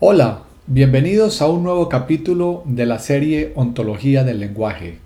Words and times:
Hola, 0.00 0.44
bienvenidos 0.68 1.42
a 1.42 1.48
un 1.48 1.64
nuevo 1.64 1.88
capítulo 1.88 2.62
de 2.66 2.86
la 2.86 3.00
serie 3.00 3.50
Ontología 3.56 4.22
del 4.22 4.38
Lenguaje. 4.38 4.98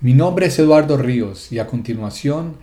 Mi 0.00 0.14
nombre 0.14 0.46
es 0.46 0.58
Eduardo 0.58 0.96
Ríos 0.96 1.52
y 1.52 1.60
a 1.60 1.68
continuación 1.68 2.56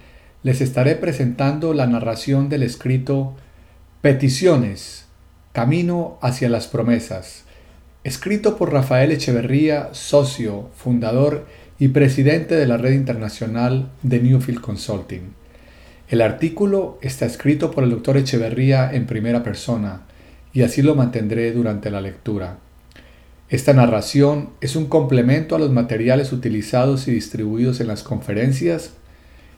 les 0.43 0.59
estaré 0.59 0.95
presentando 0.95 1.73
la 1.73 1.87
narración 1.87 2.49
del 2.49 2.63
escrito 2.63 3.33
Peticiones, 4.01 5.05
Camino 5.53 6.17
hacia 6.21 6.49
las 6.49 6.67
Promesas, 6.67 7.45
escrito 8.03 8.57
por 8.57 8.73
Rafael 8.73 9.13
Echeverría, 9.13 9.87
socio, 9.93 10.67
fundador 10.75 11.45
y 11.79 11.87
presidente 11.87 12.55
de 12.55 12.67
la 12.67 12.75
red 12.75 12.91
internacional 12.91 13.89
de 14.03 14.19
Newfield 14.19 14.59
Consulting. 14.59 15.33
El 16.09 16.19
artículo 16.19 16.99
está 17.01 17.25
escrito 17.25 17.71
por 17.71 17.85
el 17.85 17.91
doctor 17.91 18.17
Echeverría 18.17 18.91
en 18.91 19.05
primera 19.05 19.43
persona 19.43 20.01
y 20.53 20.63
así 20.63 20.81
lo 20.81 20.95
mantendré 20.95 21.51
durante 21.51 21.89
la 21.89 22.01
lectura. 22.01 22.59
Esta 23.49 23.73
narración 23.73 24.49
es 24.61 24.75
un 24.75 24.85
complemento 24.85 25.55
a 25.55 25.59
los 25.59 25.71
materiales 25.71 26.31
utilizados 26.31 27.07
y 27.07 27.11
distribuidos 27.11 27.81
en 27.81 27.87
las 27.87 28.03
conferencias 28.03 28.93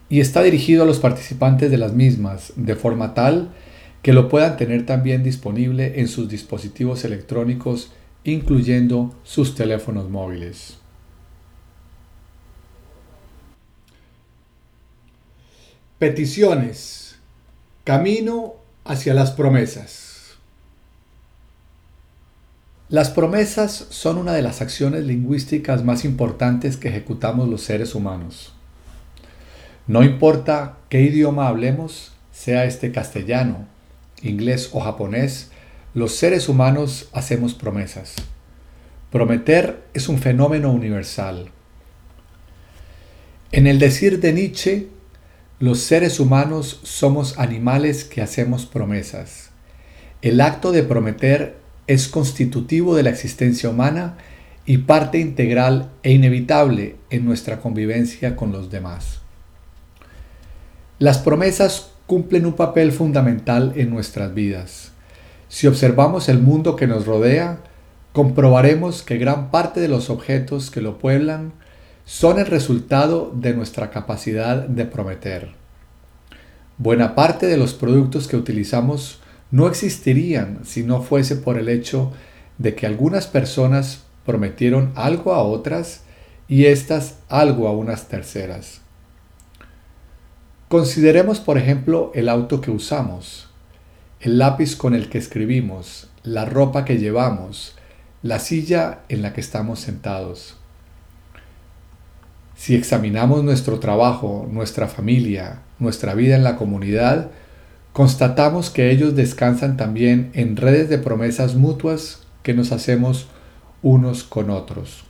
y 0.10 0.20
está 0.20 0.42
dirigido 0.42 0.84
a 0.84 0.86
los 0.86 1.00
participantes 1.00 1.70
de 1.72 1.78
las 1.78 1.94
mismas, 1.94 2.54
de 2.56 2.76
forma 2.76 3.14
tal 3.14 3.50
que 4.04 4.14
lo 4.14 4.28
puedan 4.28 4.58
tener 4.58 4.86
también 4.86 5.24
disponible 5.24 6.02
en 6.02 6.10
sus 6.10 6.28
dispositivos 6.28 7.06
electrónicos, 7.06 7.94
incluyendo 8.26 9.16
sus 9.24 9.56
teléfonos 9.56 10.10
móviles. 10.10 10.78
Peticiones. 15.98 17.18
Camino 17.86 18.56
hacia 18.84 19.14
las 19.14 19.32
promesas. 19.32 20.03
Las 22.94 23.10
promesas 23.10 23.88
son 23.90 24.20
una 24.20 24.34
de 24.34 24.44
las 24.44 24.62
acciones 24.62 25.04
lingüísticas 25.06 25.84
más 25.84 26.06
importantes 26.06 26.78
que 26.78 26.90
ejecutamos 26.90 27.50
los 27.50 27.64
seres 27.64 27.96
humanos. 27.96 28.54
No 29.88 30.04
importa 30.04 30.78
qué 30.90 31.02
idioma 31.02 31.48
hablemos, 31.48 32.12
sea 32.32 32.66
este 32.66 32.92
castellano, 32.92 33.66
inglés 34.22 34.70
o 34.74 34.80
japonés, 34.80 35.50
los 35.96 36.14
seres 36.14 36.48
humanos 36.48 37.10
hacemos 37.14 37.56
promesas. 37.56 38.14
Prometer 39.12 39.82
es 39.96 40.08
un 40.08 40.20
fenómeno 40.20 40.72
universal. 40.72 41.50
En 43.52 43.66
el 43.66 43.80
decir 43.80 44.20
de 44.20 44.34
Nietzsche, 44.34 44.88
los 45.58 45.80
seres 45.80 46.20
humanos 46.20 46.80
somos 46.84 47.40
animales 47.40 48.04
que 48.04 48.22
hacemos 48.22 48.68
promesas. 48.68 49.50
El 50.22 50.42
acto 50.42 50.72
de 50.72 50.84
prometer 50.84 51.63
es 51.88 52.08
constitutivo 52.08 52.96
de 52.96 53.04
la 53.04 53.10
existencia 53.10 53.70
humana 53.70 54.18
y 54.66 54.80
parte 54.80 55.20
integral 55.20 55.92
e 56.04 56.12
inevitable 56.12 56.96
en 57.10 57.26
nuestra 57.26 57.60
convivencia 57.60 58.36
con 58.36 58.52
los 58.52 58.72
demás. 58.72 59.20
Las 61.00 61.18
promesas 61.18 61.92
cumplen 62.08 62.46
un 62.46 62.54
papel 62.54 62.92
fundamental 62.92 63.74
en 63.76 63.90
nuestras 63.90 64.34
vidas. 64.34 64.92
Si 65.50 65.68
observamos 65.68 66.30
el 66.30 66.40
mundo 66.40 66.76
que 66.76 66.88
nos 66.88 67.06
rodea, 67.06 67.60
comprobaremos 68.14 69.02
que 69.04 69.18
gran 69.18 69.52
parte 69.52 69.80
de 69.80 69.88
los 69.88 70.10
objetos 70.10 70.72
que 70.72 70.82
lo 70.82 71.00
pueblan 71.00 71.54
son 72.06 72.40
el 72.40 72.46
resultado 72.46 73.32
de 73.36 73.54
nuestra 73.54 73.90
capacidad 73.90 74.68
de 74.68 74.86
prometer. 74.86 75.50
Buena 76.78 77.16
parte 77.16 77.48
de 77.48 77.58
los 77.58 77.74
productos 77.74 78.28
que 78.28 78.36
utilizamos 78.36 79.20
no 79.54 79.68
existirían 79.68 80.62
si 80.66 80.82
no 80.82 81.04
fuese 81.04 81.36
por 81.36 81.60
el 81.60 81.70
hecho 81.70 82.12
de 82.58 82.74
que 82.74 82.88
algunas 82.88 83.28
personas 83.28 84.02
prometieron 84.26 84.92
algo 84.96 85.32
a 85.32 85.44
otras 85.44 86.02
y 86.48 86.66
éstas 86.66 87.20
algo 87.30 87.68
a 87.68 87.72
unas 87.72 88.08
terceras. 88.08 88.82
Consideremos, 90.70 91.40
por 91.40 91.60
ejemplo, 91.60 92.12
el 92.16 92.30
auto 92.30 92.62
que 92.62 92.72
usamos, 92.72 93.48
el 94.22 94.40
lápiz 94.40 94.76
con 94.76 94.96
el 94.96 95.08
que 95.08 95.20
escribimos, 95.20 96.10
la 96.24 96.46
ropa 96.46 96.84
que 96.84 96.98
llevamos, 96.98 97.76
la 98.24 98.40
silla 98.40 99.02
en 99.08 99.22
la 99.22 99.34
que 99.34 99.42
estamos 99.42 99.80
sentados. 99.80 100.56
Si 102.56 102.74
examinamos 102.74 103.44
nuestro 103.44 103.78
trabajo, 103.80 104.48
nuestra 104.50 104.88
familia, 104.88 105.60
nuestra 105.78 106.16
vida 106.16 106.36
en 106.36 106.44
la 106.44 106.56
comunidad, 106.56 107.30
constatamos 107.94 108.72
que 108.72 108.92
ellos 108.92 109.16
descansan 109.16 109.78
también 109.78 110.32
en 110.34 110.58
redes 110.58 110.90
de 110.90 110.98
promesas 110.98 111.56
mutuas 111.56 112.24
que 112.42 112.54
nos 112.54 112.72
hacemos 112.72 113.28
unos 113.84 114.24
con 114.24 114.50
otros. 114.50 115.06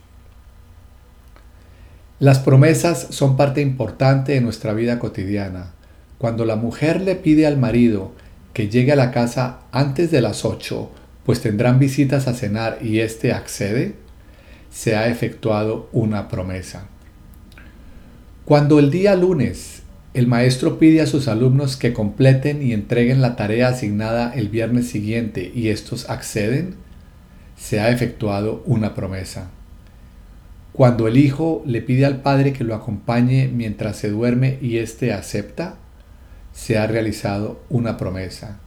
Las 2.20 2.38
promesas 2.38 3.08
son 3.10 3.36
parte 3.36 3.60
importante 3.60 4.32
de 4.32 4.40
nuestra 4.40 4.72
vida 4.72 4.98
cotidiana. 4.98 5.72
Cuando 6.18 6.44
la 6.44 6.56
mujer 6.56 7.00
le 7.00 7.16
pide 7.16 7.46
al 7.46 7.58
marido 7.58 8.12
que 8.52 8.68
llegue 8.68 8.92
a 8.92 8.96
la 8.96 9.10
casa 9.10 9.60
antes 9.72 10.10
de 10.10 10.20
las 10.20 10.44
8, 10.44 10.90
pues 11.24 11.40
tendrán 11.40 11.78
visitas 11.78 12.28
a 12.28 12.34
cenar 12.34 12.78
y 12.82 13.00
éste 13.00 13.32
accede, 13.32 13.96
se 14.70 14.94
ha 14.94 15.08
efectuado 15.08 15.88
una 15.92 16.28
promesa. 16.28 16.86
Cuando 18.44 18.78
el 18.78 18.90
día 18.90 19.16
lunes 19.16 19.83
el 20.14 20.28
maestro 20.28 20.78
pide 20.78 21.00
a 21.00 21.06
sus 21.06 21.26
alumnos 21.26 21.76
que 21.76 21.92
completen 21.92 22.62
y 22.62 22.72
entreguen 22.72 23.20
la 23.20 23.34
tarea 23.34 23.68
asignada 23.68 24.32
el 24.32 24.48
viernes 24.48 24.88
siguiente 24.88 25.50
y 25.52 25.70
estos 25.70 26.08
acceden, 26.08 26.76
se 27.56 27.80
ha 27.80 27.90
efectuado 27.90 28.62
una 28.64 28.94
promesa. 28.94 29.50
Cuando 30.72 31.08
el 31.08 31.16
hijo 31.16 31.64
le 31.66 31.82
pide 31.82 32.06
al 32.06 32.22
padre 32.22 32.52
que 32.52 32.62
lo 32.62 32.76
acompañe 32.76 33.48
mientras 33.48 33.96
se 33.96 34.08
duerme 34.08 34.58
y 34.62 34.78
éste 34.78 35.12
acepta, 35.12 35.78
se 36.52 36.78
ha 36.78 36.86
realizado 36.86 37.60
una 37.68 37.96
promesa. 37.96 38.60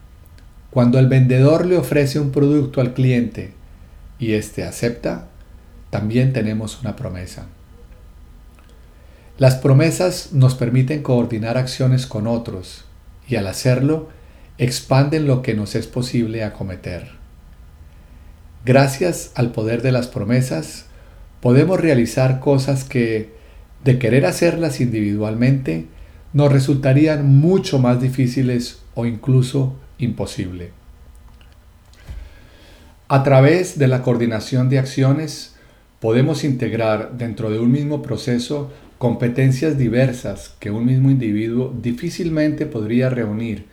Cuando 0.70 1.00
el 1.00 1.08
vendedor 1.08 1.66
le 1.66 1.78
ofrece 1.78 2.20
un 2.20 2.32
producto 2.32 2.82
al 2.82 2.94
cliente 2.94 3.52
y 4.20 4.34
éste 4.34 4.66
acepta, 4.66 5.30
también 5.92 6.34
tenemos 6.34 6.82
una 6.82 6.98
promesa. 6.98 7.48
Las 9.38 9.56
promesas 9.56 10.34
nos 10.34 10.56
permiten 10.56 11.04
coordinar 11.04 11.60
acciones 11.60 12.08
con 12.08 12.26
otros 12.26 12.86
y 13.28 13.36
al 13.36 13.46
hacerlo 13.46 14.10
expanden 14.58 15.28
lo 15.28 15.44
que 15.44 15.54
nos 15.54 15.76
es 15.76 15.86
posible 15.86 16.44
acometer. 16.44 17.12
Gracias 18.66 19.32
al 19.36 19.52
poder 19.52 19.84
de 19.84 19.92
las 19.92 20.08
promesas, 20.08 20.86
podemos 21.40 21.80
realizar 21.80 22.40
cosas 22.40 22.84
que, 22.84 23.32
de 23.84 24.00
querer 24.00 24.26
hacerlas 24.26 24.82
individualmente, 24.82 25.86
nos 26.34 26.52
resultarían 26.52 27.28
mucho 27.28 27.78
más 27.78 28.02
difíciles 28.02 28.82
o 28.96 29.06
incluso 29.06 29.76
imposible. 30.00 30.72
A 33.08 33.22
través 33.22 33.78
de 33.78 33.88
la 33.88 34.02
coordinación 34.02 34.68
de 34.68 34.80
acciones, 34.80 35.54
podemos 36.00 36.44
integrar 36.44 37.18
dentro 37.18 37.52
de 37.52 37.60
un 37.60 37.72
mismo 37.72 38.02
proceso 38.02 38.72
competencias 38.98 39.78
diversas 39.78 40.56
que 40.60 40.72
un 40.72 40.86
mismo 40.86 41.12
individuo 41.12 41.74
difícilmente 41.82 42.66
podría 42.66 43.10
reunir 43.10 43.66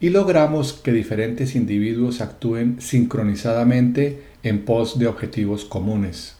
y 0.00 0.10
logramos 0.10 0.72
que 0.72 0.92
diferentes 0.92 1.54
individuos 1.54 2.20
actúen 2.20 2.80
sincronizadamente 2.80 4.22
en 4.42 4.64
pos 4.64 4.98
de 4.98 5.06
objetivos 5.06 5.64
comunes. 5.64 6.34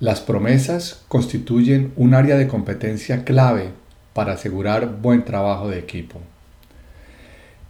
Las 0.00 0.20
promesas 0.20 1.04
constituyen 1.08 1.92
un 1.96 2.14
área 2.14 2.36
de 2.36 2.48
competencia 2.48 3.24
clave 3.24 3.70
para 4.12 4.32
asegurar 4.32 5.00
buen 5.00 5.24
trabajo 5.24 5.68
de 5.68 5.78
equipo. 5.78 6.20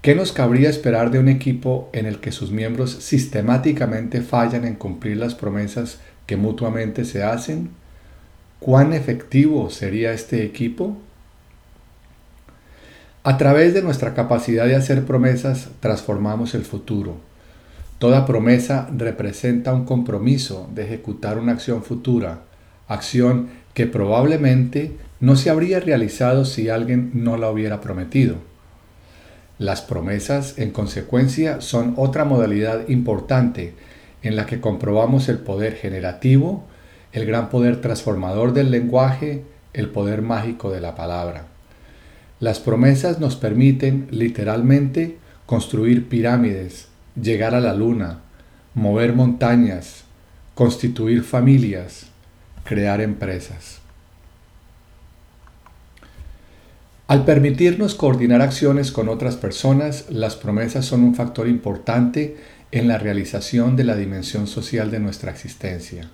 ¿Qué 0.00 0.14
nos 0.14 0.32
cabría 0.32 0.70
esperar 0.70 1.10
de 1.10 1.18
un 1.18 1.28
equipo 1.28 1.90
en 1.92 2.06
el 2.06 2.20
que 2.20 2.32
sus 2.32 2.50
miembros 2.50 2.90
sistemáticamente 2.90 4.22
fallan 4.22 4.64
en 4.64 4.76
cumplir 4.76 5.18
las 5.18 5.34
promesas 5.34 6.00
que 6.24 6.38
mutuamente 6.38 7.04
se 7.04 7.22
hacen? 7.22 7.70
¿Cuán 8.60 8.92
efectivo 8.92 9.70
sería 9.70 10.12
este 10.12 10.44
equipo? 10.44 10.98
A 13.24 13.38
través 13.38 13.72
de 13.72 13.80
nuestra 13.80 14.12
capacidad 14.12 14.66
de 14.66 14.76
hacer 14.76 15.06
promesas 15.06 15.70
transformamos 15.80 16.54
el 16.54 16.66
futuro. 16.66 17.16
Toda 17.98 18.26
promesa 18.26 18.86
representa 18.94 19.72
un 19.72 19.86
compromiso 19.86 20.68
de 20.74 20.84
ejecutar 20.84 21.38
una 21.38 21.52
acción 21.52 21.82
futura, 21.82 22.42
acción 22.86 23.48
que 23.72 23.86
probablemente 23.86 24.92
no 25.20 25.36
se 25.36 25.48
habría 25.48 25.80
realizado 25.80 26.44
si 26.44 26.68
alguien 26.68 27.12
no 27.14 27.38
la 27.38 27.50
hubiera 27.50 27.80
prometido. 27.80 28.36
Las 29.58 29.80
promesas, 29.80 30.58
en 30.58 30.70
consecuencia, 30.70 31.62
son 31.62 31.94
otra 31.96 32.26
modalidad 32.26 32.88
importante 32.90 33.72
en 34.22 34.36
la 34.36 34.44
que 34.44 34.60
comprobamos 34.60 35.30
el 35.30 35.38
poder 35.38 35.76
generativo 35.76 36.66
el 37.12 37.26
gran 37.26 37.48
poder 37.48 37.80
transformador 37.80 38.52
del 38.52 38.70
lenguaje, 38.70 39.44
el 39.72 39.88
poder 39.88 40.22
mágico 40.22 40.70
de 40.70 40.80
la 40.80 40.94
palabra. 40.94 41.46
Las 42.38 42.58
promesas 42.58 43.20
nos 43.20 43.36
permiten 43.36 44.08
literalmente 44.10 45.18
construir 45.46 46.08
pirámides, 46.08 46.88
llegar 47.20 47.54
a 47.54 47.60
la 47.60 47.74
luna, 47.74 48.20
mover 48.74 49.12
montañas, 49.12 50.04
constituir 50.54 51.22
familias, 51.22 52.06
crear 52.64 53.00
empresas. 53.00 53.80
Al 57.08 57.24
permitirnos 57.24 57.96
coordinar 57.96 58.40
acciones 58.40 58.92
con 58.92 59.08
otras 59.08 59.36
personas, 59.36 60.06
las 60.10 60.36
promesas 60.36 60.86
son 60.86 61.02
un 61.02 61.16
factor 61.16 61.48
importante 61.48 62.36
en 62.70 62.86
la 62.86 62.98
realización 62.98 63.74
de 63.74 63.82
la 63.82 63.96
dimensión 63.96 64.46
social 64.46 64.92
de 64.92 65.00
nuestra 65.00 65.32
existencia. 65.32 66.08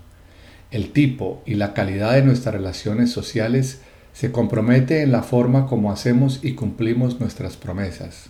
El 0.77 0.91
tipo 0.91 1.43
y 1.47 1.55
la 1.55 1.73
calidad 1.73 2.13
de 2.13 2.23
nuestras 2.23 2.55
relaciones 2.55 3.11
sociales 3.11 3.81
se 4.13 4.31
compromete 4.31 5.01
en 5.01 5.11
la 5.11 5.23
forma 5.23 5.69
como 5.69 5.91
hacemos 5.91 6.41
y 6.43 6.53
cumplimos 6.53 7.19
nuestras 7.19 7.57
promesas. 7.57 8.27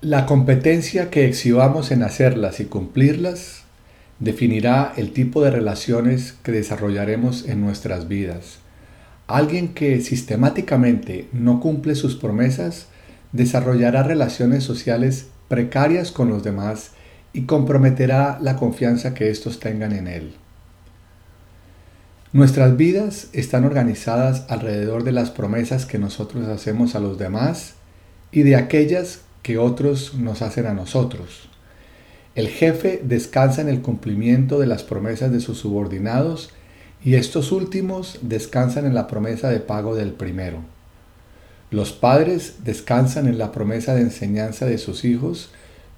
La 0.00 0.24
competencia 0.24 1.10
que 1.10 1.26
exhibamos 1.26 1.90
en 1.90 2.04
hacerlas 2.04 2.60
y 2.60 2.66
cumplirlas 2.66 3.64
definirá 4.20 4.92
el 4.96 5.12
tipo 5.12 5.42
de 5.42 5.50
relaciones 5.50 6.36
que 6.44 6.52
desarrollaremos 6.52 7.48
en 7.48 7.60
nuestras 7.60 8.06
vidas. 8.06 8.58
Alguien 9.26 9.74
que 9.74 10.00
sistemáticamente 10.02 11.26
no 11.32 11.58
cumple 11.58 11.96
sus 11.96 12.14
promesas 12.14 12.86
desarrollará 13.32 14.04
relaciones 14.04 14.62
sociales 14.62 15.30
precarias 15.48 16.12
con 16.12 16.28
los 16.28 16.44
demás 16.44 16.92
y 17.32 17.42
comprometerá 17.42 18.38
la 18.40 18.54
confianza 18.54 19.14
que 19.14 19.30
éstos 19.30 19.58
tengan 19.58 19.90
en 19.90 20.06
él. 20.06 20.34
Nuestras 22.34 22.78
vidas 22.78 23.28
están 23.34 23.66
organizadas 23.66 24.46
alrededor 24.48 25.04
de 25.04 25.12
las 25.12 25.30
promesas 25.30 25.84
que 25.84 25.98
nosotros 25.98 26.48
hacemos 26.48 26.94
a 26.94 27.00
los 27.00 27.18
demás 27.18 27.74
y 28.30 28.42
de 28.42 28.56
aquellas 28.56 29.20
que 29.42 29.58
otros 29.58 30.14
nos 30.14 30.40
hacen 30.40 30.64
a 30.64 30.72
nosotros. 30.72 31.50
El 32.34 32.48
jefe 32.48 33.02
descansa 33.04 33.60
en 33.60 33.68
el 33.68 33.82
cumplimiento 33.82 34.58
de 34.58 34.66
las 34.66 34.82
promesas 34.82 35.30
de 35.30 35.40
sus 35.40 35.58
subordinados 35.58 36.48
y 37.04 37.16
estos 37.16 37.52
últimos 37.52 38.18
descansan 38.22 38.86
en 38.86 38.94
la 38.94 39.08
promesa 39.08 39.50
de 39.50 39.60
pago 39.60 39.94
del 39.94 40.14
primero. 40.14 40.60
Los 41.70 41.92
padres 41.92 42.64
descansan 42.64 43.26
en 43.26 43.36
la 43.36 43.52
promesa 43.52 43.94
de 43.94 44.00
enseñanza 44.00 44.64
de 44.64 44.78
sus 44.78 45.04
hijos 45.04 45.50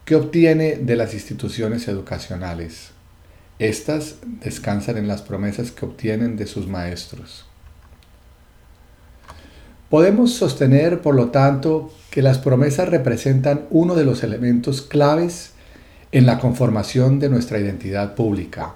que 0.04 0.16
obtiene 0.16 0.78
de 0.78 0.96
las 0.96 1.14
instituciones 1.14 1.86
educacionales. 1.86 2.93
Estas 3.58 4.16
descansan 4.40 4.96
en 4.96 5.06
las 5.06 5.22
promesas 5.22 5.70
que 5.70 5.86
obtienen 5.86 6.36
de 6.36 6.46
sus 6.46 6.66
maestros. 6.66 7.46
Podemos 9.90 10.32
sostener, 10.32 11.02
por 11.02 11.14
lo 11.14 11.30
tanto, 11.30 11.92
que 12.10 12.20
las 12.20 12.38
promesas 12.38 12.88
representan 12.88 13.66
uno 13.70 13.94
de 13.94 14.04
los 14.04 14.24
elementos 14.24 14.82
claves 14.82 15.52
en 16.10 16.26
la 16.26 16.40
conformación 16.40 17.20
de 17.20 17.28
nuestra 17.28 17.60
identidad 17.60 18.16
pública, 18.16 18.74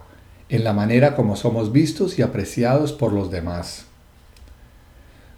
en 0.48 0.62
la 0.62 0.72
manera 0.72 1.16
como 1.16 1.34
somos 1.34 1.72
vistos 1.72 2.18
y 2.18 2.22
apreciados 2.22 2.92
por 2.92 3.12
los 3.12 3.32
demás. 3.32 3.86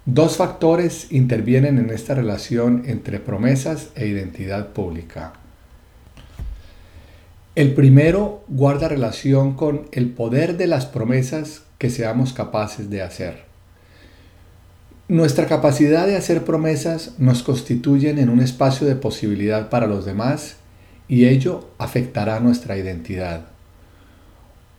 Dos 0.04 0.36
factores 0.36 1.12
intervienen 1.12 1.78
en 1.78 1.90
esta 1.90 2.14
relación 2.14 2.82
entre 2.86 3.20
promesas 3.20 3.88
e 3.94 4.06
identidad 4.06 4.75
pública. 4.75 5.39
El 7.56 7.75
primero 7.75 8.44
guarda 8.47 8.87
relación 8.87 9.55
con 9.55 9.88
el 9.91 10.11
poder 10.11 10.56
de 10.56 10.69
las 10.69 10.87
promesas 10.87 11.62
que 11.79 11.91
seamos 11.91 12.32
capaces 12.32 12.91
de 12.91 13.02
hacer. 13.02 13.43
Nuestra 15.08 15.47
capacidad 15.47 16.06
de 16.06 16.14
hacer 16.14 16.44
promesas 16.44 17.19
nos 17.19 17.43
constituyen 17.43 18.20
en 18.20 18.29
un 18.29 18.38
espacio 18.38 18.87
de 18.87 18.94
posibilidad 18.94 19.69
para 19.69 19.88
los 19.88 20.05
demás 20.05 20.58
y 21.08 21.26
ello 21.26 21.69
afectará 21.79 22.38
nuestra 22.38 22.76
identidad. 22.76 23.47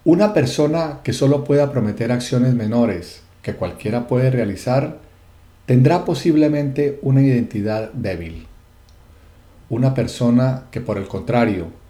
Una 0.06 0.34
persona 0.34 1.00
que 1.04 1.12
solo 1.12 1.44
pueda 1.44 1.74
prometer 1.74 2.14
acciones 2.14 2.54
menores 2.54 3.22
que 3.42 3.54
cualquiera 3.54 4.08
puede 4.08 4.32
realizar 4.32 5.00
tendrá 5.66 6.06
posiblemente 6.06 7.00
una 7.02 7.22
identidad 7.22 7.92
débil. 7.92 8.48
Una 9.70 9.94
persona 9.94 10.68
que 10.72 10.80
por 10.80 10.98
el 10.98 11.10
contrario 11.10 11.81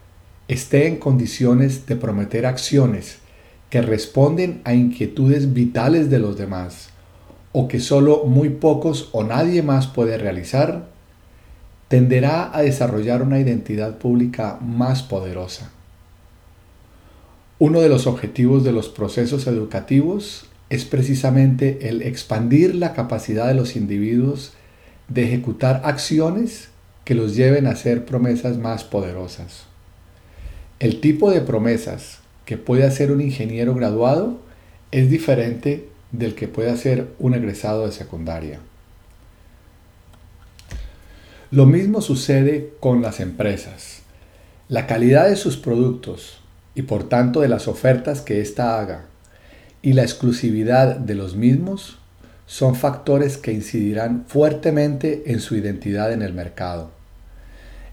esté 0.52 0.86
en 0.88 0.98
condiciones 0.98 1.86
de 1.86 1.96
prometer 1.96 2.46
acciones 2.46 3.20
que 3.70 3.82
responden 3.82 4.60
a 4.66 4.74
inquietudes 4.74 5.54
vitales 5.54 6.10
de 6.10 6.20
los 6.20 6.38
demás 6.38 6.90
o 7.54 7.70
que 7.70 7.80
solo 7.80 8.26
muy 8.26 8.50
pocos 8.50 9.08
o 9.14 9.24
nadie 9.24 9.64
más 9.64 9.88
puede 9.88 10.18
realizar, 10.18 10.90
tenderá 11.88 12.54
a 12.54 12.64
desarrollar 12.64 13.22
una 13.22 13.40
identidad 13.40 13.98
pública 13.98 14.58
más 14.62 15.04
poderosa. 15.04 15.72
Uno 17.58 17.80
de 17.80 17.88
los 17.88 18.06
objetivos 18.06 18.66
de 18.66 18.74
los 18.74 18.90
procesos 18.90 19.48
educativos 19.48 20.48
es 20.70 20.84
precisamente 20.84 21.88
el 21.88 22.02
expandir 22.02 22.76
la 22.76 22.92
capacidad 22.92 23.48
de 23.48 23.54
los 23.54 23.78
individuos 23.78 24.52
de 25.08 25.24
ejecutar 25.24 25.82
acciones 25.86 26.68
que 27.06 27.16
los 27.16 27.38
lleven 27.38 27.68
a 27.68 27.72
hacer 27.72 28.06
promesas 28.06 28.58
más 28.58 28.84
poderosas. 28.84 29.71
El 30.82 31.00
tipo 31.00 31.30
de 31.30 31.42
promesas 31.42 32.22
que 32.44 32.58
puede 32.58 32.86
hacer 32.86 33.12
un 33.12 33.22
ingeniero 33.22 33.76
graduado 33.76 34.40
es 34.90 35.12
diferente 35.12 35.88
del 36.12 36.34
que 36.34 36.48
puede 36.48 36.72
hacer 36.72 37.10
un 37.20 37.36
egresado 37.36 37.86
de 37.86 37.92
secundaria. 37.92 38.58
Lo 41.52 41.68
mismo 41.68 42.02
sucede 42.02 42.74
con 42.80 43.04
las 43.04 43.20
empresas. 43.20 44.00
La 44.70 44.88
calidad 44.88 45.30
de 45.30 45.36
sus 45.36 45.56
productos 45.56 46.42
y 46.74 46.82
por 46.82 47.08
tanto 47.08 47.42
de 47.42 47.48
las 47.48 47.68
ofertas 47.68 48.22
que 48.22 48.42
ésta 48.42 48.80
haga 48.80 49.06
y 49.84 49.94
la 49.94 50.02
exclusividad 50.02 50.96
de 50.96 51.14
los 51.14 51.36
mismos 51.36 52.00
son 52.48 52.74
factores 52.74 53.38
que 53.38 53.52
incidirán 53.52 54.26
fuertemente 54.28 55.26
en 55.28 55.42
su 55.42 55.56
identidad 55.56 56.12
en 56.12 56.24
el 56.24 56.34
mercado. 56.34 57.01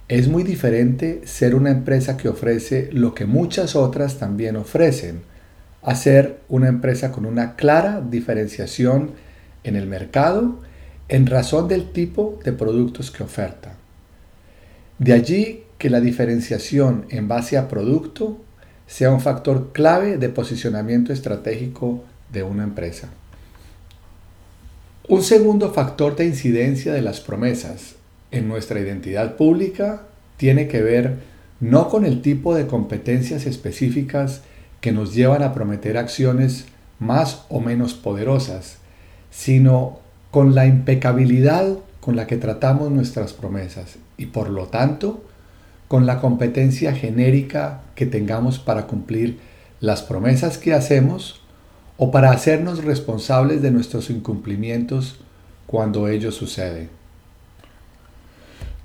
Es 0.09 0.27
muy 0.27 0.43
diferente 0.43 1.21
ser 1.27 1.55
una 1.55 1.71
empresa 1.71 2.17
que 2.17 2.31
ofrece 2.31 2.89
lo 2.93 3.15
que 3.15 3.27
muchas 3.27 3.77
otras 3.77 4.19
también 4.19 4.57
ofrecen, 4.57 5.21
a 5.83 5.95
ser 5.95 6.41
una 6.49 6.69
empresa 6.69 7.13
con 7.13 7.27
una 7.27 7.57
clara 7.57 8.01
diferenciación 8.01 9.11
en 9.65 9.77
el 9.77 9.87
mercado 9.87 10.61
en 11.09 11.27
razón 11.27 11.69
del 11.69 11.93
tipo 11.93 12.39
de 12.43 12.55
productos 12.55 13.11
que 13.11 13.23
oferta. 13.23 13.75
De 14.99 15.13
allí 15.13 15.65
que 15.77 15.91
la 15.91 16.01
diferenciación 16.01 17.05
en 17.11 17.29
base 17.29 17.59
a 17.59 17.69
producto 17.69 18.39
sea 18.87 19.13
un 19.13 19.21
factor 19.21 19.73
clave 19.73 20.17
de 20.17 20.31
posicionamiento 20.31 21.13
estratégico 21.13 22.03
de 22.33 22.43
una 22.43 22.65
empresa. 22.65 23.11
Un 25.07 25.23
segundo 25.23 25.73
factor 25.73 26.17
de 26.17 26.25
incidencia 26.25 26.95
de 26.95 27.03
las 27.03 27.21
promesas 27.21 27.98
en 28.31 28.49
nuestra 28.49 28.81
identidad 28.81 29.37
pública 29.37 30.03
tiene 30.37 30.69
que 30.69 30.83
ver 30.83 31.17
no 31.61 31.89
con 31.89 32.05
el 32.05 32.23
tipo 32.23 32.55
de 32.55 32.67
competencias 32.67 33.47
específicas 33.47 34.43
que 34.81 34.93
nos 34.93 35.15
llevan 35.15 35.43
a 35.43 35.53
prometer 35.53 35.99
acciones 35.99 36.67
más 36.99 37.45
o 37.49 37.61
menos 37.61 37.95
poderosas, 37.95 38.79
sino 39.31 40.01
con 40.31 40.55
la 40.55 40.67
impecabilidad 40.67 41.79
con 42.01 42.17
la 42.17 42.27
que 42.27 42.37
tratamos 42.37 42.91
nuestras 42.91 43.33
promesas 43.33 43.97
y 44.17 44.27
por 44.27 44.51
lo 44.51 44.67
tanto 44.67 45.25
con 45.89 46.07
la 46.07 46.21
competencia 46.21 46.95
genérica 46.95 47.81
que 47.95 48.07
tengamos 48.07 48.59
para 48.59 48.87
cumplir 48.87 49.39
las 49.81 50.03
promesas 50.03 50.59
que 50.59 50.75
hacemos 50.75 51.41
o 51.97 52.11
para 52.11 52.31
hacernos 52.31 52.85
responsables 52.85 53.63
de 53.63 53.71
nuestros 53.71 54.11
incumplimientos 54.11 55.19
cuando 55.67 56.09
ello 56.09 56.31
sucede. 56.31 56.98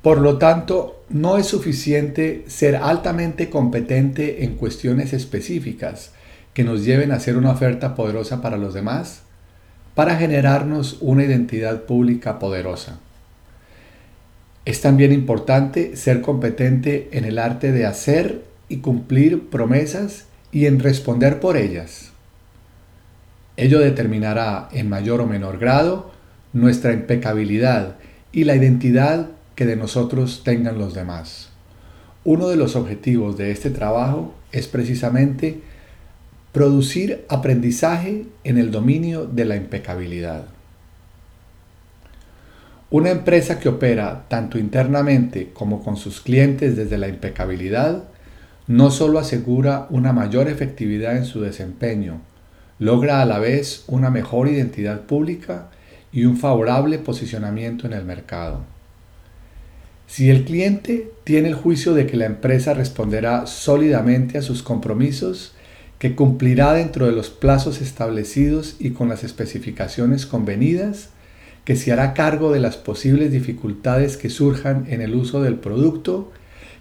Por 0.03 0.19
lo 0.19 0.37
tanto, 0.37 1.01
no 1.07 1.37
es 1.37 1.47
suficiente 1.47 2.43
ser 2.47 2.75
altamente 2.75 3.49
competente 3.49 4.43
en 4.43 4.55
cuestiones 4.55 5.13
específicas 5.13 6.11
que 6.53 6.65
nos 6.65 6.83
lleven 6.83 7.13
a 7.13 7.15
hacer 7.15 7.37
una 7.37 7.51
oferta 7.51 7.95
poderosa 7.95 8.41
para 8.41 8.57
los 8.57 8.73
demás 8.73 9.21
para 9.95 10.17
generarnos 10.17 10.97
una 10.99 11.23
identidad 11.23 11.83
pública 11.83 12.37
poderosa. 12.37 12.99
Es 14.65 14.81
también 14.81 15.13
importante 15.13 15.95
ser 15.95 16.19
competente 16.19 17.07
en 17.13 17.23
el 17.23 17.39
arte 17.39 17.71
de 17.71 17.85
hacer 17.85 18.43
y 18.67 18.77
cumplir 18.77 19.49
promesas 19.49 20.25
y 20.51 20.65
en 20.65 20.79
responder 20.79 21.39
por 21.39 21.55
ellas. 21.55 22.11
Ello 23.55 23.79
determinará 23.79 24.67
en 24.73 24.89
mayor 24.89 25.21
o 25.21 25.27
menor 25.27 25.59
grado 25.59 26.11
nuestra 26.51 26.91
impecabilidad 26.91 27.95
y 28.33 28.43
la 28.43 28.55
identidad 28.55 29.29
que 29.55 29.65
de 29.65 29.75
nosotros 29.75 30.41
tengan 30.43 30.77
los 30.77 30.93
demás. 30.93 31.49
Uno 32.23 32.47
de 32.47 32.55
los 32.55 32.75
objetivos 32.75 33.37
de 33.37 33.51
este 33.51 33.69
trabajo 33.69 34.33
es 34.51 34.67
precisamente 34.67 35.61
producir 36.53 37.25
aprendizaje 37.29 38.27
en 38.43 38.57
el 38.57 38.71
dominio 38.71 39.25
de 39.25 39.45
la 39.45 39.55
impecabilidad. 39.55 40.45
Una 42.91 43.09
empresa 43.09 43.59
que 43.59 43.69
opera 43.69 44.25
tanto 44.27 44.59
internamente 44.59 45.49
como 45.51 45.83
con 45.83 45.97
sus 45.97 46.21
clientes 46.21 46.75
desde 46.75 46.99
la 46.99 47.07
impecabilidad 47.07 48.03
no 48.67 48.91
solo 48.91 49.17
asegura 49.19 49.87
una 49.89 50.13
mayor 50.13 50.47
efectividad 50.47 51.17
en 51.17 51.25
su 51.25 51.41
desempeño, 51.41 52.21
logra 52.79 53.21
a 53.21 53.25
la 53.25 53.39
vez 53.39 53.83
una 53.87 54.09
mejor 54.09 54.47
identidad 54.47 55.01
pública 55.01 55.69
y 56.11 56.25
un 56.25 56.37
favorable 56.37 56.99
posicionamiento 56.99 57.87
en 57.87 57.93
el 57.93 58.05
mercado. 58.05 58.72
Si 60.07 60.29
el 60.29 60.45
cliente 60.45 61.11
tiene 61.23 61.49
el 61.49 61.55
juicio 61.55 61.93
de 61.93 62.05
que 62.05 62.17
la 62.17 62.25
empresa 62.25 62.73
responderá 62.73 63.47
sólidamente 63.47 64.37
a 64.37 64.41
sus 64.41 64.61
compromisos, 64.61 65.53
que 65.99 66.15
cumplirá 66.15 66.73
dentro 66.73 67.05
de 67.05 67.13
los 67.13 67.29
plazos 67.29 67.81
establecidos 67.81 68.75
y 68.79 68.91
con 68.91 69.09
las 69.09 69.23
especificaciones 69.23 70.25
convenidas, 70.25 71.09
que 71.65 71.75
se 71.75 71.91
hará 71.91 72.13
cargo 72.13 72.51
de 72.51 72.59
las 72.59 72.77
posibles 72.77 73.31
dificultades 73.31 74.17
que 74.17 74.29
surjan 74.29 74.85
en 74.89 75.01
el 75.01 75.15
uso 75.15 75.41
del 75.41 75.55
producto, 75.55 76.31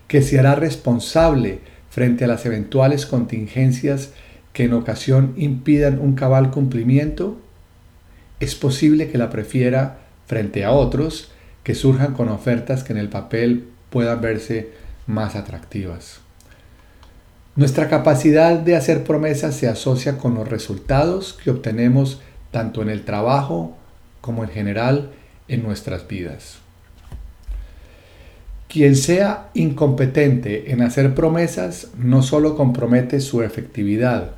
que 0.08 0.22
se 0.22 0.38
hará 0.38 0.56
responsable 0.56 1.60
frente 1.88 2.24
a 2.24 2.28
las 2.28 2.44
eventuales 2.46 3.06
contingencias 3.06 4.10
que 4.52 4.64
en 4.64 4.74
ocasión 4.74 5.34
impidan 5.36 6.00
un 6.00 6.14
cabal 6.14 6.50
cumplimiento, 6.50 7.38
es 8.40 8.54
posible 8.54 9.10
que 9.10 9.18
la 9.18 9.30
prefiera 9.30 10.00
frente 10.26 10.64
a 10.64 10.72
otros 10.72 11.31
que 11.62 11.74
surjan 11.74 12.14
con 12.14 12.28
ofertas 12.28 12.84
que 12.84 12.92
en 12.92 12.98
el 12.98 13.08
papel 13.08 13.68
puedan 13.90 14.20
verse 14.20 14.70
más 15.06 15.36
atractivas. 15.36 16.20
Nuestra 17.54 17.88
capacidad 17.88 18.58
de 18.58 18.76
hacer 18.76 19.04
promesas 19.04 19.54
se 19.54 19.68
asocia 19.68 20.16
con 20.16 20.34
los 20.34 20.48
resultados 20.48 21.34
que 21.34 21.50
obtenemos 21.50 22.20
tanto 22.50 22.82
en 22.82 22.88
el 22.88 23.04
trabajo 23.04 23.76
como 24.20 24.42
en 24.44 24.50
general 24.50 25.10
en 25.48 25.62
nuestras 25.62 26.08
vidas. 26.08 26.58
Quien 28.68 28.96
sea 28.96 29.50
incompetente 29.52 30.72
en 30.72 30.80
hacer 30.80 31.14
promesas 31.14 31.88
no 31.98 32.22
solo 32.22 32.56
compromete 32.56 33.20
su 33.20 33.42
efectividad, 33.42 34.30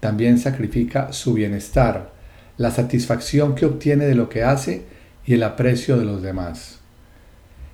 también 0.00 0.38
sacrifica 0.38 1.12
su 1.12 1.34
bienestar, 1.34 2.10
la 2.56 2.72
satisfacción 2.72 3.54
que 3.54 3.66
obtiene 3.66 4.06
de 4.06 4.16
lo 4.16 4.28
que 4.28 4.42
hace 4.42 4.95
y 5.26 5.34
el 5.34 5.42
aprecio 5.42 5.98
de 5.98 6.04
los 6.04 6.22
demás. 6.22 6.78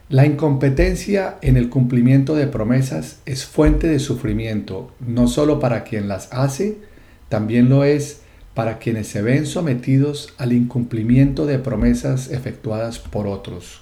La 0.08 0.26
incompetencia 0.26 1.36
en 1.42 1.56
el 1.56 1.68
cumplimiento 1.68 2.34
de 2.34 2.46
promesas 2.46 3.20
es 3.24 3.46
fuente 3.46 3.86
de 3.86 3.98
sufrimiento, 3.98 4.92
no 5.00 5.28
solo 5.28 5.60
para 5.60 5.84
quien 5.84 6.08
las 6.08 6.28
hace, 6.32 6.78
también 7.28 7.68
lo 7.68 7.84
es 7.84 8.20
para 8.54 8.78
quienes 8.78 9.06
se 9.06 9.22
ven 9.22 9.46
sometidos 9.46 10.34
al 10.36 10.52
incumplimiento 10.52 11.46
de 11.46 11.58
promesas 11.58 12.30
efectuadas 12.30 12.98
por 12.98 13.26
otros. 13.26 13.80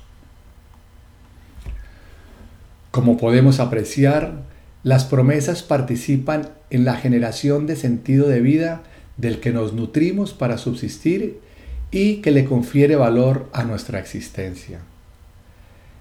Como 2.92 3.16
podemos 3.16 3.58
apreciar, 3.58 4.42
las 4.82 5.04
promesas 5.04 5.62
participan 5.62 6.50
en 6.70 6.84
la 6.84 6.96
generación 6.96 7.66
de 7.66 7.76
sentido 7.76 8.28
de 8.28 8.40
vida 8.40 8.82
del 9.16 9.40
que 9.40 9.52
nos 9.52 9.72
nutrimos 9.72 10.32
para 10.32 10.58
subsistir 10.58 11.40
y 11.90 12.16
que 12.16 12.30
le 12.30 12.44
confiere 12.44 12.96
valor 12.96 13.48
a 13.52 13.64
nuestra 13.64 13.98
existencia. 13.98 14.80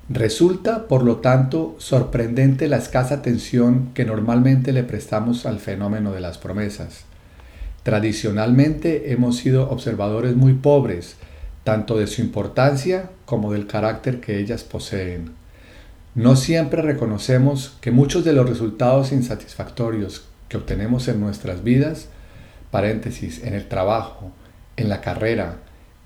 Resulta, 0.10 0.88
por 0.88 1.04
lo 1.04 1.18
tanto, 1.18 1.76
sorprendente 1.78 2.68
la 2.68 2.78
escasa 2.78 3.16
atención 3.16 3.92
que 3.94 4.06
normalmente 4.06 4.74
le 4.74 4.84
prestamos 4.84 5.46
al 5.46 5.60
fenómeno 5.60 6.12
de 6.12 6.20
las 6.20 6.40
promesas. 6.40 7.04
Tradicionalmente 7.84 9.12
hemos 9.12 9.38
sido 9.38 9.70
observadores 9.70 10.36
muy 10.36 10.54
pobres, 10.54 11.16
tanto 11.64 11.98
de 11.98 12.08
su 12.08 12.22
importancia 12.22 13.12
como 13.26 13.54
del 13.54 13.68
carácter 13.68 14.20
que 14.20 14.40
ellas 14.40 14.64
poseen. 14.64 15.32
No 16.16 16.36
siempre 16.36 16.82
reconocemos 16.82 17.78
que 17.82 17.92
muchos 17.92 18.26
de 18.26 18.34
los 18.34 18.50
resultados 18.50 19.12
insatisfactorios 19.12 20.26
que 20.50 20.58
obtenemos 20.58 21.08
en 21.08 21.20
nuestras 21.20 21.64
vidas, 21.64 22.08
paréntesis, 22.72 23.44
en 23.44 23.54
el 23.54 23.68
trabajo, 23.68 24.32
en 24.76 24.90
la 24.90 25.02
carrera, 25.02 25.58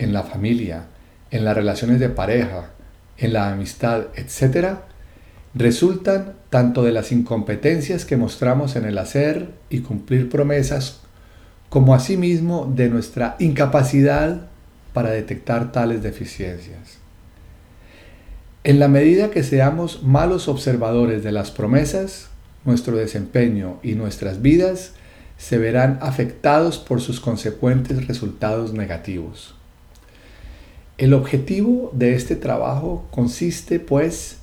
en 0.04 0.14
la 0.14 0.24
familia, 0.24 0.86
en 1.32 1.46
las 1.46 1.56
relaciones 1.56 2.00
de 2.00 2.10
pareja, 2.10 2.72
en 3.18 3.34
la 3.34 3.52
amistad, 3.52 4.08
etc., 4.16 4.78
resultan 5.56 6.34
tanto 6.50 6.84
de 6.84 6.92
las 6.92 7.12
incompetencias 7.12 8.06
que 8.06 8.18
mostramos 8.18 8.76
en 8.76 8.86
el 8.86 8.98
hacer 8.98 9.50
y 9.70 9.80
cumplir 9.80 10.30
promesas, 10.30 11.02
como 11.70 11.96
asimismo 11.96 12.72
de 12.76 12.90
nuestra 12.90 13.36
incapacidad 13.40 14.48
para 14.94 15.10
detectar 15.10 15.72
tales 15.72 16.04
deficiencias. 16.04 17.00
En 18.64 18.80
la 18.80 18.88
medida 18.88 19.32
que 19.32 19.44
seamos 19.44 20.04
malos 20.04 20.48
observadores 20.48 21.24
de 21.24 21.32
las 21.32 21.52
promesas, 21.52 22.30
nuestro 22.64 22.96
desempeño 22.96 23.80
y 23.84 23.96
nuestras 23.96 24.42
vidas 24.42 24.94
se 25.38 25.58
verán 25.58 25.98
afectados 26.02 26.78
por 26.78 27.02
sus 27.02 27.20
consecuentes 27.20 28.08
resultados 28.08 28.74
negativos. 28.74 29.56
El 30.98 31.14
objetivo 31.14 31.92
de 31.94 32.14
este 32.14 32.36
trabajo 32.36 33.08
consiste, 33.10 33.80
pues, 33.80 34.38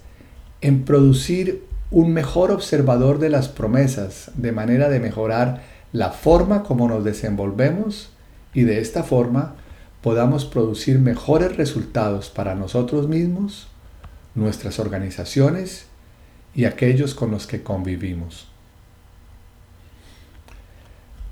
en 0.61 0.85
producir 0.85 1.64
un 1.90 2.12
mejor 2.12 2.50
observador 2.50 3.19
de 3.19 3.30
las 3.30 3.49
promesas, 3.49 4.30
de 4.35 4.52
manera 4.52 4.88
de 4.88 5.00
mejorar 5.00 5.62
la 5.92 6.11
forma 6.11 6.62
como 6.62 6.88
nos 6.88 7.04
desenvolvemos 7.04 8.11
y 8.54 8.62
de 8.62 8.80
esta 8.80 9.02
forma 9.02 9.57
podamos 10.02 10.45
producir 10.45 10.99
mejores 10.99 11.57
resultados 11.57 12.30
para 12.30 12.54
nosotros 12.54 13.09
mismos, 13.09 13.69
nuestras 14.35 14.78
organizaciones 14.78 15.87
y 16.54 16.64
aquellos 16.64 17.14
con 17.14 17.30
los 17.30 17.47
que 17.47 17.62
convivimos. 17.62 18.49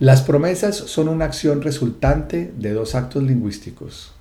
Las 0.00 0.22
promesas 0.22 0.76
son 0.76 1.08
una 1.08 1.24
acción 1.24 1.62
resultante 1.62 2.52
de 2.56 2.72
dos 2.72 2.94
actos 2.94 3.22
lingüísticos. 3.22 4.12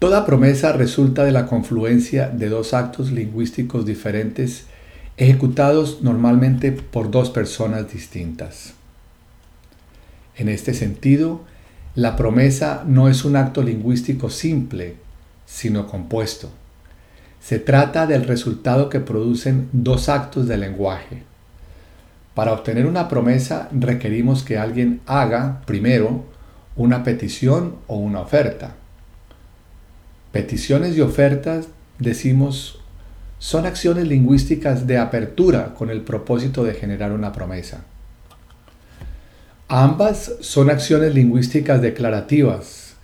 Toda 0.00 0.24
promesa 0.24 0.72
resulta 0.72 1.24
de 1.24 1.30
la 1.30 1.44
confluencia 1.44 2.30
de 2.30 2.48
dos 2.48 2.72
actos 2.72 3.12
lingüísticos 3.12 3.84
diferentes 3.84 4.64
ejecutados 5.18 5.98
normalmente 6.00 6.72
por 6.72 7.10
dos 7.10 7.28
personas 7.28 7.92
distintas. 7.92 8.72
En 10.38 10.48
este 10.48 10.72
sentido, 10.72 11.42
la 11.94 12.16
promesa 12.16 12.82
no 12.86 13.10
es 13.10 13.26
un 13.26 13.36
acto 13.36 13.62
lingüístico 13.62 14.30
simple, 14.30 14.94
sino 15.44 15.86
compuesto. 15.86 16.48
Se 17.38 17.58
trata 17.58 18.06
del 18.06 18.24
resultado 18.24 18.88
que 18.88 19.00
producen 19.00 19.68
dos 19.72 20.08
actos 20.08 20.48
de 20.48 20.56
lenguaje. 20.56 21.24
Para 22.34 22.54
obtener 22.54 22.86
una 22.86 23.06
promesa 23.06 23.68
requerimos 23.70 24.44
que 24.44 24.56
alguien 24.56 25.02
haga, 25.04 25.60
primero, 25.66 26.24
una 26.74 27.04
petición 27.04 27.76
o 27.86 27.96
una 27.96 28.20
oferta. 28.20 28.79
Peticiones 30.32 30.96
y 30.96 31.00
ofertas, 31.00 31.68
decimos, 31.98 32.80
son 33.38 33.66
acciones 33.66 34.06
lingüísticas 34.06 34.86
de 34.86 34.98
apertura 34.98 35.74
con 35.74 35.90
el 35.90 36.02
propósito 36.02 36.64
de 36.64 36.74
generar 36.74 37.12
una 37.12 37.32
promesa. 37.32 37.84
Ambas 39.68 40.32
son 40.40 40.70
acciones 40.70 41.14
lingüísticas 41.14 41.80
declarativas, 41.80 42.94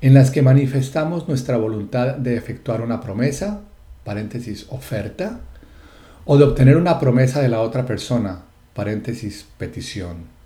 en 0.00 0.14
las 0.14 0.30
que 0.30 0.42
manifestamos 0.42 1.28
nuestra 1.28 1.56
voluntad 1.56 2.16
de 2.16 2.36
efectuar 2.36 2.80
una 2.80 3.00
promesa 3.00 3.60
paréntesis, 4.04 4.66
oferta, 4.70 5.40
o 6.24 6.36
de 6.36 6.44
obtener 6.44 6.76
una 6.76 6.98
promesa 6.98 7.40
de 7.40 7.48
la 7.48 7.60
otra 7.60 7.86
persona, 7.86 8.42
paréntesis, 8.74 9.46
petición. 9.58 10.41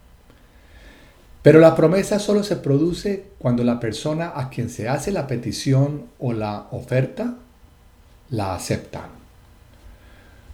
Pero 1.47 1.61
la 1.61 1.77
promesa 1.77 2.19
solo 2.19 2.43
se 2.43 2.57
produce 2.57 3.27
cuando 3.39 3.63
la 3.63 3.79
persona 3.79 4.33
a 4.35 4.51
quien 4.51 4.69
se 4.69 4.89
hace 4.89 5.13
la 5.13 5.29
petición 5.29 6.07
o 6.19 6.33
la 6.33 6.67
oferta 6.73 7.37
la 8.31 8.57
acepta. 8.57 9.11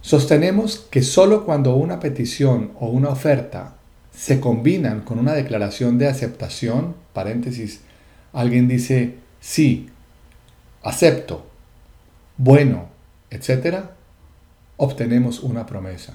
Sostenemos 0.01 0.85
que 0.91 1.01
solo 1.01 1.45
cuando 1.45 1.73
una 1.73 1.99
petición 1.99 2.73
o 2.79 2.89
una 2.89 3.09
oferta 3.09 3.73
se 4.15 4.39
combinan 4.39 5.01
con 5.01 5.17
una 5.17 5.33
declaración 5.33 5.97
de 5.97 6.07
aceptación, 6.07 6.93
paréntesis, 7.11 7.81
alguien 8.31 8.67
dice 8.67 9.15
sí, 9.39 9.89
acepto, 10.83 11.43
bueno, 12.37 12.89
etc., 13.31 13.77
obtenemos 14.77 15.39
una 15.39 15.65
promesa. 15.65 16.13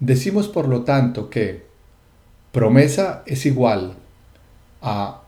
Decimos 0.00 0.48
por 0.48 0.66
lo 0.66 0.84
tanto 0.84 1.28
que 1.28 1.71
promesa 2.52 3.22
es 3.26 3.46
igual 3.46 3.94
a 4.82 5.22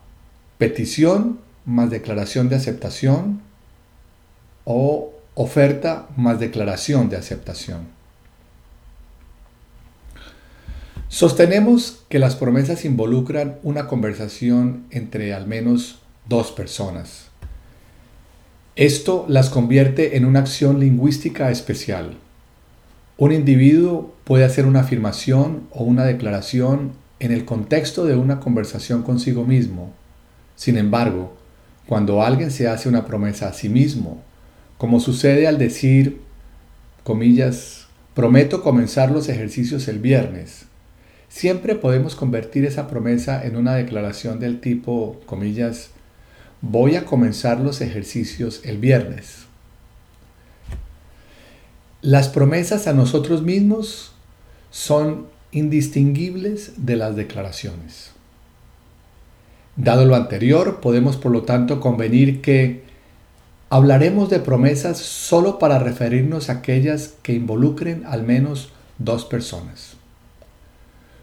petición 0.57 1.39
más 1.65 1.89
declaración 1.89 2.49
de 2.49 2.55
aceptación 2.55 3.41
o 4.63 5.11
oferta 5.33 6.07
más 6.15 6.39
declaración 6.39 7.09
de 7.09 7.17
aceptación. 7.17 7.87
Sostenemos 11.09 12.03
que 12.09 12.19
las 12.19 12.35
promesas 12.35 12.85
involucran 12.85 13.57
una 13.63 13.87
conversación 13.87 14.85
entre 14.91 15.33
al 15.33 15.47
menos 15.47 15.99
dos 16.27 16.51
personas. 16.51 17.27
Esto 18.75 19.25
las 19.29 19.49
convierte 19.49 20.17
en 20.17 20.25
una 20.25 20.39
acción 20.39 20.79
lingüística 20.79 21.49
especial. 21.49 22.17
Un 23.17 23.31
individuo 23.31 24.13
puede 24.25 24.43
hacer 24.43 24.65
una 24.65 24.81
afirmación 24.81 25.67
o 25.71 25.83
una 25.85 26.03
declaración 26.03 26.91
en 27.19 27.31
el 27.31 27.45
contexto 27.45 28.05
de 28.05 28.15
una 28.15 28.39
conversación 28.39 29.03
consigo 29.03 29.45
mismo. 29.45 29.93
Sin 30.55 30.77
embargo, 30.77 31.35
cuando 31.87 32.23
alguien 32.23 32.51
se 32.51 32.67
hace 32.67 32.89
una 32.89 33.05
promesa 33.05 33.49
a 33.49 33.53
sí 33.53 33.69
mismo, 33.69 34.21
como 34.77 34.99
sucede 34.99 35.47
al 35.47 35.57
decir, 35.57 36.21
comillas, 37.03 37.87
prometo 38.13 38.63
comenzar 38.63 39.11
los 39.11 39.29
ejercicios 39.29 39.87
el 39.87 39.99
viernes, 39.99 40.65
siempre 41.29 41.75
podemos 41.75 42.15
convertir 42.15 42.65
esa 42.65 42.87
promesa 42.87 43.45
en 43.45 43.55
una 43.55 43.75
declaración 43.75 44.39
del 44.39 44.59
tipo, 44.59 45.21
comillas, 45.25 45.89
voy 46.61 46.95
a 46.95 47.05
comenzar 47.05 47.59
los 47.59 47.81
ejercicios 47.81 48.61
el 48.63 48.77
viernes. 48.77 49.45
Las 52.01 52.29
promesas 52.29 52.87
a 52.87 52.93
nosotros 52.93 53.41
mismos 53.41 54.13
son 54.69 55.27
indistinguibles 55.51 56.85
de 56.85 56.95
las 56.95 57.15
declaraciones. 57.15 58.11
Dado 59.77 60.05
lo 60.05 60.15
anterior, 60.15 60.79
podemos 60.79 61.17
por 61.17 61.31
lo 61.31 61.43
tanto 61.43 61.79
convenir 61.79 62.41
que 62.41 62.83
hablaremos 63.69 64.29
de 64.29 64.39
promesas 64.39 64.97
solo 64.97 65.59
para 65.59 65.79
referirnos 65.79 66.49
a 66.49 66.53
aquellas 66.53 67.15
que 67.23 67.33
involucren 67.33 68.03
al 68.05 68.23
menos 68.23 68.71
dos 68.99 69.25
personas. 69.25 69.97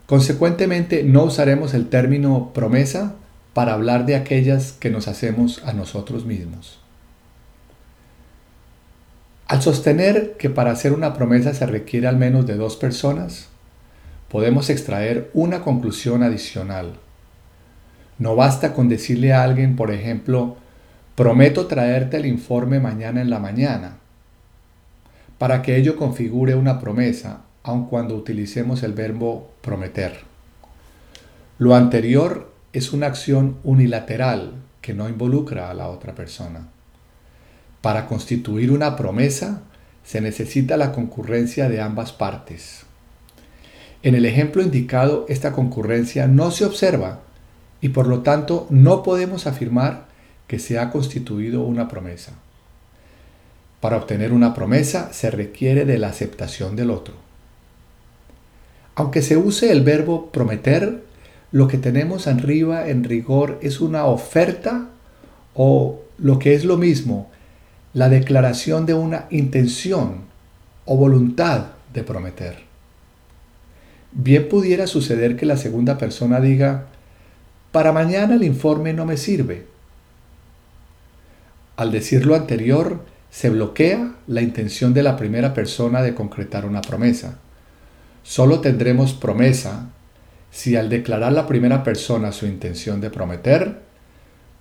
Consecuentemente, 0.07 1.03
no 1.03 1.25
usaremos 1.25 1.73
el 1.73 1.89
término 1.89 2.53
promesa 2.53 3.15
para 3.55 3.73
hablar 3.73 4.05
de 4.05 4.17
aquellas 4.17 4.73
que 4.73 4.91
nos 4.91 5.09
hacemos 5.09 5.63
a 5.65 5.73
nosotros 5.73 6.27
mismos. 6.27 6.79
Al 9.47 9.63
sostener 9.63 10.37
que 10.39 10.51
para 10.51 10.71
hacer 10.71 10.93
una 10.93 11.15
promesa 11.15 11.55
se 11.55 11.67
requiere 11.67 12.07
al 12.07 12.17
menos 12.17 12.47
de 12.47 12.57
dos 12.57 12.77
personas, 12.77 13.49
podemos 14.33 14.71
extraer 14.71 15.31
una 15.35 15.61
conclusión 15.61 16.23
adicional. 16.23 16.95
No 18.19 18.35
basta 18.35 18.73
con 18.73 18.89
decirle 18.89 19.35
a 19.35 19.43
alguien, 19.43 19.77
por 19.77 19.91
ejemplo, 19.91 20.57
prometo 21.15 21.67
traerte 21.67 22.17
el 22.17 22.25
informe 22.25 22.81
mañana 22.81 23.21
en 23.21 23.29
la 23.29 23.39
mañana, 23.39 23.99
para 25.37 25.61
que 25.61 25.77
ello 25.77 25.97
configure 25.97 26.55
una 26.55 26.81
promesa, 26.81 27.43
aun 27.63 27.89
cuando 27.89 28.17
utilicemos 28.17 28.83
el 28.83 28.95
verbo 28.95 29.51
prometer. 29.61 30.21
Lo 31.59 31.75
anterior 31.75 32.55
es 32.73 32.95
una 32.95 33.09
acción 33.09 33.59
unilateral 33.65 34.55
que 34.81 34.95
no 34.95 35.11
involucra 35.11 35.69
a 35.69 35.75
la 35.75 35.89
otra 35.89 36.15
persona. 36.15 36.69
Para 37.83 38.07
constituir 38.07 38.73
una 38.73 38.97
promesa 38.97 39.61
se 40.05 40.23
necesita 40.23 40.79
la 40.79 40.91
concurrencia 40.93 41.69
de 41.69 41.83
ambas 41.83 42.13
partes. 42.13 42.82
En 44.03 44.15
el 44.17 44.27
ejemplo 44.27 44.63
indicado, 44.63 45.27
esta 45.29 45.53
concurrencia 45.53 46.27
no 46.27 46.51
se 46.51 46.65
observa 46.65 47.21
y 47.81 47.91
por 47.91 48.07
lo 48.07 48.21
tanto 48.21 48.67
no 48.71 49.03
podemos 49.03 49.47
afirmar 49.47 50.07
que 50.49 50.59
se 50.59 50.79
ha 50.79 50.91
constituido 50.91 51.63
una 51.63 51.89
promesa. 51.89 52.33
Para 53.81 53.97
obtener 53.97 54.33
una 54.33 54.55
promesa 54.55 55.13
se 55.13 55.31
requiere 55.31 55.85
de 55.85 55.99
la 55.99 56.09
aceptación 56.09 56.77
del 56.77 56.91
otro. 56.91 57.15
Aunque 58.95 59.23
se 59.23 59.37
use 59.37 59.73
el 59.73 59.83
verbo 59.83 60.31
prometer, 60.31 61.03
lo 61.51 61.69
que 61.69 61.79
tenemos 61.79 62.27
arriba 62.27 62.89
en 62.89 63.05
rigor 63.05 63.59
es 63.63 63.81
una 63.81 64.05
oferta 64.05 64.89
o 65.55 66.01
lo 66.19 66.39
que 66.39 66.55
es 66.55 66.65
lo 66.65 66.77
mismo, 66.77 67.31
la 67.95 68.09
declaración 68.09 68.87
de 68.87 68.95
una 68.95 69.27
intención 69.31 70.23
o 70.85 70.97
voluntad 70.97 71.67
de 71.93 72.03
prometer. 72.03 72.72
Bien 74.13 74.49
pudiera 74.49 74.87
suceder 74.87 75.37
que 75.37 75.47
la 75.47 75.57
segunda 75.57 75.97
persona 75.97 76.41
diga, 76.41 76.87
para 77.73 77.93
mañana 77.93 78.35
el 78.35 78.45
informe 78.45 78.93
no 78.93 79.07
me 79.07 79.17
sirve. 79.17 79.67
Al 81.77 81.91
decir 81.91 82.27
lo 82.27 82.35
anterior, 82.35 83.01
se 83.31 83.49
bloquea 83.49 84.15
la 84.27 84.43
intención 84.43 84.93
de 84.93 85.03
la 85.03 85.17
primera 85.17 85.55
persona 85.55 86.03
de 86.03 86.15
concretar 86.15 86.67
una 86.67 86.83
promesa. 86.83 87.39
Solo 88.23 88.61
tendremos 88.61 89.15
promesa 89.15 89.89
si 90.51 90.77
al 90.77 90.91
declarar 90.91 91.33
la 91.33 91.47
primera 91.47 91.83
persona 91.83 92.31
su 92.31 92.45
intención 92.47 93.01
de 93.01 93.09
prometer, 93.09 93.81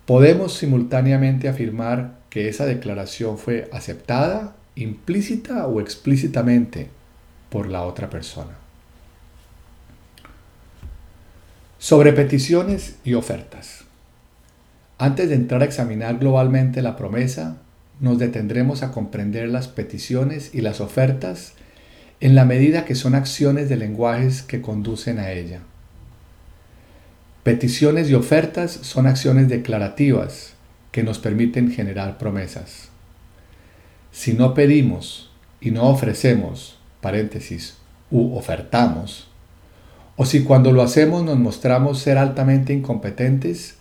podemos 0.06 0.54
simultáneamente 0.54 1.50
afirmar 1.50 2.20
que 2.30 2.48
esa 2.48 2.66
declaración 2.66 3.38
fue 3.38 3.70
aceptada 3.74 4.56
implícita 4.76 5.68
o 5.68 5.82
explícitamente 5.82 6.90
por 7.50 7.68
la 7.68 7.84
otra 7.84 8.10
persona. 8.10 8.61
Sobre 11.82 12.14
peticiones 12.14 12.98
y 13.04 13.16
ofertas. 13.16 13.86
Antes 15.00 15.30
de 15.30 15.36
entrar 15.36 15.64
a 15.64 15.66
examinar 15.66 16.20
globalmente 16.20 16.84
la 16.84 16.96
promesa, 16.96 17.58
nos 18.00 18.20
detendremos 18.20 18.84
a 18.84 18.92
comprender 18.92 19.50
las 19.50 19.68
peticiones 19.68 20.54
y 20.54 20.62
las 20.62 20.80
ofertas 20.80 21.54
en 22.20 22.36
la 22.36 22.46
medida 22.46 22.86
que 22.86 22.94
son 22.94 23.16
acciones 23.16 23.68
de 23.68 23.78
lenguajes 23.78 24.44
que 24.44 24.62
conducen 24.62 25.18
a 25.18 25.32
ella. 25.32 25.62
Peticiones 27.42 28.12
y 28.12 28.14
ofertas 28.14 28.72
son 28.84 29.08
acciones 29.08 29.50
declarativas 29.50 30.54
que 30.92 31.02
nos 31.02 31.18
permiten 31.18 31.72
generar 31.72 32.20
promesas. 32.20 32.90
Si 34.12 34.34
no 34.34 34.54
pedimos 34.54 35.32
y 35.60 35.72
no 35.72 35.90
ofrecemos, 35.90 36.78
paréntesis, 37.02 37.78
u 38.12 38.36
ofertamos, 38.38 39.31
o 40.16 40.26
si 40.26 40.44
cuando 40.44 40.72
lo 40.72 40.82
hacemos 40.82 41.24
nos 41.24 41.38
mostramos 41.40 42.00
ser 42.00 42.18
altamente 42.18 42.74
incompetentes, 42.74 43.76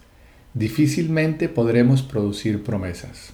difícilmente 0.55 1.49
podremos 1.49 2.03
producir 2.03 2.62
promesas. 2.62 3.33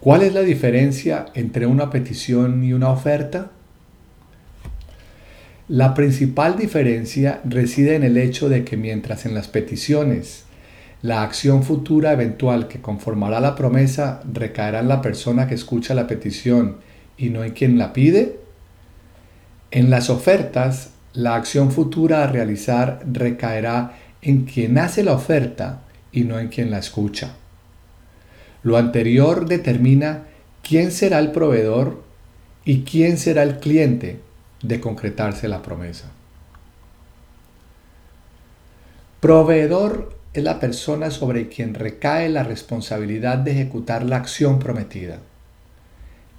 ¿Cuál 0.00 0.22
es 0.22 0.34
la 0.34 0.40
diferencia 0.40 1.26
entre 1.34 1.66
una 1.66 1.90
petición 1.90 2.64
y 2.64 2.72
una 2.72 2.90
oferta? 2.90 3.52
La 5.68 5.94
principal 5.94 6.58
diferencia 6.58 7.40
reside 7.44 7.94
en 7.94 8.02
el 8.02 8.16
hecho 8.16 8.48
de 8.48 8.64
que 8.64 8.76
mientras 8.76 9.26
en 9.26 9.34
las 9.34 9.46
peticiones 9.46 10.44
la 11.02 11.22
acción 11.22 11.62
futura 11.62 12.12
eventual 12.12 12.68
que 12.68 12.80
conformará 12.80 13.40
la 13.40 13.54
promesa 13.54 14.22
recaerá 14.32 14.80
en 14.80 14.88
la 14.88 15.02
persona 15.02 15.46
que 15.46 15.54
escucha 15.54 15.94
la 15.94 16.06
petición 16.06 16.78
y 17.16 17.30
no 17.30 17.44
en 17.44 17.52
quien 17.52 17.78
la 17.78 17.92
pide, 17.92 18.41
en 19.72 19.88
las 19.88 20.10
ofertas 20.10 20.90
la 21.14 21.34
acción 21.34 21.72
futura 21.72 22.22
a 22.22 22.26
realizar 22.26 23.00
recaerá 23.10 23.98
en 24.20 24.44
quien 24.44 24.78
hace 24.78 25.02
la 25.02 25.14
oferta 25.14 25.80
y 26.12 26.24
no 26.24 26.38
en 26.38 26.48
quien 26.48 26.70
la 26.70 26.78
escucha. 26.78 27.34
Lo 28.62 28.76
anterior 28.76 29.46
determina 29.48 30.24
quién 30.62 30.92
será 30.92 31.18
el 31.18 31.32
proveedor 31.32 32.04
y 32.66 32.82
quién 32.82 33.16
será 33.16 33.42
el 33.42 33.58
cliente 33.58 34.20
de 34.62 34.78
concretarse 34.78 35.48
la 35.48 35.62
promesa. 35.62 36.10
Proveedor 39.20 40.18
es 40.34 40.44
la 40.44 40.60
persona 40.60 41.10
sobre 41.10 41.48
quien 41.48 41.74
recae 41.74 42.28
la 42.28 42.42
responsabilidad 42.42 43.38
de 43.38 43.52
ejecutar 43.52 44.04
la 44.04 44.16
acción 44.16 44.58
prometida. 44.58 45.18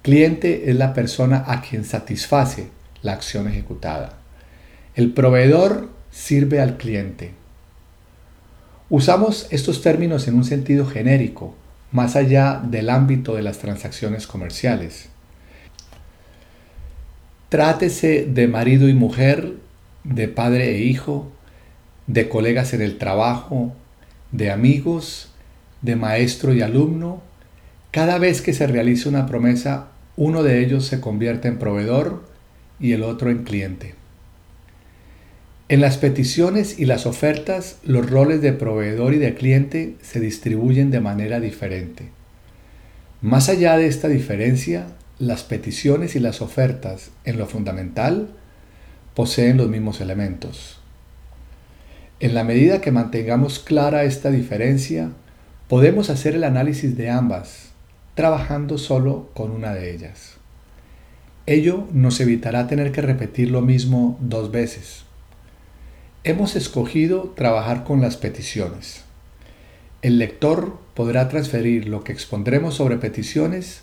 Cliente 0.02 0.70
es 0.70 0.76
la 0.76 0.94
persona 0.94 1.44
a 1.46 1.60
quien 1.62 1.84
satisface 1.84 2.68
la 3.04 3.12
acción 3.12 3.46
ejecutada. 3.46 4.14
El 4.96 5.12
proveedor 5.12 5.90
sirve 6.10 6.60
al 6.60 6.76
cliente. 6.78 7.32
Usamos 8.88 9.46
estos 9.50 9.82
términos 9.82 10.26
en 10.26 10.34
un 10.34 10.44
sentido 10.44 10.86
genérico, 10.86 11.54
más 11.92 12.16
allá 12.16 12.60
del 12.64 12.90
ámbito 12.90 13.36
de 13.36 13.42
las 13.42 13.58
transacciones 13.58 14.26
comerciales. 14.26 15.10
Trátese 17.50 18.26
de 18.26 18.48
marido 18.48 18.88
y 18.88 18.94
mujer, 18.94 19.52
de 20.02 20.26
padre 20.26 20.74
e 20.74 20.78
hijo, 20.80 21.30
de 22.06 22.28
colegas 22.28 22.72
en 22.72 22.82
el 22.82 22.98
trabajo, 22.98 23.72
de 24.32 24.50
amigos, 24.50 25.30
de 25.82 25.94
maestro 25.94 26.54
y 26.54 26.62
alumno. 26.62 27.22
Cada 27.90 28.18
vez 28.18 28.40
que 28.40 28.54
se 28.54 28.66
realiza 28.66 29.08
una 29.10 29.26
promesa, 29.26 29.88
uno 30.16 30.42
de 30.42 30.64
ellos 30.64 30.86
se 30.86 31.00
convierte 31.00 31.48
en 31.48 31.58
proveedor 31.58 32.33
y 32.80 32.92
el 32.92 33.02
otro 33.02 33.30
en 33.30 33.44
cliente. 33.44 33.94
En 35.68 35.80
las 35.80 35.96
peticiones 35.96 36.78
y 36.78 36.84
las 36.84 37.06
ofertas, 37.06 37.78
los 37.84 38.08
roles 38.10 38.42
de 38.42 38.52
proveedor 38.52 39.14
y 39.14 39.18
de 39.18 39.34
cliente 39.34 39.96
se 40.02 40.20
distribuyen 40.20 40.90
de 40.90 41.00
manera 41.00 41.40
diferente. 41.40 42.10
Más 43.22 43.48
allá 43.48 43.78
de 43.78 43.86
esta 43.86 44.08
diferencia, 44.08 44.86
las 45.18 45.42
peticiones 45.42 46.16
y 46.16 46.20
las 46.20 46.42
ofertas, 46.42 47.10
en 47.24 47.38
lo 47.38 47.46
fundamental, 47.46 48.28
poseen 49.14 49.56
los 49.56 49.68
mismos 49.68 50.02
elementos. 50.02 50.80
En 52.20 52.34
la 52.34 52.44
medida 52.44 52.80
que 52.80 52.92
mantengamos 52.92 53.58
clara 53.58 54.04
esta 54.04 54.30
diferencia, 54.30 55.12
podemos 55.68 56.10
hacer 56.10 56.34
el 56.34 56.44
análisis 56.44 56.96
de 56.96 57.08
ambas, 57.08 57.70
trabajando 58.14 58.76
solo 58.76 59.30
con 59.34 59.50
una 59.50 59.72
de 59.74 59.94
ellas. 59.94 60.36
Ello 61.46 61.86
nos 61.92 62.20
evitará 62.20 62.66
tener 62.68 62.90
que 62.90 63.02
repetir 63.02 63.50
lo 63.50 63.60
mismo 63.60 64.16
dos 64.20 64.50
veces. 64.50 65.04
Hemos 66.22 66.56
escogido 66.56 67.34
trabajar 67.36 67.84
con 67.84 68.00
las 68.00 68.16
peticiones. 68.16 69.04
El 70.00 70.18
lector 70.18 70.78
podrá 70.94 71.28
transferir 71.28 71.86
lo 71.86 72.02
que 72.02 72.12
expondremos 72.12 72.76
sobre 72.76 72.96
peticiones 72.96 73.82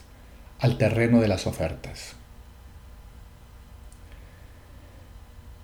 al 0.59 0.79
terreno 0.79 1.21
de 1.21 1.27
las 1.27 1.45
ofertas. 1.45 2.13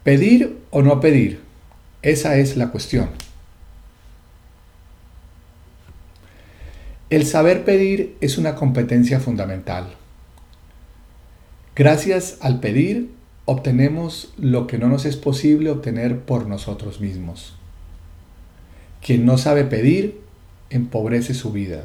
¿Pedir 0.04 0.60
o 0.70 0.84
no 0.84 1.00
pedir? 1.00 1.42
Esa 2.04 2.38
es 2.38 2.58
la 2.58 2.70
cuestión. 2.70 3.10
El 7.10 7.26
saber 7.26 7.66
pedir 7.66 8.16
es 8.22 8.38
una 8.38 8.54
competencia 8.54 9.20
fundamental. 9.20 9.96
Gracias 11.78 12.40
al 12.42 12.60
pedir 12.60 13.12
obtenemos 13.46 14.34
lo 14.40 14.66
que 14.66 14.80
no 14.80 14.88
nos 14.88 15.06
es 15.06 15.16
posible 15.16 15.70
obtener 15.70 16.22
por 16.22 16.48
nosotros 16.48 17.00
mismos. 17.00 17.56
Quien 19.00 19.28
no 19.28 19.38
sabe 19.38 19.64
pedir 19.64 20.20
empobrece 20.72 21.36
su 21.36 21.52
vida. 21.52 21.84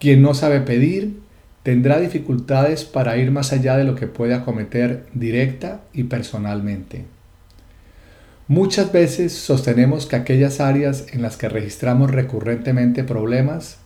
Quien 0.00 0.22
no 0.22 0.32
sabe 0.32 0.62
pedir 0.62 1.20
tendrá 1.62 2.00
dificultades 2.00 2.84
para 2.84 3.18
ir 3.18 3.30
más 3.30 3.52
allá 3.52 3.76
de 3.76 3.84
lo 3.84 3.96
que 3.96 4.06
puede 4.06 4.32
acometer 4.32 5.04
directa 5.12 5.82
y 5.92 6.04
personalmente. 6.04 7.04
Muchas 8.48 8.92
veces 8.92 9.34
sostenemos 9.34 10.06
que 10.06 10.16
aquellas 10.16 10.58
áreas 10.58 11.04
en 11.12 11.20
las 11.20 11.36
que 11.36 11.50
registramos 11.50 12.12
recurrentemente 12.12 13.04
problemas 13.04 13.76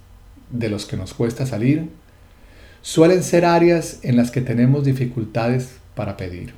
de 0.52 0.68
los 0.68 0.86
que 0.86 0.96
nos 0.96 1.14
cuesta 1.14 1.46
salir, 1.46 1.88
suelen 2.86 3.24
ser 3.24 3.44
áreas 3.44 3.98
en 4.02 4.16
las 4.16 4.30
que 4.30 4.40
tenemos 4.40 4.84
dificultades 4.84 5.70
para 5.96 6.16
pedir. 6.16 6.54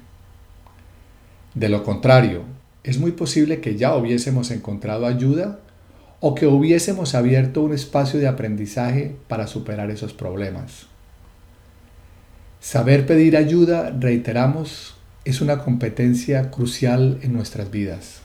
De 1.54 1.70
lo 1.70 1.84
contrario, 1.84 2.42
es 2.84 2.98
muy 2.98 3.12
posible 3.12 3.62
que 3.62 3.76
ya 3.76 3.96
hubiésemos 3.96 4.50
encontrado 4.50 5.06
ayuda 5.06 5.58
o 6.20 6.34
que 6.34 6.46
hubiésemos 6.46 7.14
abierto 7.14 7.62
un 7.62 7.72
espacio 7.72 8.20
de 8.20 8.28
aprendizaje 8.28 9.16
para 9.26 9.46
superar 9.46 9.90
esos 9.90 10.12
problemas. 10.12 10.88
Saber 12.60 13.06
pedir 13.06 13.34
ayuda, 13.34 13.96
reiteramos, 13.98 14.98
es 15.24 15.40
una 15.40 15.60
competencia 15.60 16.50
crucial 16.50 17.20
en 17.22 17.32
nuestras 17.32 17.70
vidas. 17.70 18.20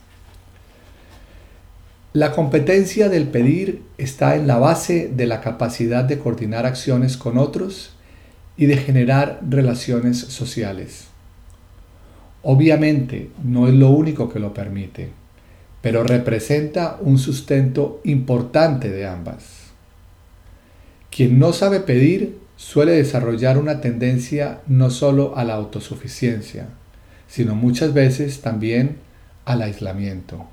La 2.11 2.33
competencia 2.33 3.07
del 3.07 3.29
pedir 3.29 3.81
está 3.97 4.35
en 4.35 4.45
la 4.45 4.57
base 4.57 5.07
de 5.07 5.25
la 5.25 5.39
capacidad 5.39 6.03
de 6.03 6.19
coordinar 6.19 6.65
acciones 6.65 7.15
con 7.15 7.37
otros 7.37 7.92
y 8.57 8.67
de 8.67 8.77
generar 8.77 9.39
relaciones 9.47 10.19
sociales. 10.19 11.07
Obviamente 12.41 13.29
no 13.43 13.67
es 13.67 13.73
lo 13.73 13.89
único 13.89 14.29
que 14.29 14.39
lo 14.39 14.53
permite, 14.53 15.09
pero 15.81 16.03
representa 16.03 16.97
un 17.01 17.17
sustento 17.17 18.01
importante 18.03 18.89
de 18.89 19.07
ambas. 19.07 19.71
Quien 21.09 21.39
no 21.39 21.53
sabe 21.53 21.79
pedir 21.79 22.37
suele 22.55 22.93
desarrollar 22.93 23.57
una 23.57 23.81
tendencia 23.81 24.61
no 24.67 24.89
solo 24.89 25.37
a 25.37 25.43
la 25.43 25.53
autosuficiencia, 25.55 26.67
sino 27.27 27.55
muchas 27.55 27.93
veces 27.93 28.41
también 28.41 28.97
al 29.45 29.61
aislamiento. 29.61 30.45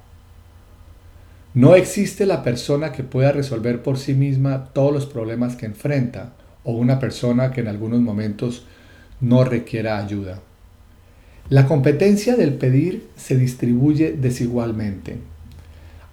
No 1.54 1.74
existe 1.74 2.26
la 2.26 2.42
persona 2.44 2.92
que 2.92 3.02
pueda 3.02 3.32
resolver 3.32 3.82
por 3.82 3.98
sí 3.98 4.14
misma 4.14 4.66
todos 4.72 4.92
los 4.92 5.06
problemas 5.06 5.56
que 5.56 5.66
enfrenta 5.66 6.32
o 6.64 6.72
una 6.72 6.98
persona 6.98 7.52
que 7.52 7.60
en 7.60 7.68
algunos 7.68 8.00
momentos 8.00 8.64
no 9.20 9.44
requiera 9.44 9.98
ayuda. 9.98 10.40
La 11.48 11.66
competencia 11.66 12.36
del 12.36 12.54
pedir 12.54 13.08
se 13.16 13.36
distribuye 13.36 14.12
desigualmente. 14.12 15.16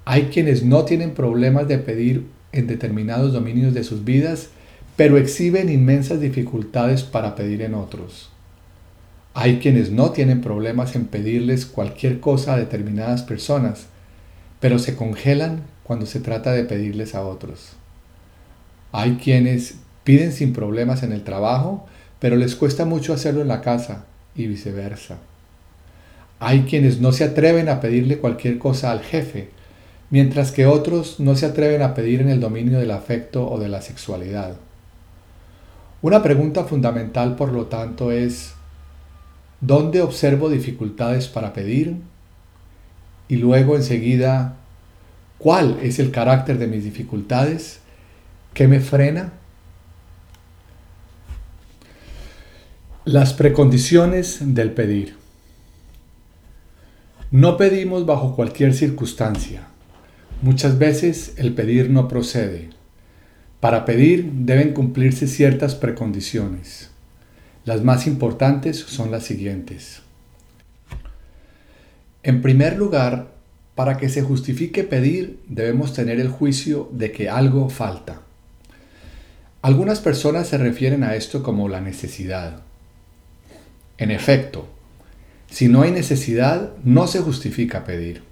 Hay 0.06 0.24
quienes 0.26 0.64
no 0.64 0.84
tienen 0.86 1.12
problemas 1.12 1.68
de 1.68 1.78
pedir 1.78 2.26
en 2.52 2.66
determinados 2.68 3.34
dominios 3.34 3.74
de 3.74 3.84
sus 3.84 4.04
vidas, 4.04 4.50
pero 4.96 5.18
exhiben 5.18 5.70
inmensas 5.70 6.20
dificultades 6.20 7.04
para 7.04 7.36
pedir 7.36 7.62
en 7.62 7.76
otros. 7.76 8.32
Hay 9.36 9.60
quienes 9.60 9.92
no 9.92 10.10
tienen 10.10 10.42
problemas 10.42 10.96
en 10.96 11.06
pedirles 11.06 11.68
cualquier 11.68 12.20
cosa 12.20 12.54
a 12.54 12.58
determinadas 12.58 13.22
personas, 13.22 13.86
pero 14.60 14.80
se 14.80 14.96
congelan 14.96 15.62
cuando 15.84 16.08
se 16.08 16.20
trata 16.20 16.52
de 16.54 16.64
pedirles 16.64 17.14
a 17.14 17.24
otros. 17.24 17.74
Hay 18.92 19.18
quienes 19.24 19.76
piden 20.08 20.32
sin 20.32 20.54
problemas 20.54 21.04
en 21.04 21.12
el 21.12 21.26
trabajo, 21.26 21.86
pero 22.20 22.38
les 22.38 22.56
cuesta 22.56 22.86
mucho 22.86 23.12
hacerlo 23.12 23.42
en 23.42 23.50
la 23.50 23.60
casa 23.60 24.06
y 24.36 24.48
viceversa. 24.48 25.18
Hay 26.40 26.62
quienes 26.62 27.02
no 27.02 27.12
se 27.12 27.26
atreven 27.26 27.68
a 27.68 27.82
pedirle 27.82 28.20
cualquier 28.20 28.58
cosa 28.58 28.92
al 28.92 29.02
jefe, 29.02 29.50
mientras 30.10 30.54
que 30.54 30.66
otros 30.66 31.20
no 31.20 31.36
se 31.36 31.46
atreven 31.46 31.82
a 31.82 31.94
pedir 31.94 32.22
en 32.22 32.30
el 32.30 32.40
dominio 32.40 32.80
del 32.80 32.92
afecto 32.92 33.52
o 33.52 33.60
de 33.60 33.68
la 33.68 33.82
sexualidad. 33.82 34.56
Una 36.02 36.24
pregunta 36.24 36.64
fundamental, 36.64 37.36
por 37.36 37.52
lo 37.52 37.66
tanto, 37.66 38.14
es, 38.14 38.54
¿Dónde 39.60 40.02
observo 40.02 40.50
dificultades 40.50 41.28
para 41.28 41.52
pedir? 41.52 41.98
Y 43.28 43.36
luego 43.36 43.76
enseguida, 43.76 44.56
¿cuál 45.38 45.80
es 45.82 46.00
el 46.00 46.12
carácter 46.12 46.60
de 46.60 46.68
mis 46.68 46.86
dificultades? 46.86 47.82
¿Qué 48.54 48.70
me 48.70 48.80
frena? 48.80 49.34
Las 53.08 53.32
precondiciones 53.32 54.40
del 54.42 54.74
pedir. 54.74 55.16
No 57.32 57.56
pedimos 57.56 58.06
bajo 58.06 58.36
cualquier 58.36 58.74
circunstancia. 58.74 59.62
Muchas 60.42 60.78
veces 60.78 61.32
el 61.38 61.54
pedir 61.54 61.90
no 61.90 62.10
procede. 62.10 62.68
Para 63.62 63.86
pedir 63.86 64.30
deben 64.34 64.74
cumplirse 64.74 65.26
ciertas 65.28 65.74
precondiciones. 65.74 66.90
Las 67.64 67.82
más 67.82 68.08
importantes 68.08 68.76
son 68.76 69.10
las 69.10 69.24
siguientes. 69.24 70.02
En 72.24 72.42
primer 72.42 72.76
lugar, 72.76 73.32
para 73.76 73.96
que 73.96 74.10
se 74.10 74.22
justifique 74.22 74.84
pedir 74.84 75.40
debemos 75.48 75.94
tener 75.94 76.20
el 76.20 76.28
juicio 76.28 76.90
de 76.92 77.14
que 77.14 77.30
algo 77.30 77.70
falta. 77.70 78.20
Algunas 79.62 80.02
personas 80.02 80.50
se 80.50 80.58
refieren 80.58 81.06
a 81.06 81.16
esto 81.16 81.42
como 81.42 81.70
la 81.70 81.80
necesidad. 81.80 82.67
En 83.98 84.12
efecto, 84.12 84.68
si 85.50 85.68
no 85.68 85.82
hay 85.82 85.92
necesidad, 85.92 86.72
no 86.84 87.08
se 87.08 87.20
justifica 87.20 87.84
pedir. 87.84 88.24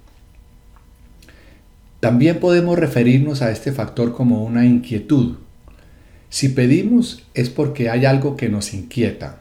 También 2.00 2.38
podemos 2.40 2.78
referirnos 2.78 3.42
a 3.42 3.50
este 3.50 3.72
factor 3.72 4.12
como 4.12 4.44
una 4.44 4.64
inquietud, 4.64 5.36
si 6.28 6.50
pedimos 6.50 7.24
es 7.34 7.50
porque 7.50 7.88
hay 7.88 8.04
algo 8.04 8.36
que 8.36 8.48
nos 8.48 8.74
inquieta. 8.74 9.40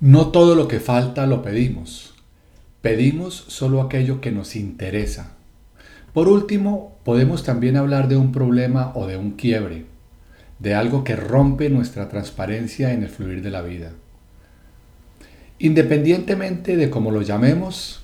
No 0.00 0.28
todo 0.28 0.54
lo 0.54 0.68
que 0.68 0.80
falta 0.80 1.26
lo 1.26 1.42
pedimos. 1.42 2.14
Pedimos 2.80 3.44
solo 3.48 3.82
aquello 3.82 4.20
que 4.20 4.32
nos 4.32 4.56
interesa. 4.56 5.32
Por 6.12 6.28
último, 6.28 6.96
podemos 7.04 7.44
también 7.44 7.76
hablar 7.76 8.08
de 8.08 8.16
un 8.16 8.32
problema 8.32 8.92
o 8.94 9.06
de 9.06 9.16
un 9.16 9.32
quiebre, 9.32 9.84
de 10.62 10.74
algo 10.74 11.02
que 11.02 11.16
rompe 11.16 11.68
nuestra 11.70 12.08
transparencia 12.08 12.92
en 12.92 13.02
el 13.02 13.08
fluir 13.08 13.42
de 13.42 13.50
la 13.50 13.62
vida. 13.62 13.92
Independientemente 15.58 16.76
de 16.76 16.88
cómo 16.88 17.10
lo 17.10 17.22
llamemos, 17.22 18.02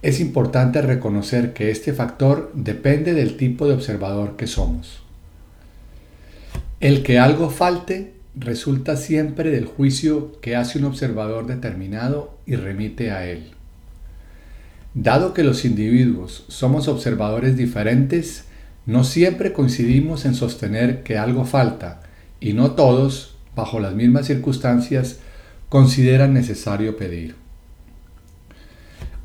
es 0.00 0.20
importante 0.20 0.80
reconocer 0.80 1.52
que 1.52 1.70
este 1.70 1.92
factor 1.92 2.52
depende 2.54 3.14
del 3.14 3.36
tipo 3.36 3.66
de 3.66 3.74
observador 3.74 4.36
que 4.36 4.46
somos. 4.46 5.02
El 6.78 7.02
que 7.02 7.18
algo 7.18 7.50
falte 7.50 8.14
resulta 8.36 8.96
siempre 8.96 9.50
del 9.50 9.66
juicio 9.66 10.40
que 10.40 10.54
hace 10.54 10.78
un 10.78 10.84
observador 10.84 11.46
determinado 11.46 12.38
y 12.46 12.54
remite 12.54 13.10
a 13.10 13.26
él. 13.26 13.50
Dado 14.94 15.34
que 15.34 15.42
los 15.42 15.64
individuos 15.64 16.44
somos 16.48 16.86
observadores 16.86 17.56
diferentes, 17.56 18.44
no 18.86 19.04
siempre 19.04 19.52
coincidimos 19.52 20.24
en 20.24 20.34
sostener 20.34 21.02
que 21.02 21.18
algo 21.18 21.44
falta 21.44 22.00
y 22.40 22.52
no 22.52 22.72
todos, 22.72 23.36
bajo 23.54 23.78
las 23.78 23.94
mismas 23.94 24.26
circunstancias, 24.26 25.20
consideran 25.68 26.34
necesario 26.34 26.96
pedir. 26.96 27.36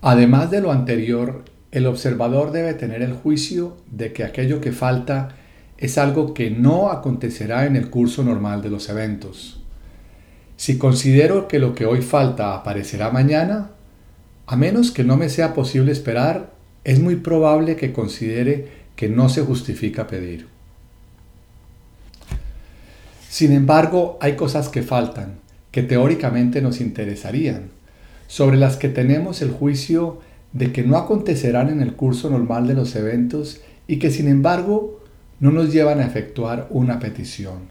Además 0.01 0.51
de 0.51 0.61
lo 0.61 0.71
anterior, 0.71 1.43
el 1.71 1.87
observador 1.87 2.51
debe 2.51 2.73
tener 2.73 3.01
el 3.01 3.13
juicio 3.13 3.77
de 3.91 4.13
que 4.13 4.23
aquello 4.23 4.61
que 4.61 4.71
falta 4.71 5.29
es 5.77 5.97
algo 5.97 6.33
que 6.33 6.51
no 6.51 6.89
acontecerá 6.89 7.65
en 7.65 7.75
el 7.75 7.89
curso 7.89 8.23
normal 8.23 8.61
de 8.61 8.69
los 8.69 8.89
eventos. 8.89 9.61
Si 10.55 10.77
considero 10.77 11.47
que 11.47 11.59
lo 11.59 11.75
que 11.75 11.85
hoy 11.85 12.01
falta 12.01 12.55
aparecerá 12.55 13.11
mañana, 13.11 13.71
a 14.45 14.55
menos 14.55 14.91
que 14.91 15.03
no 15.03 15.17
me 15.17 15.29
sea 15.29 15.53
posible 15.53 15.91
esperar, 15.91 16.53
es 16.83 16.99
muy 16.99 17.17
probable 17.17 17.75
que 17.75 17.91
considere 17.91 18.76
que 18.97 19.07
no 19.07 19.29
se 19.29 19.43
justifica 19.43 20.07
pedir. 20.07 20.47
Sin 23.29 23.53
embargo, 23.53 24.17
hay 24.19 24.35
cosas 24.35 24.67
que 24.67 24.81
faltan, 24.81 25.35
que 25.71 25.83
teóricamente 25.83 26.61
nos 26.61 26.81
interesarían, 26.81 27.69
sobre 28.27 28.57
las 28.57 28.75
que 28.75 28.89
tenemos 28.89 29.41
el 29.41 29.51
juicio 29.51 30.19
de 30.51 30.71
que 30.73 30.83
no 30.83 30.97
acontecerán 30.97 31.69
en 31.69 31.81
el 31.81 31.93
curso 31.93 32.29
normal 32.29 32.67
de 32.67 32.73
los 32.73 32.95
eventos 32.95 33.61
y 33.87 33.99
que 33.99 34.09
sin 34.09 34.27
embargo 34.27 34.99
no 35.39 35.51
nos 35.51 35.71
llevan 35.71 35.99
a 35.99 36.05
efectuar 36.05 36.67
una 36.71 36.99
petición. 36.99 37.69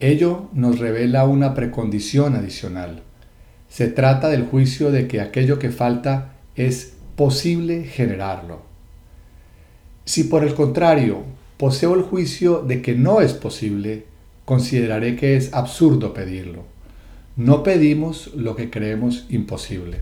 Ello 0.00 0.48
nos 0.52 0.80
revela 0.80 1.24
una 1.24 1.54
precondición 1.54 2.34
adicional. 2.34 3.02
Se 3.68 3.86
trata 3.86 4.28
del 4.28 4.44
juicio 4.44 4.90
de 4.90 5.06
que 5.06 5.20
aquello 5.20 5.60
que 5.60 5.70
falta 5.70 6.32
es 6.56 6.94
posible 7.14 7.84
generarlo. 7.84 8.73
Si 10.04 10.24
por 10.24 10.44
el 10.44 10.54
contrario 10.54 11.22
poseo 11.56 11.94
el 11.94 12.02
juicio 12.02 12.62
de 12.62 12.82
que 12.82 12.94
no 12.94 13.20
es 13.20 13.32
posible, 13.32 14.04
consideraré 14.44 15.16
que 15.16 15.36
es 15.36 15.52
absurdo 15.54 16.12
pedirlo. 16.12 16.64
No 17.36 17.62
pedimos 17.62 18.32
lo 18.34 18.54
que 18.54 18.70
creemos 18.70 19.26
imposible. 19.28 20.00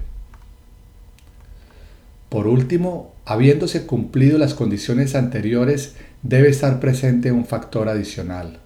Por 2.29 2.47
último, 2.47 3.15
habiéndose 3.25 3.87
cumplido 3.87 4.39
las 4.39 4.55
condiciones 4.55 5.15
anteriores, 5.15 5.95
debe 6.23 6.49
estar 6.49 6.81
presente 6.81 7.31
un 7.31 7.45
factor 7.45 7.89
adicional. 7.89 8.59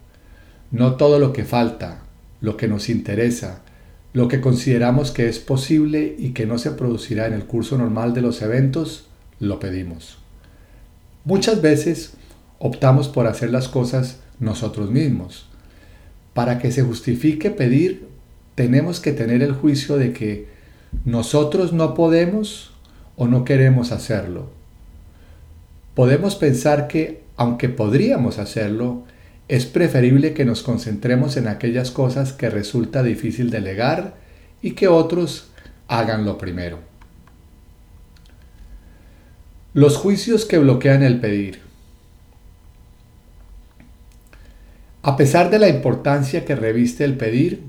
No 0.71 0.95
todo 0.95 1.19
lo 1.19 1.33
que 1.33 1.43
falta, 1.43 2.03
lo 2.41 2.57
que 2.57 2.67
nos 2.67 2.89
interesa, 2.89 3.61
lo 4.13 4.27
que 4.27 4.41
consideramos 4.41 5.11
que 5.11 5.27
es 5.27 5.39
posible 5.39 6.15
y 6.17 6.29
que 6.29 6.45
no 6.45 6.57
se 6.57 6.71
producirá 6.71 7.27
en 7.27 7.33
el 7.33 7.45
curso 7.45 7.77
normal 7.77 8.13
de 8.13 8.21
los 8.21 8.41
eventos, 8.41 9.07
lo 9.39 9.59
pedimos. 9.59 10.17
Muchas 11.27 11.61
veces 11.61 12.13
optamos 12.57 13.09
por 13.09 13.27
hacer 13.27 13.51
las 13.51 13.67
cosas 13.67 14.21
nosotros 14.39 14.89
mismos. 14.89 15.45
Para 16.33 16.57
que 16.57 16.71
se 16.71 16.83
justifique 16.83 17.51
pedir, 17.51 18.07
tenemos 18.55 19.01
que 19.01 19.11
tener 19.11 19.43
el 19.43 19.51
juicio 19.51 19.97
de 19.97 20.13
que 20.13 20.47
nosotros 21.03 21.73
no 21.73 21.95
podemos 21.95 22.71
o 23.17 23.27
no 23.27 23.43
queremos 23.43 23.91
hacerlo. 23.91 24.51
Podemos 25.95 26.35
pensar 26.35 26.87
que, 26.87 27.23
aunque 27.35 27.67
podríamos 27.67 28.39
hacerlo, 28.39 29.03
es 29.49 29.65
preferible 29.65 30.33
que 30.33 30.45
nos 30.45 30.63
concentremos 30.63 31.35
en 31.35 31.49
aquellas 31.49 31.91
cosas 31.91 32.31
que 32.31 32.49
resulta 32.49 33.03
difícil 33.03 33.49
delegar 33.49 34.15
y 34.61 34.75
que 34.75 34.87
otros 34.87 35.51
hagan 35.89 36.23
lo 36.23 36.37
primero. 36.37 36.86
Los 39.77 39.95
juicios 39.95 40.45
que 40.45 40.57
bloquean 40.57 41.03
el 41.03 41.19
pedir. 41.19 41.59
A 45.03 45.15
pesar 45.15 45.51
de 45.51 45.59
la 45.59 45.69
importancia 45.69 46.45
que 46.45 46.55
reviste 46.55 47.03
el 47.03 47.15
pedir, 47.15 47.61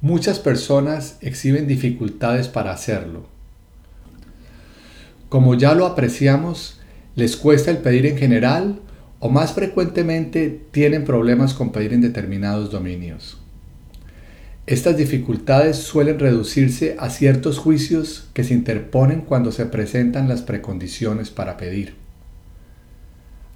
muchas 0.00 0.38
personas 0.38 1.18
exhiben 1.20 1.66
dificultades 1.66 2.48
para 2.48 2.72
hacerlo. 2.72 3.26
Como 5.28 5.54
ya 5.54 5.74
lo 5.74 5.84
apreciamos, 5.84 6.80
les 7.14 7.36
cuesta 7.36 7.70
el 7.70 7.76
pedir 7.76 8.06
en 8.06 8.16
general 8.16 8.80
o 9.20 9.28
más 9.28 9.52
frecuentemente 9.52 10.48
tienen 10.70 11.04
problemas 11.04 11.52
con 11.52 11.72
pedir 11.72 11.92
en 11.92 12.00
determinados 12.00 12.70
dominios. 12.70 13.43
Estas 14.66 14.96
dificultades 14.96 15.76
suelen 15.76 16.18
reducirse 16.18 16.96
a 16.98 17.10
ciertos 17.10 17.58
juicios 17.58 18.28
que 18.32 18.44
se 18.44 18.54
interponen 18.54 19.20
cuando 19.20 19.52
se 19.52 19.66
presentan 19.66 20.26
las 20.26 20.40
precondiciones 20.40 21.30
para 21.30 21.58
pedir. 21.58 21.96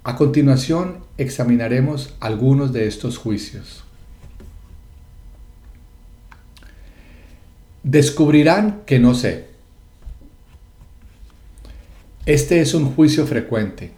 A 0.03 0.15
continuación 0.15 0.99
examinaremos 1.17 2.15
algunos 2.19 2.73
de 2.73 2.87
estos 2.87 3.17
juicios. 3.17 3.83
Descubrirán 7.81 8.81
que 8.85 8.99
no 8.99 9.15
sé. 9.15 9.47
Este 12.27 12.61
es 12.61 12.75
un 12.75 12.85
juicio 12.85 13.25
frecuente. 13.25 13.91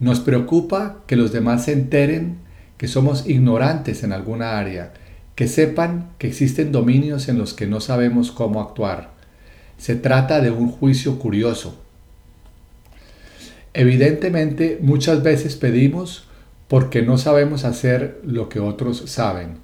Nos 0.00 0.20
preocupa 0.20 1.02
que 1.06 1.16
los 1.16 1.30
demás 1.30 1.66
se 1.66 1.72
enteren 1.72 2.38
que 2.78 2.88
somos 2.88 3.28
ignorantes 3.28 4.02
en 4.02 4.12
alguna 4.12 4.58
área, 4.58 4.94
que 5.38 5.46
sepan 5.46 6.10
que 6.18 6.26
existen 6.26 6.72
dominios 6.72 7.28
en 7.28 7.38
los 7.38 7.54
que 7.54 7.68
no 7.68 7.78
sabemos 7.78 8.32
cómo 8.32 8.60
actuar. 8.60 9.12
Se 9.76 9.94
trata 9.94 10.40
de 10.40 10.50
un 10.50 10.68
juicio 10.68 11.20
curioso. 11.20 11.80
Evidentemente, 13.72 14.80
muchas 14.82 15.22
veces 15.22 15.54
pedimos 15.54 16.24
porque 16.66 17.02
no 17.02 17.18
sabemos 17.18 17.62
hacer 17.64 18.20
lo 18.24 18.48
que 18.48 18.58
otros 18.58 19.04
saben. 19.06 19.58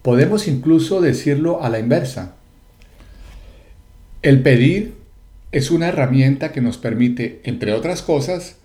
Podemos 0.00 0.48
incluso 0.48 1.02
decirlo 1.02 1.62
a 1.62 1.68
la 1.68 1.80
inversa. 1.80 2.36
El 4.22 4.40
pedir 4.40 4.94
es 5.52 5.70
una 5.70 5.88
herramienta 5.88 6.50
que 6.50 6.62
nos 6.62 6.78
permite, 6.78 7.42
entre 7.44 7.74
otras 7.74 8.00
cosas, 8.00 8.56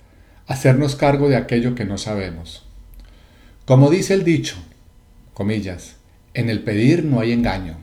hacernos 0.48 0.96
cargo 0.96 1.28
de 1.28 1.36
aquello 1.36 1.76
que 1.76 1.84
no 1.84 1.98
sabemos. 1.98 2.66
Como 3.66 3.90
dice 3.90 4.14
el 4.14 4.24
dicho, 4.24 4.56
comillas, 5.34 5.98
en 6.34 6.50
el 6.50 6.64
pedir 6.64 7.04
no 7.04 7.20
hay 7.20 7.32
engaño. 7.32 7.78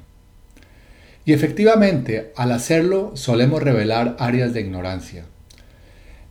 Y 1.24 1.32
efectivamente, 1.32 2.32
al 2.36 2.52
hacerlo 2.52 3.12
solemos 3.14 3.62
revelar 3.62 4.16
áreas 4.18 4.52
de 4.52 4.60
ignorancia. 4.62 5.24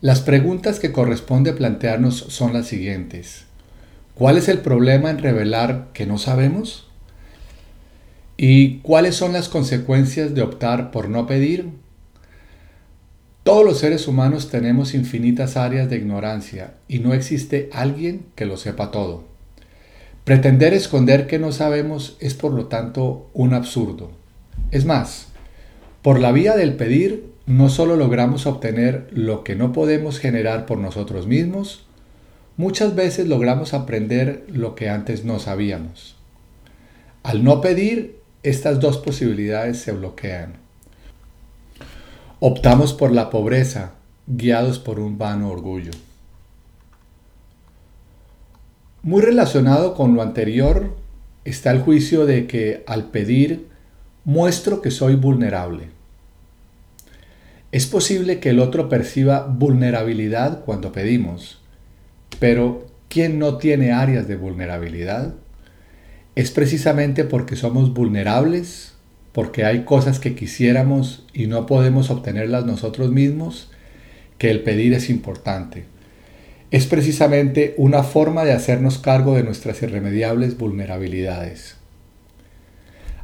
Las 0.01 0.21
preguntas 0.21 0.79
que 0.79 0.91
corresponde 0.91 1.53
plantearnos 1.53 2.17
son 2.17 2.53
las 2.53 2.67
siguientes. 2.67 3.45
¿Cuál 4.15 4.37
es 4.37 4.49
el 4.49 4.59
problema 4.59 5.09
en 5.09 5.19
revelar 5.19 5.87
que 5.93 6.05
no 6.05 6.17
sabemos? 6.17 6.89
¿Y 8.35 8.79
cuáles 8.79 9.15
son 9.15 9.33
las 9.33 9.47
consecuencias 9.47 10.33
de 10.33 10.41
optar 10.41 10.91
por 10.91 11.09
no 11.09 11.27
pedir? 11.27 11.69
Todos 13.43 13.65
los 13.65 13.79
seres 13.79 14.07
humanos 14.07 14.49
tenemos 14.49 14.93
infinitas 14.93 15.55
áreas 15.55 15.89
de 15.89 15.97
ignorancia 15.97 16.73
y 16.87 16.99
no 16.99 17.13
existe 17.13 17.69
alguien 17.71 18.25
que 18.35 18.45
lo 18.45 18.57
sepa 18.57 18.91
todo. 18.91 19.28
Pretender 20.23 20.73
esconder 20.73 21.27
que 21.27 21.39
no 21.39 21.51
sabemos 21.51 22.17
es 22.19 22.33
por 22.33 22.53
lo 22.53 22.67
tanto 22.67 23.29
un 23.33 23.53
absurdo. 23.53 24.11
Es 24.71 24.85
más, 24.85 25.27
por 26.01 26.19
la 26.19 26.31
vía 26.31 26.55
del 26.55 26.75
pedir 26.75 27.29
no 27.45 27.69
solo 27.69 27.95
logramos 27.95 28.45
obtener 28.45 29.07
lo 29.11 29.43
que 29.43 29.55
no 29.55 29.73
podemos 29.73 30.19
generar 30.19 30.67
por 30.67 30.77
nosotros 30.77 31.25
mismos, 31.25 31.85
muchas 32.57 32.93
veces 32.93 33.27
logramos 33.27 33.73
aprender 33.73 34.45
lo 34.47 34.75
que 34.75 34.89
antes 34.89 35.25
no 35.25 35.39
sabíamos. 35.39 36.15
Al 37.23 37.43
no 37.43 37.59
pedir, 37.59 38.19
estas 38.43 38.79
dos 38.79 38.97
posibilidades 38.97 39.79
se 39.79 39.91
bloquean. 39.91 40.53
Optamos 42.39 42.93
por 42.93 43.11
la 43.11 43.29
pobreza, 43.29 43.93
guiados 44.27 44.79
por 44.79 44.99
un 44.99 45.17
vano 45.17 45.49
orgullo. 45.49 45.91
Muy 49.01 49.21
relacionado 49.21 49.93
con 49.93 50.13
lo 50.13 50.21
anterior 50.21 50.95
está 51.45 51.71
el 51.71 51.79
juicio 51.79 52.25
de 52.25 52.47
que 52.47 52.83
al 52.85 53.05
pedir 53.05 53.67
muestro 54.25 54.81
que 54.81 54.91
soy 54.91 55.15
vulnerable. 55.15 55.85
Es 57.71 57.85
posible 57.85 58.39
que 58.39 58.49
el 58.49 58.59
otro 58.59 58.89
perciba 58.89 59.45
vulnerabilidad 59.45 60.65
cuando 60.65 60.91
pedimos, 60.91 61.61
pero 62.39 62.87
¿quién 63.07 63.39
no 63.39 63.57
tiene 63.57 63.93
áreas 63.93 64.27
de 64.27 64.35
vulnerabilidad? 64.35 65.33
Es 66.35 66.51
precisamente 66.51 67.23
porque 67.23 67.55
somos 67.55 67.93
vulnerables 67.93 68.95
porque 69.31 69.63
hay 69.63 69.85
cosas 69.85 70.19
que 70.19 70.35
quisiéramos 70.35 71.25
y 71.33 71.47
no 71.47 71.65
podemos 71.65 72.09
obtenerlas 72.09 72.65
nosotros 72.65 73.11
mismos, 73.11 73.69
que 74.37 74.51
el 74.51 74.63
pedir 74.63 74.93
es 74.93 75.09
importante. 75.09 75.85
Es 76.71 76.85
precisamente 76.85 77.73
una 77.77 78.03
forma 78.03 78.43
de 78.43 78.53
hacernos 78.53 78.97
cargo 78.97 79.35
de 79.35 79.43
nuestras 79.43 79.81
irremediables 79.81 80.57
vulnerabilidades. 80.57 81.77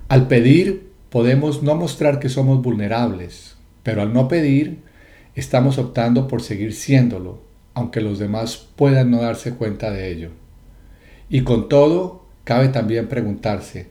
Al 0.08 0.28
pedir 0.28 0.92
podemos 1.10 1.64
no 1.64 1.76
mostrar 1.76 2.20
que 2.20 2.30
somos 2.30 2.62
vulnerables, 2.62 3.56
pero 3.84 4.02
al 4.02 4.14
no 4.14 4.28
pedir 4.28 4.80
estamos 5.36 5.78
optando 5.78 6.28
por 6.28 6.42
seguir 6.42 6.74
siéndolo, 6.74 7.42
aunque 7.74 8.02
los 8.02 8.20
demás 8.20 8.68
puedan 8.76 9.12
no 9.12 9.22
darse 9.22 9.54
cuenta 9.54 9.92
de 9.92 10.12
ello. 10.12 10.30
Y 11.30 11.42
con 11.42 11.70
todo, 11.70 12.26
cabe 12.44 12.70
también 12.70 13.08
preguntarse, 13.08 13.88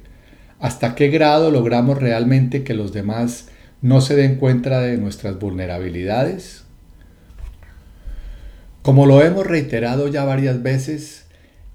¿Hasta 0.65 0.95
qué 0.95 1.09
grado 1.09 1.51
logramos 1.51 1.99
realmente 1.99 2.65
que 2.65 2.73
los 2.73 2.95
demás 2.95 3.49
no 3.83 4.01
se 4.01 4.17
den 4.17 4.37
cuenta 4.37 4.81
de 4.81 4.97
nuestras 4.97 5.39
vulnerabilidades? 5.39 6.64
Como 8.85 9.07
lo 9.07 9.23
hemos 9.23 9.47
reiterado 9.47 10.09
ya 10.09 10.27
varias 10.27 10.63
veces, 10.63 11.25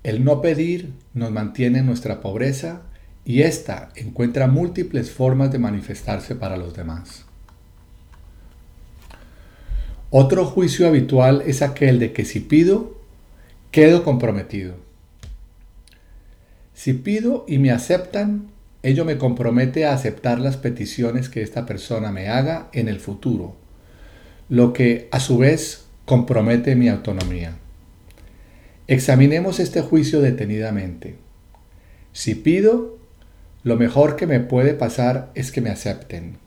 el 0.03 0.23
no 0.23 0.41
pedir 0.41 0.93
nos 1.15 1.31
mantiene 1.31 1.79
en 1.79 1.87
nuestra 1.87 2.21
pobreza 2.21 2.83
y 3.25 3.41
ésta 3.41 3.89
encuentra 3.95 4.45
múltiples 4.45 5.09
formas 5.09 5.51
de 5.51 5.57
manifestarse 5.57 6.35
para 6.35 6.55
los 6.55 6.75
demás. 6.75 7.25
Otro 10.11 10.45
juicio 10.45 10.87
habitual 10.87 11.41
es 11.47 11.63
aquel 11.63 11.97
de 11.97 12.13
que 12.13 12.25
si 12.25 12.41
pido, 12.41 13.01
quedo 13.71 14.03
comprometido. 14.03 14.75
Si 16.75 16.93
pido 16.93 17.43
y 17.47 17.57
me 17.57 17.71
aceptan, 17.71 18.51
ello 18.83 19.03
me 19.03 19.17
compromete 19.17 19.87
a 19.87 19.93
aceptar 19.93 20.39
las 20.39 20.57
peticiones 20.57 21.27
que 21.27 21.41
esta 21.41 21.65
persona 21.65 22.11
me 22.11 22.27
haga 22.27 22.69
en 22.71 22.87
el 22.87 22.99
futuro, 22.99 23.55
lo 24.47 24.73
que 24.73 25.09
a 25.11 25.19
su 25.19 25.39
vez 25.39 25.88
compromete 26.09 26.75
mi 26.75 26.89
autonomía. 26.89 27.53
Examinemos 28.87 29.59
este 29.59 29.81
juicio 29.81 30.21
detenidamente. 30.21 31.17
Si 32.13 32.33
pido, 32.33 32.97
lo 33.61 33.77
mejor 33.77 34.15
que 34.15 34.25
me 34.25 34.39
puede 34.39 34.73
pasar 34.73 35.29
es 35.35 35.51
que 35.51 35.61
me 35.61 35.69
acepten. 35.69 36.37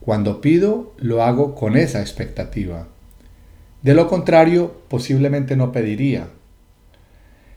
Cuando 0.00 0.42
pido, 0.42 0.92
lo 0.98 1.22
hago 1.22 1.54
con 1.54 1.78
esa 1.78 2.02
expectativa. 2.02 2.86
De 3.80 3.94
lo 3.94 4.08
contrario, 4.08 4.82
posiblemente 4.88 5.56
no 5.56 5.72
pediría. 5.72 6.28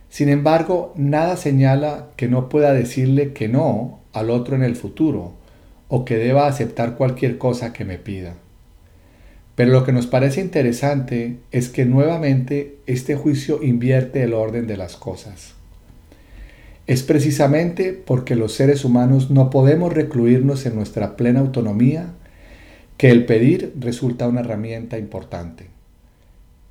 Sin 0.08 0.30
embargo, 0.30 0.94
nada 0.96 1.36
señala 1.36 2.12
que 2.16 2.30
no 2.30 2.48
pueda 2.48 2.72
decirle 2.72 3.34
que 3.34 3.50
no 3.50 4.00
al 4.14 4.30
otro 4.30 4.56
en 4.56 4.64
el 4.64 4.78
futuro 4.78 5.34
o 5.90 6.06
que 6.06 6.16
deba 6.16 6.48
aceptar 6.48 6.96
cualquier 6.96 7.38
cosa 7.38 7.74
que 7.74 7.84
me 7.84 7.98
pida. 7.98 8.36
Pero 9.56 9.72
lo 9.72 9.86
que 9.86 9.94
nos 9.94 10.06
parece 10.06 10.42
interesante 10.42 11.38
es 11.52 11.70
que 11.70 11.86
nuevamente 11.86 12.78
este 12.88 13.16
juicio 13.16 13.64
invierte 13.64 14.24
el 14.24 14.34
orden 14.34 14.68
de 14.68 14.78
las 14.78 14.98
cosas. 14.98 15.54
Es 16.88 17.02
precisamente 17.04 17.94
porque 17.94 18.36
los 18.36 18.54
seres 18.54 18.86
humanos 18.86 19.32
no 19.32 19.50
podemos 19.50 19.94
recluirnos 19.94 20.66
en 20.66 20.76
nuestra 20.76 21.16
plena 21.16 21.40
autonomía 21.40 22.10
que 22.98 23.10
el 23.10 23.26
pedir 23.26 23.74
resulta 23.80 24.28
una 24.28 24.42
herramienta 24.42 24.98
importante. 24.98 25.68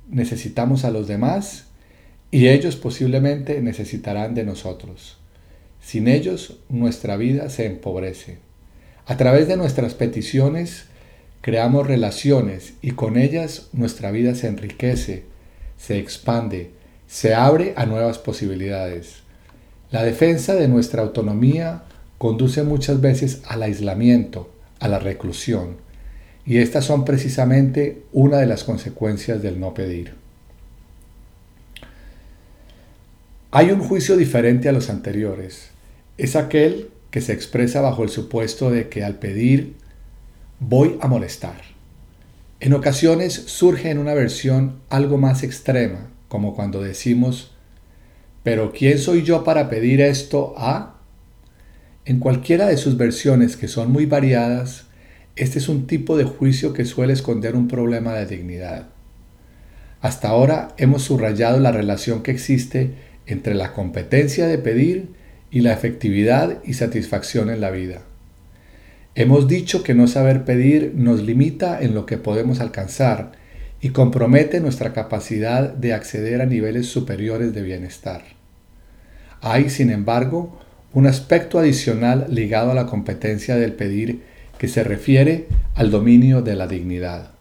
Necesitamos 0.09 0.85
a 0.85 0.91
los 0.91 1.07
demás 1.07 1.65
y 2.31 2.47
ellos 2.47 2.75
posiblemente 2.75 3.61
necesitarán 3.61 4.35
de 4.35 4.43
nosotros. 4.43 5.17
Sin 5.81 6.07
ellos 6.07 6.59
nuestra 6.69 7.17
vida 7.17 7.49
se 7.49 7.65
empobrece. 7.65 8.37
A 9.05 9.17
través 9.17 9.47
de 9.47 9.57
nuestras 9.57 9.93
peticiones 9.93 10.85
creamos 11.45 11.85
relaciones 11.85 12.73
y 12.81 12.93
con 12.93 13.17
ellas 13.17 13.67
nuestra 13.71 14.09
vida 14.09 14.33
se 14.33 14.47
enriquece, 14.47 15.25
se 15.77 15.99
expande, 15.99 16.71
se 17.05 17.35
abre 17.35 17.75
a 17.77 17.85
nuevas 17.85 18.17
posibilidades. 18.17 19.17
La 19.91 20.03
defensa 20.03 20.55
de 20.55 20.67
nuestra 20.67 21.03
autonomía 21.03 21.83
conduce 22.17 22.63
muchas 22.63 22.99
veces 22.99 23.43
al 23.47 23.61
aislamiento, 23.61 24.49
a 24.79 24.87
la 24.87 24.97
reclusión, 24.97 25.77
y 26.47 26.57
estas 26.57 26.85
son 26.85 27.05
precisamente 27.05 28.01
una 28.11 28.37
de 28.39 28.47
las 28.47 28.63
consecuencias 28.63 29.43
del 29.43 29.59
no 29.59 29.75
pedir. 29.75 30.15
Hay 33.51 33.69
un 33.69 33.81
juicio 33.81 34.17
diferente 34.17 34.67
a 34.67 34.71
los 34.71 34.89
anteriores. 34.89 35.69
Es 36.17 36.35
aquel 36.35 36.89
que 37.11 37.21
se 37.21 37.33
expresa 37.33 37.81
bajo 37.81 38.01
el 38.01 38.09
supuesto 38.09 38.71
de 38.71 38.89
que 38.89 39.03
al 39.03 39.19
pedir 39.19 39.84
voy 40.59 40.97
a 41.01 41.07
molestar. 41.07 41.61
En 42.59 42.73
ocasiones 42.73 43.33
surge 43.33 43.89
en 43.89 43.97
una 43.97 44.13
versión 44.13 44.79
algo 44.89 45.17
más 45.17 45.43
extrema, 45.43 46.09
como 46.27 46.55
cuando 46.55 46.81
decimos, 46.81 47.51
pero 48.43 48.71
¿quién 48.71 48.97
soy 48.97 49.23
yo 49.23 49.43
para 49.43 49.69
pedir 49.69 50.01
esto 50.01 50.53
a? 50.57 50.99
En 52.05 52.19
cualquiera 52.19 52.67
de 52.67 52.77
sus 52.77 52.97
versiones, 52.97 53.57
que 53.57 53.67
son 53.67 53.91
muy 53.91 54.05
variadas, 54.05 54.85
este 55.35 55.59
es 55.59 55.67
un 55.67 55.87
tipo 55.87 56.17
de 56.17 56.23
juicio 56.23 56.71
que 56.71 56.85
suele 56.85 57.13
esconder 57.13 57.55
un 57.55 57.67
problema 57.67 58.13
de 58.13 58.25
dignidad. 58.25 58.89
Hasta 59.99 60.29
ahora 60.29 60.69
hemos 60.77 61.01
subrayado 61.01 61.59
la 61.59 61.71
relación 61.71 62.23
que 62.23 62.31
existe 62.31 62.93
entre 63.25 63.55
la 63.55 63.73
competencia 63.73 64.47
de 64.47 64.59
pedir 64.59 65.09
y 65.51 65.61
la 65.61 65.73
efectividad 65.73 66.61
y 66.63 66.73
satisfacción 66.73 67.49
en 67.49 67.59
la 67.59 67.71
vida. 67.71 68.03
Hemos 69.17 69.47
dicho 69.47 69.81
que 69.81 69.93
no 69.93 70.07
saber 70.07 70.43
pedir 70.43 70.91
nos 70.93 71.21
limita 71.21 71.81
en 71.81 71.95
lo 71.95 72.05
que 72.05 72.17
podemos 72.17 72.59
alcanzar 72.59 73.31
y 73.79 73.89
compromete 73.89 74.59
nuestra 74.59 74.91
capacidad 74.91 75.73
de 75.73 75.93
acceder 75.93 76.41
a 76.41 76.45
niveles 76.45 76.87
superiores 76.87 77.53
de 77.53 77.61
bienestar. 77.61 78.23
Hay, 79.39 79.69
sin 79.69 79.89
embargo, 79.89 80.59
un 80.91 81.07
aspecto 81.07 81.59
adicional 81.59 82.27
ligado 82.29 82.71
a 82.71 82.75
la 82.75 82.87
competencia 82.87 83.55
del 83.55 83.73
pedir 83.73 84.23
que 84.57 84.67
se 84.67 84.83
refiere 84.83 85.47
al 85.75 85.91
dominio 85.91 86.41
de 86.41 86.55
la 86.55 86.67
dignidad. 86.67 87.31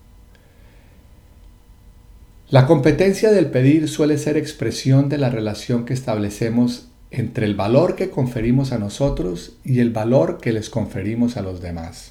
La 2.50 2.66
competencia 2.66 3.32
del 3.32 3.46
pedir 3.46 3.88
suele 3.88 4.16
ser 4.18 4.36
expresión 4.36 5.08
de 5.08 5.18
la 5.18 5.30
relación 5.30 5.84
que 5.84 5.94
establecemos 5.94 6.88
entre 7.16 7.46
el 7.46 7.54
valor 7.54 7.94
que 7.94 8.10
conferimos 8.10 8.72
a 8.72 8.78
nosotros 8.78 9.56
y 9.64 9.78
el 9.78 9.90
valor 9.90 10.38
que 10.40 10.52
les 10.52 10.68
conferimos 10.68 11.36
a 11.36 11.42
los 11.42 11.60
demás. 11.60 12.10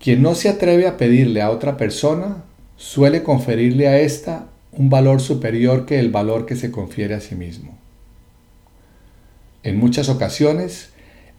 Quien 0.00 0.22
no 0.22 0.34
se 0.34 0.48
atreve 0.48 0.88
a 0.88 0.96
pedirle 0.96 1.40
a 1.40 1.50
otra 1.50 1.76
persona 1.76 2.42
suele 2.76 3.22
conferirle 3.22 3.86
a 3.86 4.00
ésta 4.00 4.48
un 4.72 4.90
valor 4.90 5.20
superior 5.20 5.86
que 5.86 6.00
el 6.00 6.10
valor 6.10 6.46
que 6.46 6.56
se 6.56 6.72
confiere 6.72 7.14
a 7.14 7.20
sí 7.20 7.36
mismo. 7.36 7.78
En 9.62 9.76
muchas 9.76 10.08
ocasiones, 10.08 10.88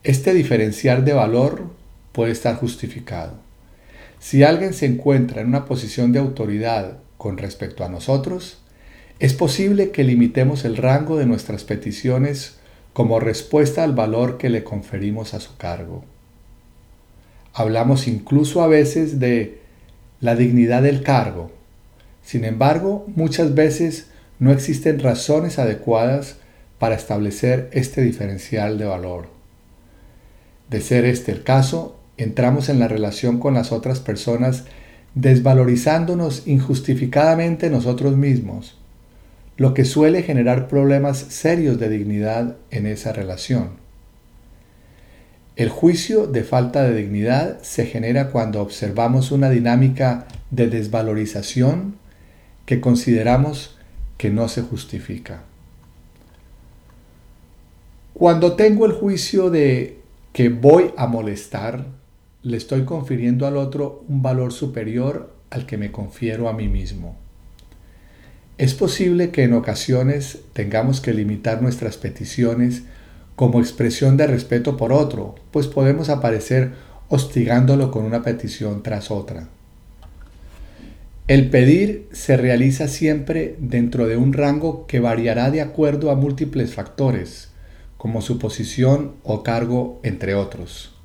este 0.04 0.34
diferenciar 0.34 1.04
de 1.04 1.12
valor 1.12 1.70
puede 2.14 2.32
estar 2.32 2.56
justificado. 2.56 3.34
Si 4.20 4.44
alguien 4.44 4.74
se 4.74 4.86
encuentra 4.86 5.42
en 5.42 5.48
una 5.48 5.66
posición 5.66 6.14
de 6.14 6.20
autoridad 6.20 7.00
con 7.18 7.38
respecto 7.38 7.84
a 7.84 7.90
nosotros, 7.90 8.63
es 9.24 9.34
posible 9.34 9.92
que 9.92 10.04
limitemos 10.04 10.66
el 10.66 10.76
rango 10.76 11.18
de 11.18 11.26
nuestras 11.26 11.64
peticiones 11.64 12.58
como 12.92 13.22
respuesta 13.22 13.86
al 13.86 13.94
valor 13.94 14.38
que 14.38 14.50
le 14.50 14.66
conferimos 14.66 15.34
a 15.34 15.40
su 15.40 15.56
cargo. 15.56 16.04
Hablamos 17.54 18.10
incluso 18.10 18.62
a 18.62 18.68
veces 18.68 19.22
de 19.22 19.62
la 20.20 20.36
dignidad 20.36 20.84
del 20.84 21.04
cargo. 21.04 21.52
Sin 22.22 22.44
embargo, 22.44 23.06
muchas 23.16 23.56
veces 23.56 24.08
no 24.40 24.52
existen 24.52 25.00
razones 25.00 25.58
adecuadas 25.58 26.36
para 26.78 26.96
establecer 26.96 27.70
este 27.72 28.02
diferencial 28.02 28.78
de 28.78 28.88
valor. 28.88 29.28
De 30.70 30.82
ser 30.82 31.06
este 31.06 31.32
el 31.32 31.44
caso, 31.44 31.98
entramos 32.18 32.68
en 32.68 32.78
la 32.78 32.90
relación 32.90 33.40
con 33.40 33.54
las 33.54 33.72
otras 33.72 34.02
personas 34.02 34.66
desvalorizándonos 35.16 36.46
injustificadamente 36.46 37.70
nosotros 37.70 38.18
mismos, 38.18 38.83
lo 39.58 39.74
que 39.74 39.86
suele 39.86 40.24
generar 40.24 40.68
problemas 40.68 41.18
serios 41.18 41.80
de 41.80 41.90
dignidad 41.90 42.58
en 42.72 42.88
esa 42.88 43.14
relación. 43.14 43.84
El 45.56 45.70
juicio 45.70 46.26
de 46.26 46.44
falta 46.44 46.84
de 46.84 46.96
dignidad 46.96 47.62
se 47.62 47.86
genera 47.86 48.32
cuando 48.32 48.62
observamos 48.62 49.32
una 49.32 49.52
dinámica 49.52 50.28
de 50.50 50.68
desvalorización 50.68 51.96
que 52.66 52.82
consideramos 52.82 53.78
que 54.18 54.32
no 54.32 54.48
se 54.48 54.64
justifica. 54.64 55.44
Cuando 58.14 58.54
tengo 58.54 58.86
el 58.86 58.94
juicio 58.94 59.52
de 59.52 60.00
que 60.32 60.50
voy 60.50 60.92
a 60.98 61.06
molestar, 61.06 61.86
le 62.42 62.58
estoy 62.58 62.84
confiriendo 62.86 63.46
al 63.46 63.58
otro 63.58 64.04
un 64.08 64.24
valor 64.24 64.54
superior 64.54 65.36
al 65.52 65.68
que 65.68 65.78
me 65.78 65.92
confiero 65.92 66.50
a 66.50 66.54
mí 66.54 66.68
mismo. 66.68 67.23
Es 68.64 68.74
posible 68.74 69.32
que 69.32 69.44
en 69.44 69.52
ocasiones 69.52 70.40
tengamos 70.54 71.02
que 71.02 71.14
limitar 71.14 71.62
nuestras 71.62 71.98
peticiones 71.98 72.84
como 73.36 73.60
expresión 73.60 74.16
de 74.16 74.26
respeto 74.26 74.78
por 74.78 74.94
otro, 74.94 75.36
pues 75.52 75.68
podemos 75.68 76.08
aparecer 76.08 76.72
hostigándolo 77.10 77.92
con 77.92 78.06
una 78.06 78.24
petición 78.24 78.82
tras 78.82 79.12
otra. 79.12 79.50
El 81.28 81.50
pedir 81.50 82.08
se 82.14 82.38
realiza 82.38 82.88
siempre 82.88 83.58
dentro 83.60 84.08
de 84.08 84.16
un 84.16 84.32
rango 84.32 84.88
que 84.88 85.02
variará 85.02 85.52
de 85.52 85.60
acuerdo 85.60 86.10
a 86.10 86.16
múltiples 86.16 86.74
factores, 86.74 87.50
como 87.98 88.22
su 88.22 88.40
posición 88.40 89.16
o 89.24 89.44
cargo, 89.44 90.00
entre 90.04 90.36
otros. 90.36 90.96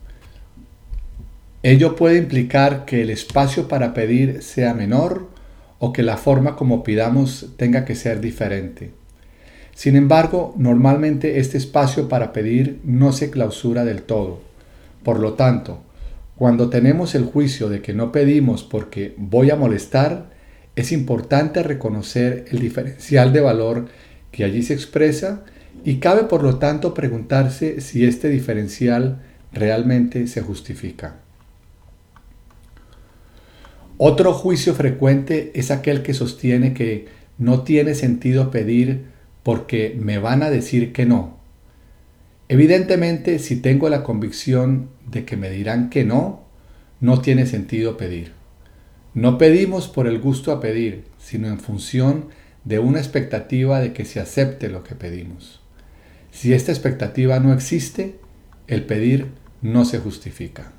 Ello 1.65 1.97
puede 1.97 2.19
implicar 2.19 2.85
que 2.85 3.03
el 3.03 3.11
espacio 3.11 3.67
para 3.67 3.95
pedir 3.95 4.45
sea 4.45 4.75
menor 4.75 5.37
o 5.79 5.93
que 5.93 6.03
la 6.03 6.17
forma 6.17 6.57
como 6.57 6.83
pidamos 6.83 7.51
tenga 7.57 7.85
que 7.85 7.95
ser 7.95 8.21
diferente. 8.21 8.93
Sin 9.75 9.95
embargo, 9.95 10.55
normalmente 10.57 11.39
este 11.39 11.57
espacio 11.57 12.09
para 12.09 12.33
pedir 12.33 12.81
no 12.83 13.13
se 13.13 13.31
clausura 13.31 13.85
del 13.85 14.03
todo. 14.03 14.41
Por 15.05 15.21
lo 15.21 15.35
tanto, 15.35 15.83
cuando 16.37 16.69
tenemos 16.69 17.15
el 17.15 17.25
juicio 17.25 17.69
de 17.69 17.81
que 17.81 17.95
no 17.95 18.11
pedimos 18.11 18.65
porque 18.65 19.15
voy 19.17 19.51
a 19.51 19.57
molestar, 19.57 20.31
es 20.75 20.93
importante 20.93 21.63
reconocer 21.63 22.47
el 22.51 22.59
diferencial 22.59 23.33
de 23.33 23.41
valor 23.41 23.87
que 24.31 24.45
allí 24.45 24.63
se 24.63 24.75
expresa 24.75 25.45
y 25.85 25.97
cabe 25.97 26.25
por 26.25 26.43
lo 26.43 26.59
tanto 26.59 26.95
preguntarse 26.95 27.81
si 27.81 28.05
este 28.05 28.29
diferencial 28.29 29.23
realmente 29.53 30.27
se 30.27 30.41
justifica. 30.41 31.17
Otro 34.01 34.33
juicio 34.33 34.75
frecuente 34.75 35.51
es 35.55 35.73
aquel 35.73 36.03
que 36.03 36.15
sostiene 36.15 36.73
que 36.73 37.09
no 37.37 37.63
tiene 37.63 37.97
sentido 37.97 38.53
pedir 38.53 39.07
porque 39.43 39.97
me 39.99 40.19
van 40.19 40.45
a 40.45 40.51
decir 40.51 40.93
que 40.93 41.05
no. 41.05 41.37
Evidentemente, 42.49 43.41
si 43.41 43.57
tengo 43.57 43.89
la 43.89 44.05
convicción 44.05 44.89
de 45.11 45.25
que 45.25 45.37
me 45.37 45.51
dirán 45.51 45.91
que 45.91 46.05
no, 46.05 46.45
no 47.01 47.21
tiene 47.21 47.45
sentido 47.45 47.97
pedir. 47.97 48.33
No 49.15 49.37
pedimos 49.37 49.89
por 49.89 50.07
el 50.07 50.21
gusto 50.21 50.53
a 50.53 50.61
pedir, 50.61 51.05
sino 51.19 51.49
en 51.49 51.59
función 51.59 52.27
de 52.63 52.79
una 52.79 53.01
expectativa 53.01 53.81
de 53.81 53.93
que 53.93 54.05
se 54.05 54.21
acepte 54.21 54.69
lo 54.69 54.85
que 54.85 54.95
pedimos. 54.95 55.61
Si 56.31 56.53
esta 56.53 56.71
expectativa 56.71 57.41
no 57.41 57.53
existe, 57.53 58.15
el 58.69 58.85
pedir 58.85 59.27
no 59.61 59.85
se 59.85 59.99
justifica. 59.99 60.71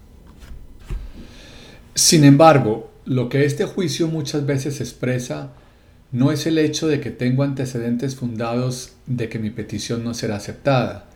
Sin 1.96 2.24
embargo, 2.24 2.89
lo 3.10 3.28
que 3.28 3.44
este 3.44 3.66
juicio 3.66 4.08
muchas 4.08 4.46
veces 4.46 4.82
expresa 4.82 5.52
no 6.12 6.32
es 6.32 6.46
el 6.46 6.60
hecho 6.60 6.88
de 6.88 7.00
que 7.00 7.10
tengo 7.10 7.42
antecedentes 7.42 8.16
fundados 8.16 8.94
de 9.08 9.30
que 9.30 9.40
mi 9.40 9.50
petición 9.50 10.04
no 10.04 10.14
será 10.14 10.36
aceptada, 10.36 11.10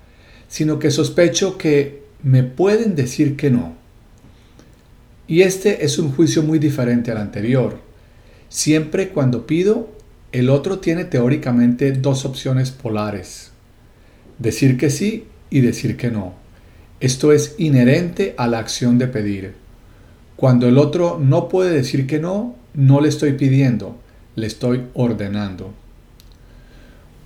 sino 0.48 0.80
que 0.80 0.90
sospecho 0.90 1.56
que 1.60 2.02
me 2.24 2.42
pueden 2.42 2.96
decir 2.96 3.36
que 3.36 3.52
no. 3.52 3.76
Y 5.28 5.44
este 5.44 5.86
es 5.86 6.00
un 6.00 6.12
juicio 6.12 6.42
muy 6.42 6.58
diferente 6.58 7.12
al 7.12 7.18
anterior. 7.18 7.80
Siempre 8.50 9.10
cuando 9.10 9.46
pido, 9.46 9.88
el 10.32 10.50
otro 10.50 10.80
tiene 10.80 11.06
teóricamente 11.06 11.92
dos 11.92 12.26
opciones 12.26 12.72
polares. 12.72 13.52
Decir 14.40 14.78
que 14.78 14.90
sí 14.90 15.28
y 15.52 15.62
decir 15.62 15.96
que 15.96 16.10
no. 16.10 16.34
Esto 17.00 17.32
es 17.32 17.54
inherente 17.60 18.34
a 18.36 18.48
la 18.48 18.58
acción 18.58 18.98
de 18.98 19.08
pedir. 19.08 19.63
Cuando 20.36 20.68
el 20.68 20.78
otro 20.78 21.20
no 21.20 21.48
puede 21.48 21.72
decir 21.72 22.08
que 22.08 22.20
no, 22.20 22.56
no 22.74 23.02
le 23.02 23.10
estoy 23.10 23.34
pidiendo, 23.34 23.96
le 24.36 24.48
estoy 24.48 24.84
ordenando. 24.94 25.74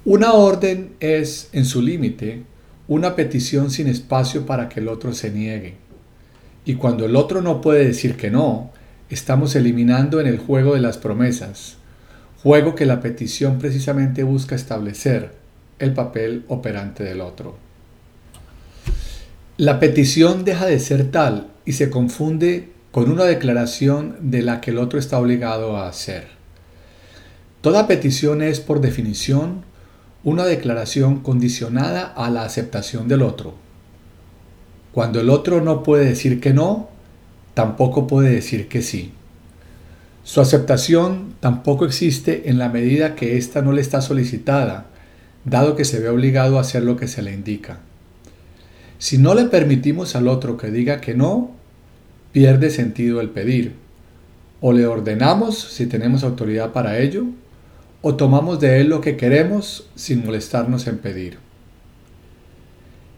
Una 0.06 0.34
orden 0.34 0.94
es, 1.00 1.50
en 1.52 1.66
su 1.66 1.82
límite, 1.82 2.44
una 2.88 3.16
petición 3.16 3.72
sin 3.72 3.88
espacio 3.88 4.46
para 4.46 4.70
que 4.70 4.80
el 4.80 4.88
otro 4.88 5.14
se 5.14 5.32
niegue. 5.32 5.76
Y 6.66 6.76
cuando 6.76 7.06
el 7.06 7.16
otro 7.16 7.42
no 7.42 7.62
puede 7.62 7.86
decir 7.86 8.16
que 8.16 8.30
no, 8.30 8.72
estamos 9.10 9.56
eliminando 9.56 10.20
en 10.20 10.28
el 10.28 10.38
juego 10.38 10.74
de 10.74 10.82
las 10.82 10.98
promesas, 10.98 11.78
juego 12.44 12.76
que 12.76 12.86
la 12.86 13.02
petición 13.02 13.58
precisamente 13.58 14.24
busca 14.24 14.56
establecer 14.56 15.32
el 15.80 15.94
papel 15.94 16.46
operante 16.48 17.04
del 17.04 17.22
otro. 17.22 17.58
La 19.58 19.80
petición 19.80 20.46
deja 20.46 20.66
de 20.66 20.80
ser 20.80 21.10
tal 21.10 21.48
y 21.66 21.74
se 21.74 21.90
confunde 21.90 22.70
con 22.98 23.12
una 23.12 23.26
declaración 23.26 24.16
de 24.22 24.42
la 24.42 24.60
que 24.60 24.72
el 24.72 24.80
otro 24.80 24.98
está 24.98 25.20
obligado 25.20 25.78
a 25.78 25.88
hacer. 25.88 26.30
Toda 27.62 27.86
petición 27.86 28.42
es, 28.42 28.60
por 28.60 28.82
definición, 28.82 29.62
una 30.24 30.46
declaración 30.46 31.20
condicionada 31.20 32.08
a 32.08 32.32
la 32.32 32.42
aceptación 32.42 33.08
del 33.08 33.22
otro. 33.22 33.54
Cuando 34.94 35.22
el 35.22 35.30
otro 35.30 35.62
no 35.62 35.84
puede 35.84 36.06
decir 36.06 36.42
que 36.42 36.56
no, 36.56 36.90
tampoco 37.54 38.08
puede 38.08 38.32
decir 38.32 38.68
que 38.68 38.82
sí. 38.82 39.14
Su 40.24 40.42
aceptación 40.42 41.36
tampoco 41.40 41.86
existe 41.86 42.50
en 42.50 42.58
la 42.58 42.70
medida 42.70 43.14
que 43.14 43.38
ésta 43.38 43.62
no 43.62 43.74
le 43.74 43.82
está 43.82 44.02
solicitada, 44.02 44.88
dado 45.46 45.76
que 45.76 45.86
se 45.86 46.00
ve 46.00 46.10
obligado 46.10 46.58
a 46.58 46.62
hacer 46.62 46.82
lo 46.82 46.98
que 46.98 47.08
se 47.08 47.22
le 47.22 47.32
indica. 47.32 47.78
Si 48.98 49.20
no 49.20 49.36
le 49.36 49.44
permitimos 49.44 50.16
al 50.16 50.28
otro 50.28 50.58
que 50.58 50.72
diga 50.72 51.00
que 51.00 51.14
no, 51.14 51.57
pierde 52.32 52.70
sentido 52.70 53.22
el 53.22 53.30
pedir. 53.30 53.74
O 54.62 54.74
le 54.74 54.86
ordenamos 54.86 55.60
si 55.60 55.86
tenemos 55.86 56.24
autoridad 56.24 56.72
para 56.74 57.00
ello, 57.00 57.26
o 58.02 58.16
tomamos 58.16 58.60
de 58.60 58.80
él 58.82 58.90
lo 58.90 59.02
que 59.02 59.18
queremos 59.18 59.88
sin 59.96 60.26
molestarnos 60.26 60.88
en 60.88 60.98
pedir. 60.98 61.38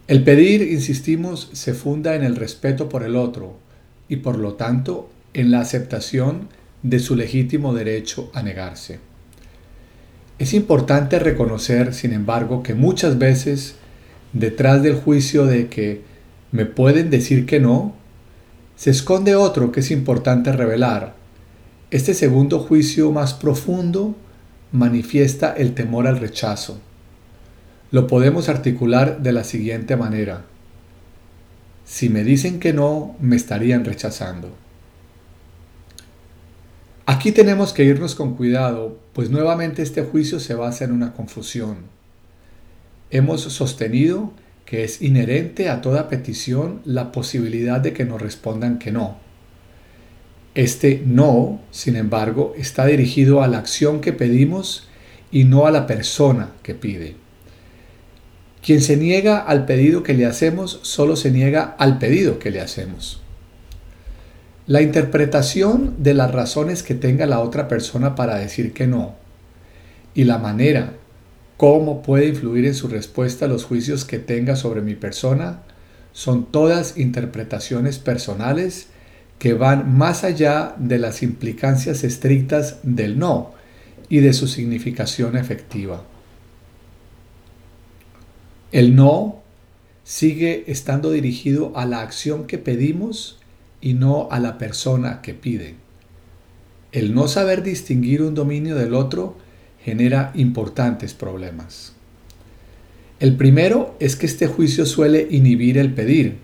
El 0.08 0.24
pedir, 0.24 0.64
insistimos, 0.64 1.50
se 1.54 1.74
funda 1.74 2.16
en 2.16 2.24
el 2.24 2.36
respeto 2.36 2.90
por 2.90 3.04
el 3.04 3.16
otro 3.16 3.60
y 4.08 4.18
por 4.18 4.40
lo 4.40 4.54
tanto 4.54 5.10
en 5.34 5.52
la 5.52 5.60
aceptación 5.60 6.48
de 6.82 7.00
su 7.00 7.16
legítimo 7.16 7.74
derecho 7.74 8.32
a 8.34 8.42
negarse. 8.42 9.00
Es 10.40 10.54
importante 10.54 11.20
reconocer, 11.20 11.94
sin 11.94 12.14
embargo, 12.14 12.64
que 12.64 12.74
muchas 12.74 13.20
veces 13.20 13.76
detrás 14.34 14.82
del 14.82 14.96
juicio 14.96 15.46
de 15.46 15.68
que 15.68 16.02
me 16.52 16.66
pueden 16.66 17.10
decir 17.10 17.46
que 17.46 17.60
no, 17.60 17.94
se 18.80 18.92
esconde 18.92 19.36
otro 19.36 19.74
que 19.74 19.82
es 19.82 19.92
importante 19.92 20.54
revelar. 20.54 21.14
Este 21.92 22.14
segundo 22.14 22.60
juicio 22.60 23.12
más 23.12 23.34
profundo 23.34 24.16
manifiesta 24.72 25.52
el 25.52 25.74
temor 25.74 26.08
al 26.08 26.18
rechazo. 26.18 26.80
Lo 27.92 28.08
podemos 28.08 28.48
articular 28.48 29.22
de 29.22 29.34
la 29.34 29.44
siguiente 29.44 29.98
manera. 29.98 30.46
Si 31.84 32.08
me 32.08 32.24
dicen 32.24 32.62
que 32.62 32.72
no, 32.72 33.18
me 33.20 33.36
estarían 33.36 33.84
rechazando. 33.84 34.56
Aquí 37.06 37.34
tenemos 37.34 37.74
que 37.74 37.84
irnos 37.84 38.16
con 38.16 38.36
cuidado, 38.36 38.98
pues 39.12 39.30
nuevamente 39.30 39.82
este 39.82 40.04
juicio 40.04 40.40
se 40.40 40.54
basa 40.54 40.86
en 40.86 40.94
una 40.94 41.12
confusión. 41.12 41.80
Hemos 43.10 43.42
sostenido 43.42 44.32
que 44.70 44.84
es 44.84 45.02
inherente 45.02 45.68
a 45.68 45.82
toda 45.82 46.10
petición 46.10 46.82
la 46.86 47.12
posibilidad 47.12 47.82
de 47.82 47.92
que 47.92 48.06
nos 48.06 48.22
respondan 48.22 48.78
que 48.78 48.92
no. 48.92 49.18
Este 50.54 51.02
no, 51.04 51.60
sin 51.72 51.96
embargo, 51.96 52.54
está 52.56 52.86
dirigido 52.86 53.42
a 53.42 53.48
la 53.48 53.58
acción 53.58 54.00
que 54.00 54.14
pedimos 54.14 54.88
y 55.32 55.46
no 55.46 55.66
a 55.66 55.72
la 55.72 55.88
persona 55.88 56.52
que 56.62 56.76
pide. 56.76 57.16
Quien 58.64 58.82
se 58.82 58.96
niega 58.96 59.40
al 59.40 59.66
pedido 59.66 60.04
que 60.04 60.14
le 60.14 60.28
hacemos 60.28 60.80
solo 60.84 61.16
se 61.16 61.32
niega 61.32 61.76
al 61.80 61.98
pedido 61.98 62.38
que 62.38 62.52
le 62.52 62.62
hacemos. 62.62 63.24
La 64.68 64.84
interpretación 64.84 65.96
de 65.98 66.14
las 66.14 66.30
razones 66.30 66.84
que 66.84 66.94
tenga 66.94 67.26
la 67.26 67.40
otra 67.40 67.68
persona 67.68 68.14
para 68.14 68.38
decir 68.38 68.74
que 68.74 68.86
no 68.86 69.16
y 70.14 70.26
la 70.26 70.38
manera 70.38 70.94
cómo 71.60 72.02
puede 72.04 72.30
influir 72.30 72.66
en 72.66 72.74
su 72.74 72.88
respuesta 72.88 73.46
los 73.46 73.66
juicios 73.66 74.06
que 74.06 74.18
tenga 74.18 74.56
sobre 74.56 74.80
mi 74.80 74.96
persona, 74.96 75.60
son 76.14 76.46
todas 76.46 76.98
interpretaciones 76.98 78.00
personales 78.00 78.88
que 79.40 79.56
van 79.56 79.98
más 79.98 80.24
allá 80.24 80.74
de 80.78 81.00
las 81.00 81.22
implicancias 81.22 82.06
estrictas 82.06 82.78
del 82.84 83.20
no 83.20 83.52
y 84.08 84.20
de 84.20 84.32
su 84.32 84.48
significación 84.48 85.36
efectiva. 85.36 86.06
El 88.72 88.96
no 88.96 89.42
sigue 90.06 90.64
estando 90.68 91.12
dirigido 91.12 91.74
a 91.76 91.86
la 91.86 92.00
acción 92.00 92.48
que 92.48 92.58
pedimos 92.58 93.38
y 93.82 93.96
no 93.96 94.30
a 94.32 94.40
la 94.40 94.58
persona 94.58 95.22
que 95.22 95.34
pide. 95.34 95.76
El 96.94 97.14
no 97.14 97.28
saber 97.28 97.64
distinguir 97.64 98.22
un 98.22 98.34
dominio 98.34 98.78
del 98.78 98.94
otro 98.94 99.49
genera 99.90 100.32
importantes 100.36 101.16
problemas. 101.16 101.94
El 103.20 103.36
primero 103.36 103.96
es 104.00 104.16
que 104.16 104.28
este 104.28 104.46
juicio 104.46 104.86
suele 104.86 105.28
inhibir 105.32 105.80
el 105.80 105.96
pedir, 105.96 106.38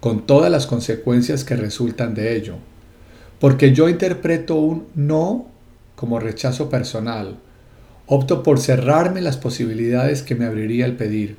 con 0.00 0.26
todas 0.26 0.50
las 0.50 0.66
consecuencias 0.66 1.42
que 1.42 1.56
resultan 1.56 2.14
de 2.14 2.36
ello, 2.36 2.56
porque 3.38 3.72
yo 3.72 3.88
interpreto 3.88 4.56
un 4.56 4.86
no 4.94 5.46
como 5.94 6.20
rechazo 6.20 6.68
personal, 6.68 7.38
opto 8.06 8.42
por 8.42 8.60
cerrarme 8.60 9.22
las 9.22 9.38
posibilidades 9.38 10.22
que 10.22 10.34
me 10.34 10.44
abriría 10.44 10.84
el 10.84 10.96
pedir. 10.96 11.38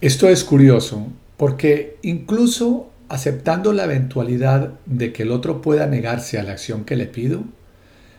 Esto 0.00 0.30
es 0.30 0.44
curioso, 0.44 1.08
porque 1.36 1.98
incluso 2.00 2.90
aceptando 3.10 3.74
la 3.74 3.84
eventualidad 3.84 4.72
de 4.86 5.12
que 5.12 5.24
el 5.24 5.30
otro 5.30 5.60
pueda 5.60 5.86
negarse 5.86 6.38
a 6.38 6.42
la 6.42 6.52
acción 6.52 6.84
que 6.84 6.96
le 6.96 7.06
pido, 7.06 7.44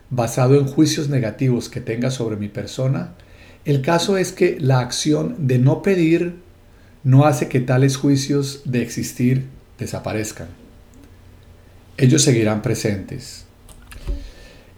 basado 0.09 0.55
en 0.55 0.65
juicios 0.67 1.09
negativos 1.09 1.69
que 1.69 1.81
tenga 1.81 2.11
sobre 2.11 2.37
mi 2.37 2.47
persona, 2.47 3.13
el 3.65 3.81
caso 3.81 4.17
es 4.17 4.31
que 4.31 4.57
la 4.59 4.79
acción 4.79 5.35
de 5.39 5.59
no 5.59 5.81
pedir 5.81 6.35
no 7.03 7.25
hace 7.25 7.49
que 7.49 7.59
tales 7.59 7.97
juicios 7.97 8.61
de 8.65 8.81
existir 8.81 9.45
desaparezcan. 9.77 10.47
Ellos 11.97 12.21
seguirán 12.21 12.61
presentes. 12.61 13.45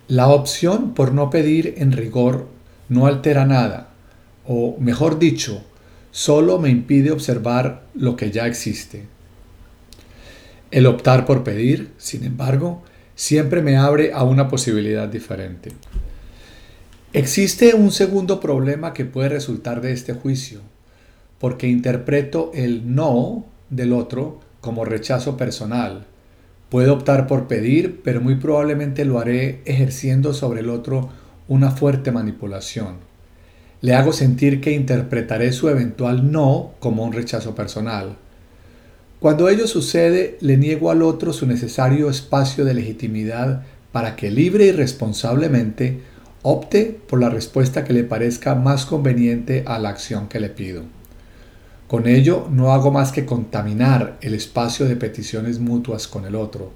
La 0.07 0.29
opción 0.29 0.93
por 0.93 1.13
no 1.13 1.29
pedir 1.29 1.75
en 1.77 1.91
rigor 1.91 2.47
no 2.87 3.05
altera 3.05 3.45
nada, 3.45 3.89
o 4.45 4.75
mejor 4.79 5.19
dicho, 5.19 5.63
solo 6.11 6.57
me 6.57 6.69
impide 6.69 7.11
observar 7.11 7.83
lo 7.93 8.15
que 8.15 8.31
ya 8.31 8.47
existe. 8.47 9.05
El 10.71 10.87
optar 10.87 11.25
por 11.25 11.43
pedir, 11.43 11.91
sin 11.97 12.23
embargo, 12.23 12.83
siempre 13.19 13.61
me 13.61 13.75
abre 13.75 14.13
a 14.13 14.23
una 14.23 14.47
posibilidad 14.47 15.09
diferente. 15.09 15.73
Existe 17.11 17.73
un 17.75 17.91
segundo 17.91 18.39
problema 18.39 18.93
que 18.93 19.03
puede 19.03 19.27
resultar 19.27 19.81
de 19.81 19.91
este 19.91 20.13
juicio, 20.13 20.61
porque 21.37 21.67
interpreto 21.67 22.51
el 22.53 22.95
no 22.95 23.45
del 23.69 23.91
otro 23.91 24.39
como 24.61 24.85
rechazo 24.85 25.35
personal, 25.35 26.05
Puedo 26.69 26.93
optar 26.93 27.25
por 27.25 27.47
pedir, 27.47 28.01
pero 28.03 28.21
muy 28.21 28.35
probablemente 28.35 29.03
lo 29.03 29.19
haré 29.19 29.61
ejerciendo 29.65 30.35
sobre 30.35 30.59
el 30.59 30.69
otro 30.69 31.09
una 31.47 31.71
fuerte 31.71 32.11
manipulación. 32.11 32.97
Le 33.81 33.95
hago 33.95 34.13
sentir 34.13 34.61
que 34.61 34.73
interpretaré 34.73 35.51
su 35.51 35.67
eventual 35.69 36.31
no 36.31 36.73
como 36.79 37.03
un 37.03 37.13
rechazo 37.13 37.55
personal. 37.55 38.17
Cuando 39.19 39.49
ello 39.49 39.67
sucede, 39.67 40.37
le 40.39 40.55
niego 40.55 40.91
al 40.91 41.01
otro 41.01 41.33
su 41.33 41.45
necesario 41.45 42.09
espacio 42.09 42.63
de 42.63 42.73
legitimidad 42.73 43.63
para 43.91 44.15
que 44.15 44.31
libre 44.31 44.67
y 44.67 44.71
responsablemente 44.71 45.99
opte 46.41 46.97
por 47.07 47.19
la 47.19 47.29
respuesta 47.29 47.83
que 47.83 47.91
le 47.91 48.05
parezca 48.05 48.55
más 48.55 48.85
conveniente 48.85 49.63
a 49.67 49.77
la 49.77 49.89
acción 49.89 50.29
que 50.29 50.39
le 50.39 50.49
pido. 50.49 50.83
Con 51.89 52.07
ello 52.07 52.47
no 52.49 52.71
hago 52.71 52.91
más 52.91 53.11
que 53.11 53.25
contaminar 53.25 54.17
el 54.21 54.35
espacio 54.35 54.87
de 54.87 54.95
peticiones 54.95 55.59
mutuas 55.59 56.07
con 56.07 56.23
el 56.25 56.35
otro. 56.35 56.71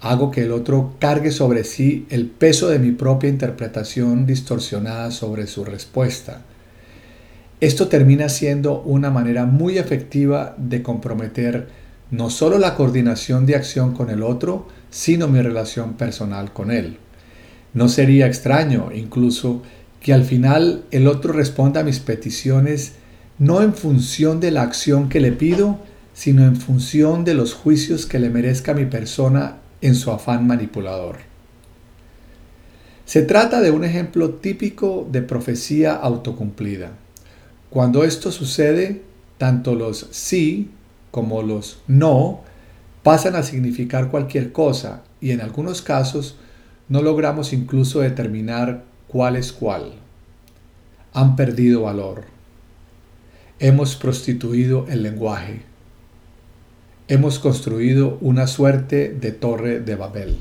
Hago 0.00 0.32
que 0.32 0.42
el 0.42 0.52
otro 0.52 0.94
cargue 0.98 1.30
sobre 1.30 1.62
sí 1.62 2.06
el 2.10 2.26
peso 2.26 2.68
de 2.68 2.80
mi 2.80 2.90
propia 2.90 3.28
interpretación 3.28 4.26
distorsionada 4.26 5.12
sobre 5.12 5.46
su 5.46 5.64
respuesta. 5.64 6.42
Esto 7.60 7.88
termina 7.88 8.28
siendo 8.28 8.82
una 8.82 9.10
manera 9.10 9.44
muy 9.44 9.78
efectiva 9.78 10.54
de 10.58 10.82
comprometer 10.82 11.68
no 12.10 12.30
solo 12.30 12.58
la 12.58 12.74
coordinación 12.74 13.46
de 13.46 13.56
acción 13.56 13.94
con 13.94 14.10
el 14.10 14.22
otro, 14.22 14.68
sino 14.90 15.26
mi 15.28 15.42
relación 15.42 15.94
personal 15.94 16.52
con 16.52 16.70
él. 16.70 16.98
No 17.74 17.88
sería 17.88 18.26
extraño 18.26 18.90
incluso 18.94 19.62
que 20.00 20.12
al 20.12 20.24
final 20.24 20.84
el 20.92 21.08
otro 21.08 21.32
responda 21.32 21.80
a 21.80 21.84
mis 21.84 21.98
peticiones 21.98 22.92
no 23.38 23.62
en 23.62 23.74
función 23.74 24.40
de 24.40 24.50
la 24.50 24.62
acción 24.62 25.08
que 25.08 25.20
le 25.20 25.32
pido, 25.32 25.78
sino 26.14 26.44
en 26.44 26.56
función 26.56 27.24
de 27.24 27.34
los 27.34 27.54
juicios 27.54 28.06
que 28.06 28.18
le 28.18 28.30
merezca 28.30 28.74
mi 28.74 28.86
persona 28.86 29.58
en 29.80 29.94
su 29.94 30.10
afán 30.10 30.46
manipulador. 30.46 31.16
Se 33.04 33.22
trata 33.22 33.60
de 33.60 33.70
un 33.70 33.84
ejemplo 33.84 34.34
típico 34.34 35.08
de 35.10 35.22
profecía 35.22 35.94
autocumplida. 35.94 36.92
Cuando 37.70 38.04
esto 38.04 38.32
sucede, 38.32 39.02
tanto 39.36 39.74
los 39.74 40.08
sí 40.10 40.70
como 41.10 41.42
los 41.42 41.80
no 41.86 42.40
pasan 43.02 43.36
a 43.36 43.42
significar 43.42 44.10
cualquier 44.10 44.52
cosa 44.52 45.02
y 45.20 45.30
en 45.30 45.40
algunos 45.40 45.82
casos 45.82 46.36
no 46.88 47.02
logramos 47.02 47.52
incluso 47.52 48.00
determinar 48.00 48.84
cuál 49.06 49.36
es 49.36 49.52
cuál. 49.52 49.92
Han 51.12 51.36
perdido 51.36 51.82
valor. 51.82 52.24
Hemos 53.58 53.96
prostituido 53.96 54.86
el 54.88 55.02
lenguaje. 55.02 55.62
Hemos 57.08 57.38
construido 57.38 58.18
una 58.20 58.46
suerte 58.46 59.10
de 59.10 59.32
torre 59.32 59.80
de 59.80 59.96
Babel. 59.96 60.38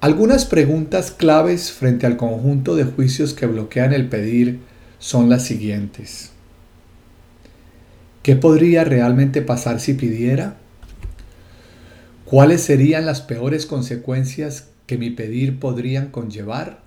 Algunas 0.00 0.44
preguntas 0.44 1.10
claves 1.10 1.72
frente 1.72 2.06
al 2.06 2.16
conjunto 2.16 2.76
de 2.76 2.84
juicios 2.84 3.32
que 3.32 3.46
bloquean 3.46 3.92
el 3.92 4.08
pedir 4.08 4.60
son 5.04 5.28
las 5.28 5.44
siguientes. 5.44 6.30
¿Qué 8.22 8.36
podría 8.36 8.84
realmente 8.84 9.42
pasar 9.42 9.78
si 9.78 9.92
pidiera? 9.92 10.56
¿Cuáles 12.24 12.62
serían 12.62 13.04
las 13.04 13.20
peores 13.20 13.66
consecuencias 13.66 14.68
que 14.86 14.96
mi 14.96 15.10
pedir 15.10 15.60
podrían 15.60 16.10
conllevar? 16.10 16.80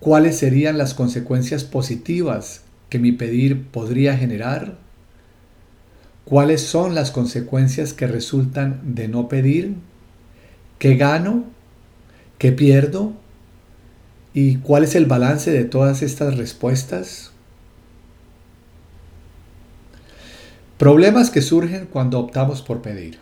¿Cuáles 0.00 0.36
serían 0.36 0.78
las 0.78 0.94
consecuencias 0.94 1.62
positivas 1.62 2.62
que 2.88 2.98
mi 2.98 3.12
pedir 3.12 3.68
podría 3.68 4.16
generar? 4.16 4.78
¿Cuáles 6.24 6.60
son 6.62 6.96
las 6.96 7.12
consecuencias 7.12 7.92
que 7.92 8.08
resultan 8.08 8.80
de 8.96 9.06
no 9.06 9.28
pedir? 9.28 9.76
¿Qué 10.80 10.96
gano? 10.96 11.44
¿Qué 12.36 12.50
pierdo? 12.50 13.12
¿Y 14.34 14.56
cuál 14.56 14.84
es 14.84 14.94
el 14.94 15.06
balance 15.06 15.50
de 15.50 15.64
todas 15.64 16.02
estas 16.02 16.36
respuestas? 16.36 17.32
Problemas 20.76 21.30
que 21.30 21.42
surgen 21.42 21.86
cuando 21.86 22.20
optamos 22.20 22.62
por 22.62 22.82
pedir. 22.82 23.18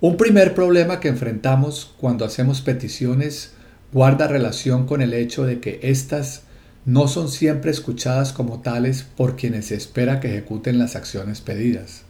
Un 0.00 0.16
primer 0.16 0.54
problema 0.54 1.00
que 1.00 1.08
enfrentamos 1.08 1.94
cuando 1.98 2.24
hacemos 2.24 2.60
peticiones 2.60 3.52
guarda 3.92 4.28
relación 4.28 4.86
con 4.86 5.02
el 5.02 5.12
hecho 5.12 5.44
de 5.44 5.60
que 5.60 5.80
éstas 5.82 6.44
no 6.86 7.08
son 7.08 7.28
siempre 7.28 7.70
escuchadas 7.70 8.32
como 8.32 8.60
tales 8.60 9.02
por 9.02 9.36
quienes 9.36 9.66
se 9.66 9.74
espera 9.74 10.20
que 10.20 10.28
ejecuten 10.28 10.78
las 10.78 10.96
acciones 10.96 11.40
pedidas. 11.40 12.02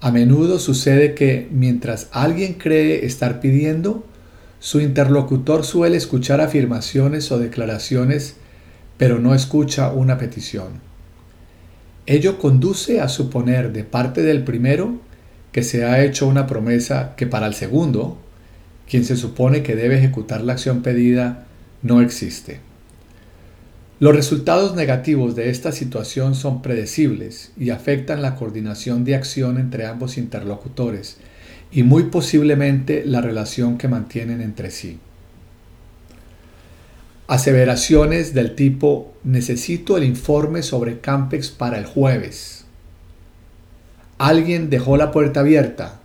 A 0.00 0.10
menudo 0.10 0.58
sucede 0.58 1.14
que 1.14 1.48
mientras 1.50 2.08
alguien 2.10 2.54
cree 2.54 3.06
estar 3.06 3.40
pidiendo, 3.40 4.04
su 4.66 4.80
interlocutor 4.80 5.64
suele 5.64 5.96
escuchar 5.96 6.40
afirmaciones 6.40 7.30
o 7.30 7.38
declaraciones, 7.38 8.34
pero 8.96 9.20
no 9.20 9.32
escucha 9.32 9.92
una 9.92 10.18
petición. 10.18 10.80
Ello 12.04 12.40
conduce 12.40 13.00
a 13.00 13.08
suponer 13.08 13.72
de 13.72 13.84
parte 13.84 14.22
del 14.22 14.42
primero 14.42 14.98
que 15.52 15.62
se 15.62 15.84
ha 15.84 16.02
hecho 16.02 16.26
una 16.26 16.48
promesa 16.48 17.14
que 17.16 17.28
para 17.28 17.46
el 17.46 17.54
segundo, 17.54 18.18
quien 18.90 19.04
se 19.04 19.16
supone 19.16 19.62
que 19.62 19.76
debe 19.76 19.98
ejecutar 19.98 20.40
la 20.40 20.54
acción 20.54 20.82
pedida, 20.82 21.46
no 21.82 22.00
existe. 22.00 22.58
Los 24.00 24.16
resultados 24.16 24.74
negativos 24.74 25.36
de 25.36 25.50
esta 25.50 25.70
situación 25.70 26.34
son 26.34 26.60
predecibles 26.60 27.52
y 27.56 27.70
afectan 27.70 28.20
la 28.20 28.34
coordinación 28.34 29.04
de 29.04 29.14
acción 29.14 29.58
entre 29.58 29.86
ambos 29.86 30.18
interlocutores 30.18 31.18
y 31.70 31.82
muy 31.82 32.04
posiblemente 32.04 33.04
la 33.04 33.20
relación 33.20 33.78
que 33.78 33.88
mantienen 33.88 34.40
entre 34.40 34.70
sí. 34.70 34.98
Aseveraciones 37.28 38.34
del 38.34 38.54
tipo 38.54 39.12
necesito 39.24 39.96
el 39.96 40.04
informe 40.04 40.62
sobre 40.62 41.00
Campex 41.00 41.50
para 41.50 41.78
el 41.78 41.84
jueves. 41.84 42.64
Alguien 44.18 44.70
dejó 44.70 44.96
la 44.96 45.10
puerta 45.10 45.40
abierta. 45.40 46.00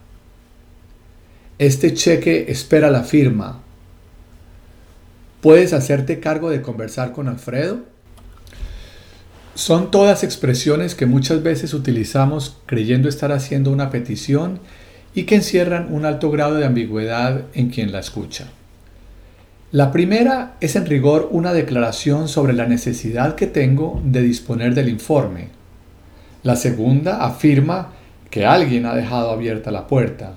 Este 1.59 1.93
cheque 1.93 2.47
espera 2.49 2.89
la 2.89 3.03
firma. 3.03 3.61
¿Puedes 5.41 5.73
hacerte 5.73 6.19
cargo 6.19 6.49
de 6.49 6.63
conversar 6.63 7.13
con 7.13 7.27
Alfredo? 7.27 7.81
Son 9.53 9.91
todas 9.91 10.23
expresiones 10.23 10.95
que 10.95 11.05
muchas 11.05 11.43
veces 11.43 11.75
utilizamos 11.75 12.57
creyendo 12.65 13.07
estar 13.07 13.31
haciendo 13.31 13.71
una 13.71 13.91
petición 13.91 14.59
y 15.13 15.23
que 15.23 15.35
encierran 15.35 15.93
un 15.93 16.05
alto 16.05 16.31
grado 16.31 16.55
de 16.55 16.65
ambigüedad 16.65 17.43
en 17.53 17.69
quien 17.69 17.91
la 17.91 17.99
escucha. 17.99 18.47
La 19.71 19.91
primera 19.91 20.55
es 20.59 20.75
en 20.75 20.85
rigor 20.85 21.29
una 21.31 21.53
declaración 21.53 22.27
sobre 22.27 22.53
la 22.53 22.65
necesidad 22.65 23.35
que 23.35 23.47
tengo 23.47 24.01
de 24.03 24.21
disponer 24.21 24.75
del 24.75 24.89
informe. 24.89 25.47
La 26.43 26.55
segunda 26.55 27.23
afirma 27.23 27.93
que 28.29 28.45
alguien 28.45 28.85
ha 28.85 28.95
dejado 28.95 29.31
abierta 29.31 29.71
la 29.71 29.87
puerta. 29.87 30.33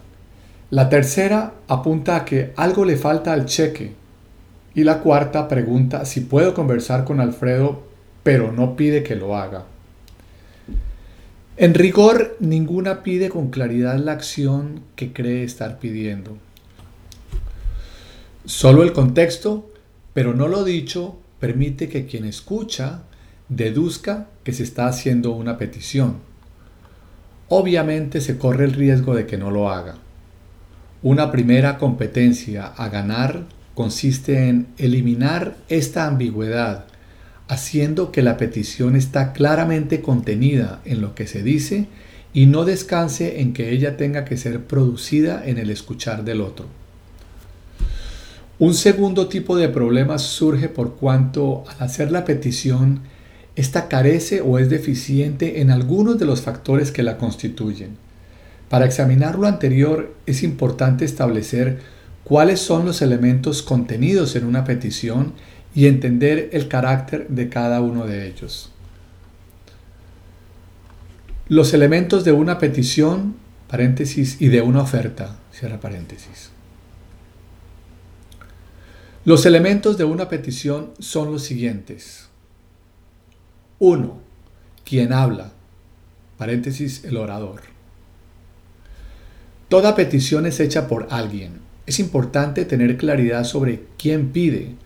La 0.71 0.89
tercera 0.89 1.55
apunta 1.69 2.17
a 2.17 2.25
que 2.25 2.53
algo 2.57 2.85
le 2.85 2.97
falta 2.97 3.33
al 3.33 3.47
cheque. 3.47 3.93
Y 4.75 4.85
la 4.85 4.99
cuarta 5.01 5.49
pregunta 5.49 6.05
si 6.05 6.21
puedo 6.21 6.53
conversar 6.53 7.05
con 7.05 7.21
Alfredo, 7.21 7.83
pero 8.23 8.53
no 8.53 8.77
pide 8.77 9.03
que 9.03 9.15
lo 9.15 9.37
haga. 9.37 9.65
En 11.57 11.75
rigor, 11.75 12.37
ninguna 12.41 13.05
pide 13.05 13.29
con 13.29 13.51
claridad 13.51 13.97
la 13.99 14.11
acción 14.11 14.81
que 14.97 15.13
cree 15.13 15.45
estar 15.45 15.79
pidiendo. 15.79 16.37
Solo 18.45 18.83
el 18.83 18.93
contexto, 18.93 19.71
pero 20.13 20.35
no 20.35 20.49
lo 20.49 20.65
dicho, 20.65 21.17
permite 21.39 21.89
que 21.89 22.07
quien 22.07 22.25
escucha 22.25 23.03
deduzca 23.49 24.27
que 24.43 24.53
se 24.53 24.65
está 24.65 24.89
haciendo 24.89 25.31
una 25.31 25.57
petición. 25.57 26.17
Obviamente 27.49 28.21
se 28.21 28.37
corre 28.37 28.65
el 28.65 28.73
riesgo 28.73 29.15
de 29.15 29.27
que 29.27 29.39
no 29.39 29.53
lo 29.53 29.71
haga. 29.71 29.95
Una 31.05 31.31
primera 31.31 31.79
competencia 31.79 32.67
a 32.67 32.89
ganar 32.89 33.45
consiste 33.75 34.49
en 34.49 34.67
eliminar 34.77 35.57
esta 35.69 36.07
ambigüedad, 36.07 36.87
haciendo 37.49 38.11
que 38.11 38.23
la 38.23 38.37
petición 38.37 38.97
está 38.97 39.33
claramente 39.33 40.01
contenida 40.01 40.81
en 40.85 41.01
lo 41.01 41.15
que 41.15 41.27
se 41.27 41.43
dice 41.43 41.87
y 42.33 42.47
no 42.47 42.65
descanse 42.65 43.41
en 43.41 43.53
que 43.53 43.71
ella 43.71 43.97
tenga 43.97 44.25
que 44.25 44.37
ser 44.37 44.65
producida 44.65 45.47
en 45.47 45.59
el 45.59 45.71
escuchar 45.71 46.25
del 46.25 46.41
otro. 46.41 46.67
Un 48.59 48.75
segundo 48.75 49.29
tipo 49.29 49.57
de 49.57 49.69
problema 49.69 50.19
surge 50.19 50.69
por 50.69 50.97
cuanto 50.97 51.65
al 51.69 51.87
hacer 51.87 52.11
la 52.11 52.25
petición, 52.25 53.01
esta 53.57 53.89
carece 53.89 54.41
o 54.41 54.59
es 54.59 54.71
deficiente 54.71 55.61
en 55.61 55.71
algunos 55.71 56.19
de 56.19 56.25
los 56.25 56.41
factores 56.41 56.91
que 56.91 57.03
la 57.03 57.19
constituyen. 57.19 57.97
Para 58.69 58.87
examinar 58.87 59.39
lo 59.39 59.47
anterior 59.47 60.15
es 60.27 60.43
importante 60.43 61.05
establecer 61.05 61.81
cuáles 62.25 62.61
son 62.61 62.87
los 62.87 63.03
elementos 63.03 63.63
contenidos 63.63 64.35
en 64.35 64.47
una 64.47 64.65
petición 64.65 65.35
y 65.75 65.87
entender 65.87 66.51
el 66.53 66.69
carácter 66.69 67.29
de 67.29 67.49
cada 67.49 67.81
uno 67.81 68.07
de 68.07 68.29
ellos. 68.29 68.71
Los 71.49 71.75
elementos 71.75 72.25
de 72.25 72.33
una 72.33 72.59
petición, 72.59 73.37
y 74.39 74.49
de 74.49 74.63
una 74.63 74.83
oferta, 74.83 75.37
cierra 75.51 75.81
paréntesis. 75.81 76.51
Los 79.25 79.47
elementos 79.47 79.99
de 79.99 80.05
una 80.05 80.29
petición 80.29 80.93
son 81.01 81.33
los 81.33 81.43
siguientes. 81.43 82.29
1. 83.81 84.21
Quien 84.85 85.13
habla, 85.13 85.53
paréntesis, 86.39 87.05
el 87.05 87.17
orador. 87.17 87.63
Toda 89.69 89.97
petición 89.97 90.47
es 90.47 90.61
hecha 90.61 90.87
por 90.87 91.09
alguien. 91.11 91.61
Es 91.87 91.99
importante 91.99 92.65
tener 92.65 92.97
claridad 92.97 93.45
sobre 93.45 93.87
quién 93.99 94.31
pide, 94.31 94.77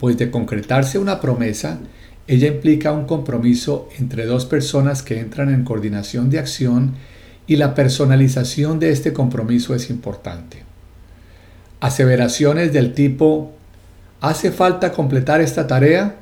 pues 0.00 0.16
de 0.16 0.30
concretarse 0.30 0.98
una 0.98 1.20
promesa, 1.20 1.78
ella 2.26 2.48
implica 2.48 2.92
un 2.92 3.04
compromiso 3.04 3.88
entre 3.98 4.24
dos 4.24 4.46
personas 4.46 5.02
que 5.02 5.20
entran 5.20 5.52
en 5.52 5.62
coordinación 5.62 6.30
de 6.30 6.38
acción 6.38 6.94
y 7.46 7.56
la 7.56 7.74
personalización 7.74 8.80
de 8.80 8.90
este 8.90 9.12
compromiso 9.12 9.74
es 9.74 9.90
importante. 9.90 10.64
Aseveraciones 11.80 12.72
del 12.72 12.94
tipo 12.94 13.52
¿hace 14.20 14.50
falta 14.50 14.92
completar 14.92 15.40
esta 15.40 15.66
tarea? 15.66 16.16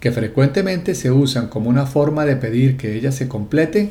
que 0.00 0.12
frecuentemente 0.12 0.94
se 0.94 1.10
usan 1.10 1.48
como 1.48 1.70
una 1.70 1.86
forma 1.86 2.26
de 2.26 2.36
pedir 2.36 2.76
que 2.76 2.94
ella 2.94 3.10
se 3.10 3.26
complete, 3.26 3.90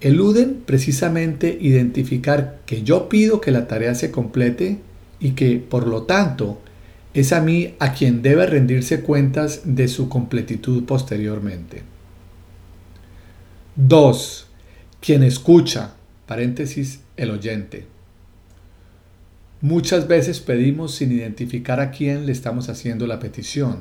eluden 0.00 0.62
precisamente 0.64 1.58
identificar 1.60 2.60
que 2.64 2.84
yo 2.84 3.08
pido 3.08 3.40
que 3.40 3.50
la 3.50 3.66
tarea 3.66 3.96
se 3.96 4.12
complete 4.12 4.78
y 5.18 5.32
que, 5.32 5.56
por 5.56 5.88
lo 5.88 6.04
tanto, 6.04 6.60
es 7.14 7.32
a 7.32 7.40
mí 7.40 7.74
a 7.78 7.92
quien 7.92 8.22
debe 8.22 8.46
rendirse 8.46 9.00
cuentas 9.00 9.62
de 9.64 9.88
su 9.88 10.08
completitud 10.08 10.84
posteriormente. 10.84 11.82
2. 13.76 14.46
Quien 15.00 15.22
escucha, 15.22 15.94
paréntesis, 16.26 17.00
el 17.16 17.30
oyente. 17.30 17.86
Muchas 19.60 20.08
veces 20.08 20.40
pedimos 20.40 20.94
sin 20.94 21.12
identificar 21.12 21.80
a 21.80 21.90
quién 21.90 22.26
le 22.26 22.32
estamos 22.32 22.68
haciendo 22.68 23.06
la 23.06 23.18
petición. 23.18 23.80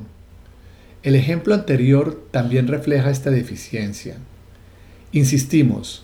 El 1.03 1.15
ejemplo 1.15 1.53
anterior 1.53 2.27
también 2.31 2.67
refleja 2.67 3.09
esta 3.09 3.29
deficiencia. 3.29 4.17
Insistimos, 5.11 6.03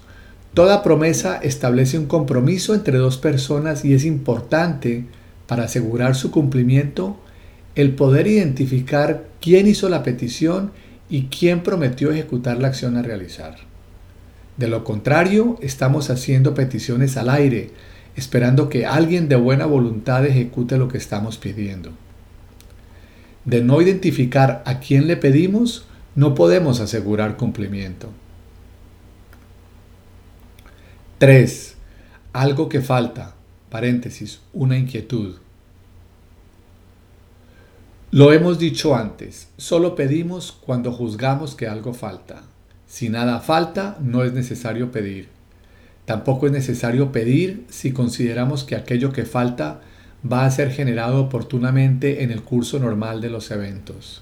toda 0.54 0.84
promesa 0.84 1.38
establece 1.38 2.00
un 2.00 2.06
compromiso 2.06 2.74
entre 2.74 2.98
dos 2.98 3.18
personas 3.18 3.84
y 3.84 3.94
es 3.94 4.06
importante 4.06 5.06
para 5.48 5.66
asegurar 5.66 6.16
su 6.16 6.32
cumplimiento, 6.32 7.18
el 7.76 7.94
poder 7.94 8.28
identificar 8.28 9.26
quién 9.42 9.68
hizo 9.68 9.90
la 9.90 10.04
petición 10.04 10.72
y 11.10 11.24
quién 11.24 11.62
prometió 11.62 12.12
ejecutar 12.12 12.58
la 12.58 12.70
acción 12.70 12.98
a 12.98 13.02
realizar. 13.02 13.58
De 14.58 14.68
lo 14.68 14.84
contrario, 14.84 15.58
estamos 15.62 16.10
haciendo 16.10 16.54
peticiones 16.54 17.18
al 17.18 17.30
aire, 17.30 17.72
esperando 18.16 18.70
que 18.70 18.86
alguien 18.86 19.28
de 19.28 19.36
buena 19.36 19.66
voluntad 19.66 20.26
ejecute 20.26 20.78
lo 20.78 20.88
que 20.88 20.98
estamos 20.98 21.38
pidiendo. 21.38 21.92
De 23.44 23.62
no 23.62 23.82
identificar 23.82 24.64
a 24.66 24.80
quién 24.80 25.08
le 25.08 25.18
pedimos, 25.18 25.86
no 26.16 26.34
podemos 26.34 26.80
asegurar 26.80 27.36
cumplimiento. 27.36 28.10
3. 31.20 31.76
Algo 32.34 32.70
que 32.70 32.82
falta 32.82 33.35
paréntesis, 33.76 34.40
una 34.54 34.78
inquietud. 34.78 35.36
Lo 38.10 38.32
hemos 38.32 38.58
dicho 38.58 38.96
antes, 38.96 39.50
solo 39.58 39.96
pedimos 39.96 40.54
cuando 40.54 40.94
juzgamos 40.94 41.56
que 41.56 41.68
algo 41.68 41.94
falta. 41.94 42.44
Si 42.88 43.10
nada 43.10 43.42
falta, 43.42 43.98
no 44.02 44.24
es 44.24 44.32
necesario 44.32 44.94
pedir. 44.94 45.28
Tampoco 46.06 46.46
es 46.46 46.54
necesario 46.54 47.12
pedir 47.12 47.66
si 47.68 47.92
consideramos 47.92 48.64
que 48.64 48.78
aquello 48.78 49.12
que 49.12 49.26
falta 49.26 49.82
va 50.24 50.46
a 50.46 50.52
ser 50.52 50.72
generado 50.72 51.20
oportunamente 51.20 52.24
en 52.24 52.32
el 52.32 52.44
curso 52.44 52.80
normal 52.80 53.20
de 53.20 53.30
los 53.30 53.52
eventos. 53.52 54.22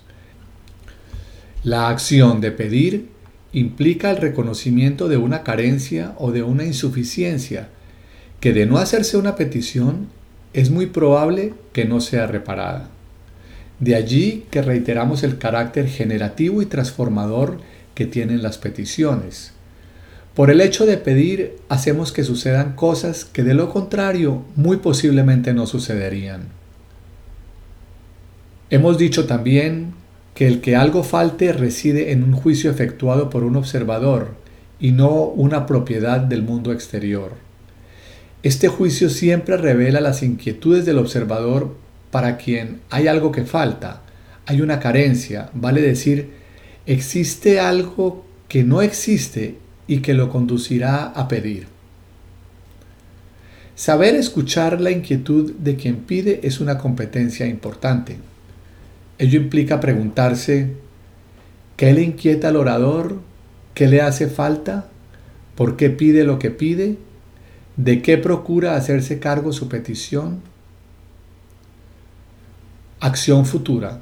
La 1.64 1.90
acción 1.90 2.42
de 2.42 2.50
pedir 2.50 3.10
implica 3.52 4.10
el 4.10 4.18
reconocimiento 4.18 5.08
de 5.10 5.18
una 5.18 5.44
carencia 5.44 6.16
o 6.18 6.32
de 6.32 6.42
una 6.42 6.64
insuficiencia 6.64 7.70
que 8.44 8.52
de 8.52 8.66
no 8.66 8.78
hacerse 8.78 9.16
una 9.16 9.38
petición 9.38 10.10
es 10.52 10.70
muy 10.70 10.88
probable 10.88 11.54
que 11.72 11.86
no 11.86 12.02
sea 12.02 12.28
reparada. 12.28 12.90
De 13.80 13.96
allí 13.96 14.44
que 14.52 14.62
reiteramos 14.62 15.24
el 15.24 15.38
carácter 15.38 15.88
generativo 15.88 16.62
y 16.62 16.66
transformador 16.66 17.62
que 17.96 18.06
tienen 18.06 18.44
las 18.44 18.58
peticiones. 18.58 19.54
Por 20.36 20.52
el 20.52 20.60
hecho 20.60 20.86
de 20.86 20.98
pedir 20.98 21.56
hacemos 21.70 22.12
que 22.12 22.26
sucedan 22.26 22.76
cosas 22.76 23.24
que 23.24 23.44
de 23.44 23.54
lo 23.54 23.70
contrario 23.70 24.44
muy 24.58 24.76
posiblemente 24.76 25.54
no 25.54 25.66
sucederían. 25.66 26.50
Hemos 28.70 28.98
dicho 28.98 29.26
también 29.26 29.94
que 30.36 30.48
el 30.48 30.60
que 30.60 30.76
algo 30.76 31.06
falte 31.06 31.54
reside 31.54 32.12
en 32.12 32.26
un 32.26 32.34
juicio 32.34 32.70
efectuado 32.70 33.30
por 33.30 33.46
un 33.46 33.56
observador 33.56 34.36
y 34.82 34.92
no 34.92 35.14
una 35.14 35.66
propiedad 35.66 36.20
del 36.20 36.42
mundo 36.42 36.74
exterior. 36.74 37.43
Este 38.44 38.68
juicio 38.68 39.10
siempre 39.10 39.56
revela 39.56 40.02
las 40.02 40.22
inquietudes 40.22 40.86
del 40.86 40.98
observador 40.98 41.78
para 42.12 42.36
quien 42.36 42.82
hay 42.90 43.08
algo 43.08 43.32
que 43.32 43.46
falta, 43.46 44.02
hay 44.46 44.60
una 44.60 44.82
carencia, 44.82 45.50
vale 45.54 45.82
decir, 45.82 46.32
existe 46.86 47.62
algo 47.62 48.26
que 48.50 48.66
no 48.66 48.82
existe 48.82 49.56
y 49.88 50.00
que 50.00 50.14
lo 50.14 50.30
conducirá 50.30 51.06
a 51.06 51.30
pedir. 51.30 51.68
Saber 53.76 54.14
escuchar 54.14 54.82
la 54.82 54.92
inquietud 54.92 55.54
de 55.54 55.78
quien 55.78 55.96
pide 56.00 56.42
es 56.44 56.60
una 56.60 56.78
competencia 56.78 57.48
importante. 57.48 58.18
Ello 59.18 59.40
implica 59.40 59.80
preguntarse, 59.80 60.74
¿qué 61.78 61.94
le 61.94 62.02
inquieta 62.02 62.50
al 62.50 62.58
orador? 62.58 63.22
¿Qué 63.74 63.88
le 63.88 64.02
hace 64.02 64.28
falta? 64.28 64.90
¿Por 65.56 65.78
qué 65.78 65.90
pide 65.90 66.26
lo 66.26 66.40
que 66.40 66.52
pide? 66.52 66.98
¿De 67.76 68.04
qué 68.04 68.20
procura 68.20 68.76
hacerse 68.76 69.20
cargo 69.20 69.52
su 69.52 69.68
petición? 69.68 70.42
Acción 73.00 73.48
futura. 73.48 74.02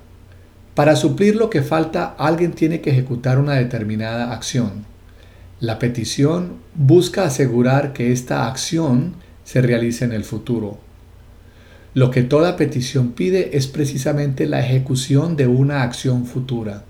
Para 0.75 0.97
suplir 0.97 1.37
lo 1.37 1.49
que 1.49 1.61
falta, 1.61 2.13
alguien 2.17 2.51
tiene 2.51 2.81
que 2.81 2.89
ejecutar 2.89 3.39
una 3.39 3.53
determinada 3.53 4.33
acción. 4.33 4.85
La 5.61 5.79
petición 5.79 6.57
busca 6.75 7.23
asegurar 7.23 7.93
que 7.93 8.11
esta 8.11 8.47
acción 8.47 9.13
se 9.45 9.61
realice 9.61 10.03
en 10.03 10.11
el 10.11 10.25
futuro. 10.25 10.77
Lo 11.93 12.11
que 12.11 12.23
toda 12.23 12.57
petición 12.57 13.11
pide 13.13 13.55
es 13.55 13.67
precisamente 13.67 14.47
la 14.47 14.59
ejecución 14.59 15.37
de 15.37 15.47
una 15.47 15.83
acción 15.83 16.25
futura. 16.25 16.83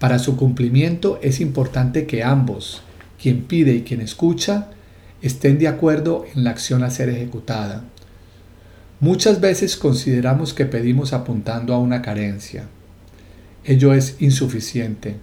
Para 0.00 0.18
su 0.18 0.36
cumplimiento 0.36 1.20
es 1.22 1.40
importante 1.40 2.06
que 2.06 2.24
ambos, 2.24 2.82
quien 3.20 3.44
pide 3.44 3.74
y 3.74 3.82
quien 3.82 4.00
escucha, 4.00 4.70
estén 5.24 5.58
de 5.58 5.68
acuerdo 5.68 6.26
en 6.34 6.44
la 6.44 6.50
acción 6.50 6.84
a 6.84 6.90
ser 6.90 7.08
ejecutada. 7.08 7.82
Muchas 9.00 9.40
veces 9.40 9.78
consideramos 9.78 10.52
que 10.52 10.66
pedimos 10.66 11.14
apuntando 11.14 11.72
a 11.72 11.78
una 11.78 12.02
carencia. 12.02 12.64
Ello 13.64 13.94
es 13.94 14.16
insuficiente. 14.18 15.16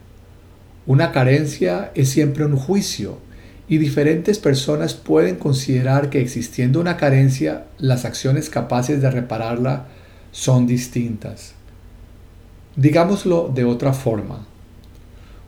Una 0.88 1.12
carencia 1.12 1.92
es 1.94 2.10
siempre 2.10 2.46
un 2.46 2.56
juicio 2.56 3.20
y 3.68 3.78
diferentes 3.78 4.40
personas 4.40 4.96
pueden 4.96 5.36
considerar 5.36 6.10
que 6.10 6.20
existiendo 6.20 6.82
una 6.82 6.98
carencia, 6.98 7.66
las 7.78 8.04
acciones 8.04 8.50
capaces 8.50 9.04
de 9.04 9.12
repararla 9.12 9.86
son 10.32 10.66
distintas. 10.66 11.54
Digámoslo 12.76 13.52
de 13.54 13.66
otra 13.66 13.94
forma. 13.94 14.48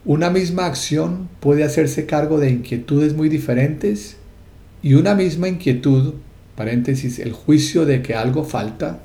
Una 0.04 0.30
misma 0.30 0.66
acción 0.66 1.28
puede 1.40 1.64
hacerse 1.64 2.06
cargo 2.06 2.38
de 2.38 2.50
inquietudes 2.50 3.14
muy 3.16 3.28
diferentes 3.28 4.18
y 4.84 4.92
una 4.92 5.14
misma 5.14 5.48
inquietud, 5.48 6.12
paréntesis, 6.56 7.18
el 7.18 7.32
juicio 7.32 7.86
de 7.86 8.02
que 8.02 8.14
algo 8.14 8.44
falta, 8.44 9.00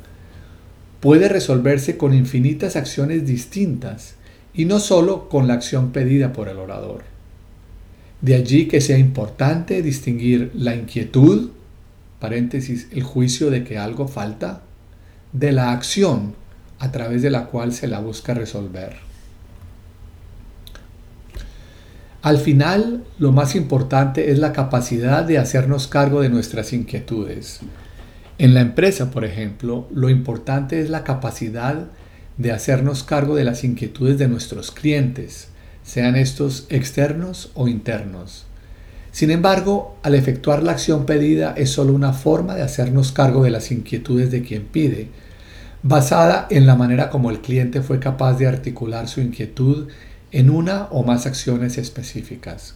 puede 1.00 1.30
resolverse 1.30 1.96
con 1.96 2.14
infinitas 2.14 2.76
acciones 2.76 3.26
distintas 3.26 4.16
y 4.54 4.66
no 4.66 4.82
sólo 4.82 5.30
con 5.30 5.48
la 5.48 5.54
acción 5.54 5.94
pedida 5.94 6.34
por 6.34 6.50
el 6.50 6.58
orador. 6.58 7.04
De 8.20 8.36
allí 8.36 8.68
que 8.68 8.82
sea 8.82 8.98
importante 8.98 9.82
distinguir 9.82 10.52
la 10.54 10.76
inquietud, 10.76 11.52
paréntesis, 12.20 12.90
el 12.92 13.04
juicio 13.04 13.50
de 13.50 13.64
que 13.64 13.78
algo 13.78 14.10
falta, 14.10 14.64
de 15.32 15.54
la 15.54 15.72
acción 15.72 16.36
a 16.80 16.92
través 16.92 17.22
de 17.22 17.30
la 17.30 17.46
cual 17.46 17.72
se 17.72 17.88
la 17.88 18.02
busca 18.02 18.34
resolver. 18.34 19.09
Al 22.22 22.38
final, 22.38 23.06
lo 23.18 23.32
más 23.32 23.56
importante 23.56 24.32
es 24.32 24.40
la 24.40 24.52
capacidad 24.52 25.24
de 25.24 25.38
hacernos 25.38 25.88
cargo 25.88 26.22
de 26.22 26.28
nuestras 26.28 26.74
inquietudes. 26.74 27.62
En 28.38 28.54
la 28.54 28.60
empresa, 28.60 29.10
por 29.10 29.24
ejemplo, 29.24 29.88
lo 29.94 30.10
importante 30.10 30.82
es 30.82 30.90
la 30.90 31.06
capacidad 31.06 31.86
de 32.38 32.52
hacernos 32.52 33.04
cargo 33.04 33.36
de 33.36 33.46
las 33.46 33.64
inquietudes 33.64 34.18
de 34.18 34.28
nuestros 34.28 34.72
clientes, 34.72 35.48
sean 35.84 36.18
estos 36.18 36.66
externos 36.70 37.52
o 37.54 37.70
internos. 37.70 38.46
Sin 39.12 39.32
embargo, 39.32 39.98
al 40.04 40.14
efectuar 40.14 40.62
la 40.62 40.74
acción 40.74 41.06
pedida 41.06 41.54
es 41.56 41.70
solo 41.70 41.94
una 41.94 42.12
forma 42.12 42.54
de 42.54 42.64
hacernos 42.64 43.14
cargo 43.14 43.44
de 43.44 43.52
las 43.52 43.72
inquietudes 43.72 44.30
de 44.30 44.42
quien 44.42 44.64
pide, 44.64 45.08
basada 45.84 46.48
en 46.50 46.68
la 46.68 46.76
manera 46.76 47.10
como 47.10 47.30
el 47.30 47.40
cliente 47.40 47.82
fue 47.82 48.00
capaz 48.00 48.34
de 48.34 48.48
articular 48.48 49.08
su 49.08 49.22
inquietud 49.22 49.88
en 50.32 50.50
una 50.50 50.86
o 50.92 51.04
más 51.04 51.26
acciones 51.26 51.78
específicas. 51.78 52.76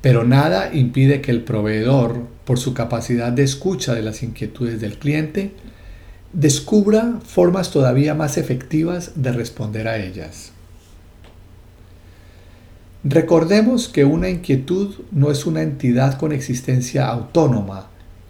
Pero 0.00 0.24
nada 0.24 0.72
impide 0.72 1.20
que 1.20 1.30
el 1.30 1.42
proveedor, 1.42 2.26
por 2.44 2.58
su 2.58 2.72
capacidad 2.72 3.32
de 3.32 3.42
escucha 3.42 3.94
de 3.94 4.02
las 4.02 4.22
inquietudes 4.22 4.80
del 4.80 4.98
cliente, 4.98 5.52
descubra 6.32 7.20
formas 7.24 7.70
todavía 7.70 8.14
más 8.14 8.38
efectivas 8.38 9.12
de 9.16 9.32
responder 9.32 9.88
a 9.88 9.98
ellas. 9.98 10.52
Recordemos 13.02 13.88
que 13.88 14.04
una 14.04 14.28
inquietud 14.28 14.94
no 15.10 15.30
es 15.30 15.46
una 15.46 15.62
entidad 15.62 16.18
con 16.18 16.32
existencia 16.32 17.08
autónoma, 17.08 17.88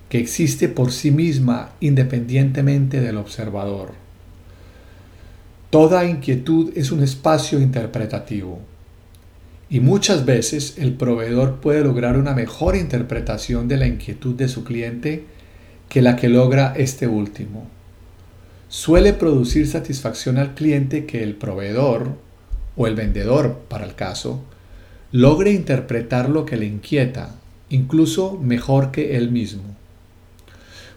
que 0.08 0.18
existe 0.18 0.68
por 0.68 0.92
sí 0.92 1.10
misma 1.10 1.70
independientemente 1.80 3.00
del 3.00 3.16
observador. 3.16 3.92
Toda 5.70 6.04
inquietud 6.04 6.72
es 6.74 6.90
un 6.90 7.00
espacio 7.00 7.60
interpretativo 7.60 8.58
y 9.68 9.78
muchas 9.78 10.24
veces 10.24 10.74
el 10.78 10.94
proveedor 10.94 11.60
puede 11.60 11.84
lograr 11.84 12.18
una 12.18 12.34
mejor 12.34 12.74
interpretación 12.74 13.68
de 13.68 13.76
la 13.76 13.86
inquietud 13.86 14.34
de 14.34 14.48
su 14.48 14.64
cliente 14.64 15.26
que 15.88 16.02
la 16.02 16.16
que 16.16 16.28
logra 16.28 16.74
este 16.76 17.06
último. 17.06 17.68
Suele 18.68 19.12
producir 19.12 19.68
satisfacción 19.68 20.38
al 20.38 20.54
cliente 20.54 21.06
que 21.06 21.22
el 21.22 21.36
proveedor 21.36 22.16
o 22.76 22.88
el 22.88 22.96
vendedor, 22.96 23.60
para 23.68 23.84
el 23.84 23.94
caso, 23.94 24.42
logre 25.12 25.52
interpretar 25.52 26.30
lo 26.30 26.46
que 26.46 26.56
le 26.56 26.66
inquieta, 26.66 27.36
incluso 27.68 28.36
mejor 28.42 28.90
que 28.90 29.16
él 29.16 29.30
mismo. 29.30 29.62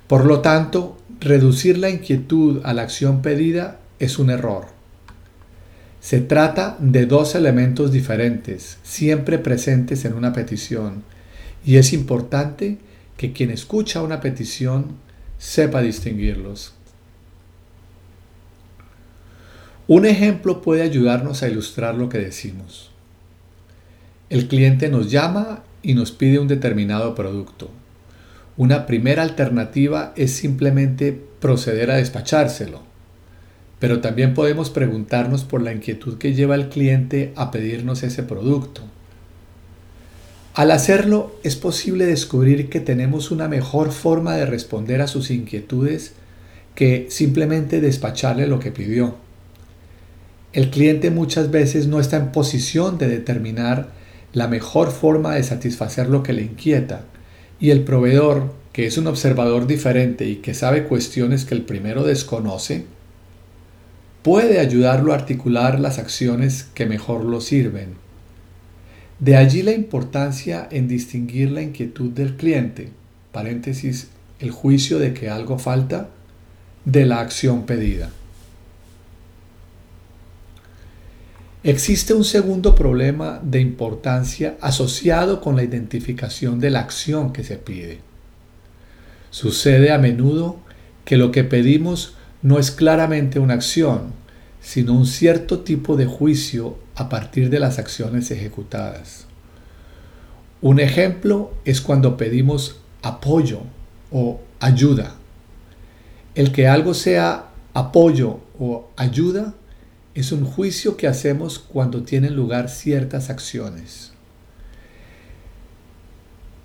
Por 0.07 0.25
lo 0.25 0.41
tanto, 0.41 0.97
reducir 1.19 1.77
la 1.77 1.91
inquietud 1.91 2.61
a 2.63 2.73
la 2.73 2.81
acción 2.81 3.21
pedida 3.21 3.79
es 4.03 4.19
un 4.19 4.29
error. 4.29 4.65
Se 6.01 6.19
trata 6.19 6.75
de 6.79 7.05
dos 7.05 7.35
elementos 7.35 7.91
diferentes, 7.91 8.77
siempre 8.83 9.39
presentes 9.39 10.03
en 10.03 10.13
una 10.13 10.33
petición, 10.33 11.03
y 11.65 11.77
es 11.77 11.93
importante 11.93 12.77
que 13.15 13.31
quien 13.31 13.51
escucha 13.51 14.01
una 14.01 14.19
petición 14.19 14.97
sepa 15.37 15.81
distinguirlos. 15.81 16.73
Un 19.87 20.05
ejemplo 20.05 20.61
puede 20.61 20.81
ayudarnos 20.81 21.43
a 21.43 21.47
ilustrar 21.47 21.95
lo 21.95 22.09
que 22.09 22.17
decimos. 22.17 22.91
El 24.29 24.47
cliente 24.47 24.89
nos 24.89 25.11
llama 25.11 25.63
y 25.81 25.93
nos 25.93 26.11
pide 26.11 26.39
un 26.39 26.47
determinado 26.47 27.15
producto. 27.15 27.69
Una 28.57 28.85
primera 28.85 29.23
alternativa 29.23 30.13
es 30.15 30.33
simplemente 30.33 31.17
proceder 31.39 31.91
a 31.91 31.95
despachárselo 31.95 32.92
pero 33.83 33.99
también 33.99 34.33
podemos 34.33 34.69
preguntarnos 34.69 35.43
por 35.43 35.61
la 35.61 35.73
inquietud 35.73 36.17
que 36.17 36.33
lleva 36.33 36.55
el 36.55 36.69
cliente 36.69 37.33
a 37.35 37.51
pedirnos 37.51 38.01
ese 38.03 38.23
producto. 38.23 38.81
Al 40.53 40.71
hacerlo 40.71 41.35
es 41.43 41.57
posible 41.57 42.05
descubrir 42.05 42.69
que 42.69 42.79
tenemos 42.79 43.29
una 43.29 43.49
mejor 43.49 43.91
forma 43.91 44.37
de 44.37 44.45
responder 44.45 45.01
a 45.01 45.07
sus 45.07 45.31
inquietudes 45.31 46.13
que 46.75 47.07
simplemente 47.09 47.81
despacharle 47.81 48.47
lo 48.47 48.61
que 48.61 48.71
pidió. 48.71 49.15
El 50.53 50.69
cliente 50.69 51.11
muchas 51.11 51.51
veces 51.51 51.87
no 51.87 51.99
está 51.99 52.15
en 52.15 52.31
posición 52.31 52.97
de 52.97 53.09
determinar 53.09 53.89
la 54.31 54.47
mejor 54.47 54.91
forma 54.91 55.35
de 55.35 55.43
satisfacer 55.43 56.07
lo 56.07 56.23
que 56.23 56.31
le 56.31 56.43
inquieta 56.43 57.03
y 57.59 57.71
el 57.71 57.83
proveedor, 57.83 58.53
que 58.71 58.85
es 58.85 58.97
un 58.97 59.07
observador 59.07 59.67
diferente 59.67 60.25
y 60.25 60.37
que 60.37 60.53
sabe 60.53 60.85
cuestiones 60.85 61.43
que 61.43 61.53
el 61.53 61.63
primero 61.63 62.05
desconoce, 62.05 62.85
puede 64.23 64.59
ayudarlo 64.59 65.11
a 65.11 65.15
articular 65.15 65.79
las 65.79 65.99
acciones 65.99 66.65
que 66.73 66.85
mejor 66.85 67.25
lo 67.25 67.41
sirven. 67.41 67.95
De 69.19 69.35
allí 69.35 69.61
la 69.61 69.73
importancia 69.73 70.67
en 70.71 70.87
distinguir 70.87 71.51
la 71.51 71.61
inquietud 71.61 72.09
del 72.09 72.35
cliente, 72.35 72.89
paréntesis, 73.31 74.07
el 74.39 74.51
juicio 74.51 74.97
de 74.97 75.13
que 75.13 75.29
algo 75.29 75.59
falta, 75.59 76.09
de 76.85 77.05
la 77.05 77.19
acción 77.19 77.65
pedida. 77.65 78.09
Existe 81.63 82.13
un 82.13 82.25
segundo 82.25 82.75
problema 82.75 83.39
de 83.41 83.61
importancia 83.61 84.57
asociado 84.59 85.39
con 85.39 85.55
la 85.55 85.63
identificación 85.63 86.59
de 86.59 86.69
la 86.69 86.81
acción 86.81 87.31
que 87.31 87.43
se 87.43 87.55
pide. 87.55 87.99
Sucede 89.29 89.91
a 89.91 89.97
menudo 89.97 90.57
que 91.05 91.15
lo 91.15 91.31
que 91.31 91.45
pedimos 91.45 92.15
no 92.43 92.59
es 92.59 92.71
claramente 92.71 93.39
una 93.39 93.55
acción, 93.55 94.13
sino 94.61 94.93
un 94.93 95.07
cierto 95.07 95.59
tipo 95.61 95.95
de 95.95 96.05
juicio 96.05 96.77
a 96.95 97.09
partir 97.09 97.49
de 97.49 97.59
las 97.59 97.79
acciones 97.79 98.29
ejecutadas. 98.31 99.25
Un 100.61 100.79
ejemplo 100.79 101.53
es 101.65 101.81
cuando 101.81 102.15
pedimos 102.15 102.77
apoyo 103.01 103.61
o 104.11 104.39
ayuda. 104.59 105.15
El 106.35 106.51
que 106.51 106.67
algo 106.67 106.93
sea 106.93 107.49
apoyo 107.73 108.39
o 108.59 108.89
ayuda 108.95 109.53
es 110.13 110.31
un 110.31 110.45
juicio 110.45 110.95
que 110.95 111.07
hacemos 111.07 111.59
cuando 111.59 112.03
tienen 112.03 112.35
lugar 112.35 112.69
ciertas 112.69 113.29
acciones. 113.29 114.12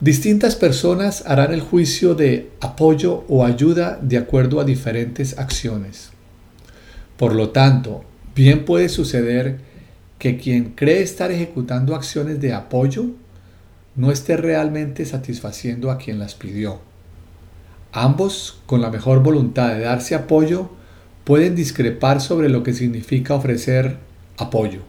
Distintas 0.00 0.54
personas 0.54 1.24
harán 1.26 1.52
el 1.52 1.60
juicio 1.60 2.14
de 2.14 2.52
apoyo 2.60 3.24
o 3.28 3.44
ayuda 3.44 3.98
de 4.00 4.16
acuerdo 4.16 4.60
a 4.60 4.64
diferentes 4.64 5.36
acciones. 5.40 6.10
Por 7.16 7.34
lo 7.34 7.50
tanto, 7.50 8.04
bien 8.32 8.64
puede 8.64 8.90
suceder 8.90 9.58
que 10.20 10.36
quien 10.36 10.70
cree 10.76 11.02
estar 11.02 11.32
ejecutando 11.32 11.96
acciones 11.96 12.40
de 12.40 12.52
apoyo 12.52 13.06
no 13.96 14.12
esté 14.12 14.36
realmente 14.36 15.04
satisfaciendo 15.04 15.90
a 15.90 15.98
quien 15.98 16.20
las 16.20 16.36
pidió. 16.36 16.78
Ambos, 17.90 18.60
con 18.66 18.80
la 18.80 18.90
mejor 18.90 19.20
voluntad 19.20 19.74
de 19.74 19.80
darse 19.80 20.14
apoyo, 20.14 20.70
pueden 21.24 21.56
discrepar 21.56 22.20
sobre 22.20 22.48
lo 22.48 22.62
que 22.62 22.72
significa 22.72 23.34
ofrecer 23.34 23.96
apoyo. 24.36 24.82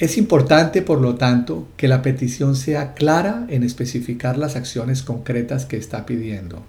Es 0.00 0.16
importante, 0.16 0.80
por 0.80 0.98
lo 1.02 1.16
tanto, 1.16 1.68
que 1.76 1.86
la 1.86 2.00
petición 2.00 2.56
sea 2.56 2.94
clara 2.94 3.44
en 3.50 3.62
especificar 3.62 4.38
las 4.38 4.56
acciones 4.56 5.02
concretas 5.02 5.66
que 5.66 5.76
está 5.76 6.06
pidiendo. 6.06 6.62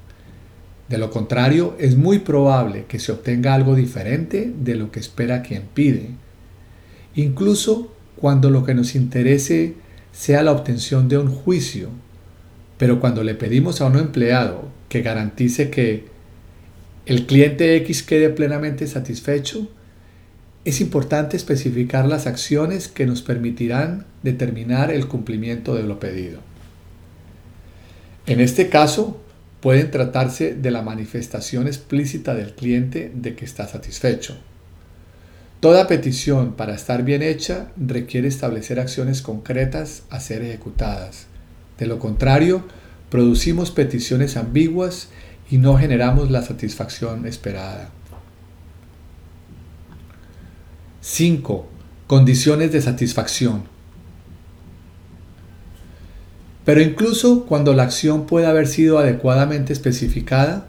De 0.89 0.97
lo 0.97 1.09
contrario, 1.11 1.77
es 1.79 1.95
muy 1.95 2.19
probable 2.19 2.83
que 2.89 2.99
se 2.99 3.13
obtenga 3.13 3.53
algo 3.53 3.73
diferente 3.73 4.53
de 4.53 4.75
lo 4.75 4.91
que 4.91 4.99
espera 4.99 5.43
quien 5.43 5.63
pide, 5.73 6.09
incluso 7.15 7.93
cuando 8.17 8.49
lo 8.49 8.65
que 8.65 8.73
nos 8.73 8.95
interese 8.95 9.75
sea 10.11 10.43
la 10.43 10.51
obtención 10.51 11.07
de 11.07 11.17
un 11.17 11.29
juicio. 11.29 11.87
Pero 12.77 12.99
cuando 12.99 13.23
le 13.23 13.35
pedimos 13.35 13.79
a 13.79 13.85
un 13.85 13.95
empleado 13.95 14.67
que 14.89 15.03
garantice 15.03 15.69
que 15.69 16.03
el 17.05 17.25
cliente 17.25 17.77
X 17.77 18.03
quede 18.03 18.29
plenamente 18.29 18.87
satisfecho, 18.87 19.69
es 20.63 20.79
importante 20.79 21.37
especificar 21.37 22.05
las 22.05 22.27
acciones 22.27 22.87
que 22.87 23.05
nos 23.07 23.21
permitirán 23.21 24.05
determinar 24.21 24.91
el 24.91 25.07
cumplimiento 25.07 25.73
de 25.75 25.83
lo 25.83 25.99
pedido. 25.99 26.39
En 28.27 28.39
este 28.39 28.69
caso, 28.69 29.19
pueden 29.59 29.89
tratarse 29.89 30.53
de 30.53 30.71
la 30.71 30.83
manifestación 30.83 31.67
explícita 31.67 32.35
del 32.35 32.53
cliente 32.53 33.11
de 33.13 33.35
que 33.35 33.45
está 33.45 33.67
satisfecho. 33.67 34.37
Toda 35.59 35.87
petición 35.87 36.53
para 36.53 36.75
estar 36.75 37.03
bien 37.03 37.21
hecha 37.21 37.71
requiere 37.77 38.27
establecer 38.27 38.79
acciones 38.79 39.21
concretas 39.21 40.03
a 40.09 40.19
ser 40.19 40.41
ejecutadas. 40.43 41.27
De 41.77 41.85
lo 41.87 41.99
contrario, 41.99 42.63
producimos 43.09 43.71
peticiones 43.71 44.37
ambiguas 44.37 45.09
y 45.49 45.57
no 45.57 45.77
generamos 45.77 46.31
la 46.31 46.41
satisfacción 46.41 47.27
esperada. 47.27 47.91
5. 51.03 51.67
Condiciones 52.05 52.71
de 52.71 52.79
satisfacción. 52.79 53.63
Pero 56.63 56.79
incluso 56.79 57.47
cuando 57.47 57.73
la 57.73 57.81
acción 57.81 58.27
puede 58.27 58.45
haber 58.45 58.67
sido 58.67 58.99
adecuadamente 58.99 59.73
especificada, 59.73 60.67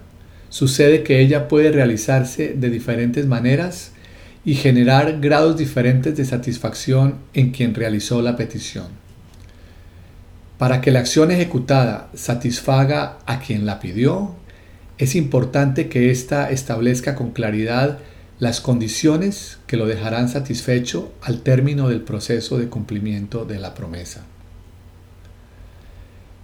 sucede 0.49 1.03
que 1.03 1.21
ella 1.21 1.49
puede 1.49 1.71
realizarse 1.71 2.55
de 2.57 2.71
diferentes 2.71 3.27
maneras 3.27 3.93
y 4.43 4.55
generar 4.55 5.21
grados 5.21 5.59
diferentes 5.59 6.17
de 6.17 6.25
satisfacción 6.25 7.17
en 7.35 7.51
quien 7.51 7.75
realizó 7.75 8.23
la 8.23 8.35
petición. 8.35 8.87
Para 10.57 10.81
que 10.81 10.93
la 10.93 11.01
acción 11.01 11.31
ejecutada 11.31 12.09
satisfaga 12.15 13.19
a 13.27 13.41
quien 13.41 13.67
la 13.67 13.81
pidió, 13.81 14.35
es 14.97 15.15
importante 15.15 15.91
que 15.91 16.11
ésta 16.11 16.51
establezca 16.51 17.17
con 17.17 17.33
claridad 17.33 17.99
las 18.43 18.61
condiciones 18.61 19.59
que 19.69 19.77
lo 19.77 19.87
dejarán 19.87 20.29
satisfecho 20.29 21.13
al 21.23 21.43
término 21.43 21.89
del 21.89 22.01
proceso 22.01 22.59
de 22.59 22.67
cumplimiento 22.67 23.45
de 23.45 23.61
la 23.61 23.73
promesa. 23.73 24.25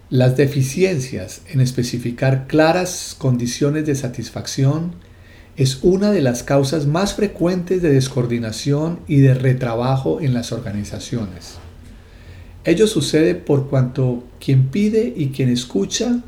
Las 0.09 0.37
deficiencias 0.37 1.43
en 1.49 1.61
especificar 1.61 2.47
claras 2.47 3.17
condiciones 3.19 3.85
de 3.85 3.97
satisfacción 3.97 4.93
es 5.57 5.81
una 5.83 6.13
de 6.13 6.23
las 6.23 6.45
causas 6.45 6.87
más 6.87 7.15
frecuentes 7.15 7.83
de 7.83 7.93
descoordinación 7.93 9.01
y 9.09 9.17
de 9.17 9.35
retrabajo 9.35 10.21
en 10.21 10.35
las 10.35 10.53
organizaciones. 10.53 11.57
Ello 12.63 12.87
sucede 12.87 13.35
por 13.35 13.69
cuanto 13.69 14.23
quien 14.39 14.69
pide 14.69 15.13
y 15.17 15.31
quien 15.31 15.49
escucha 15.49 16.21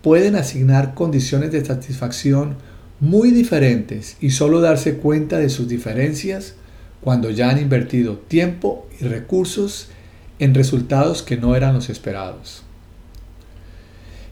pueden 0.00 0.36
asignar 0.36 0.94
condiciones 0.94 1.52
de 1.52 1.62
satisfacción 1.62 2.56
muy 3.02 3.32
diferentes 3.32 4.16
y 4.20 4.30
solo 4.30 4.60
darse 4.60 4.94
cuenta 4.94 5.38
de 5.38 5.50
sus 5.50 5.66
diferencias 5.66 6.54
cuando 7.00 7.30
ya 7.30 7.50
han 7.50 7.58
invertido 7.58 8.16
tiempo 8.16 8.88
y 9.00 9.06
recursos 9.06 9.88
en 10.38 10.54
resultados 10.54 11.22
que 11.22 11.36
no 11.36 11.56
eran 11.56 11.74
los 11.74 11.90
esperados. 11.90 12.62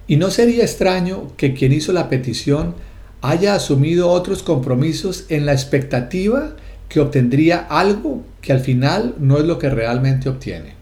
Y 0.07 0.19
no 0.19 0.31
sería 0.31 0.63
extraño 0.63 1.33
que 1.37 1.53
quien 1.53 1.73
hizo 1.73 1.93
la 1.93 2.09
petición 2.09 2.77
haya 3.23 3.57
asumido 3.57 4.09
otros 4.09 4.45
compromisos 4.45 5.25
en 5.31 5.47
la 5.47 5.53
expectativa 5.53 6.55
que 6.89 7.01
obtendría 7.01 7.59
algo 7.59 8.23
que 8.41 8.53
al 8.53 8.61
final 8.61 9.17
no 9.19 9.39
es 9.39 9.47
lo 9.47 9.59
que 9.59 9.69
realmente 9.69 10.29
obtiene. 10.29 10.75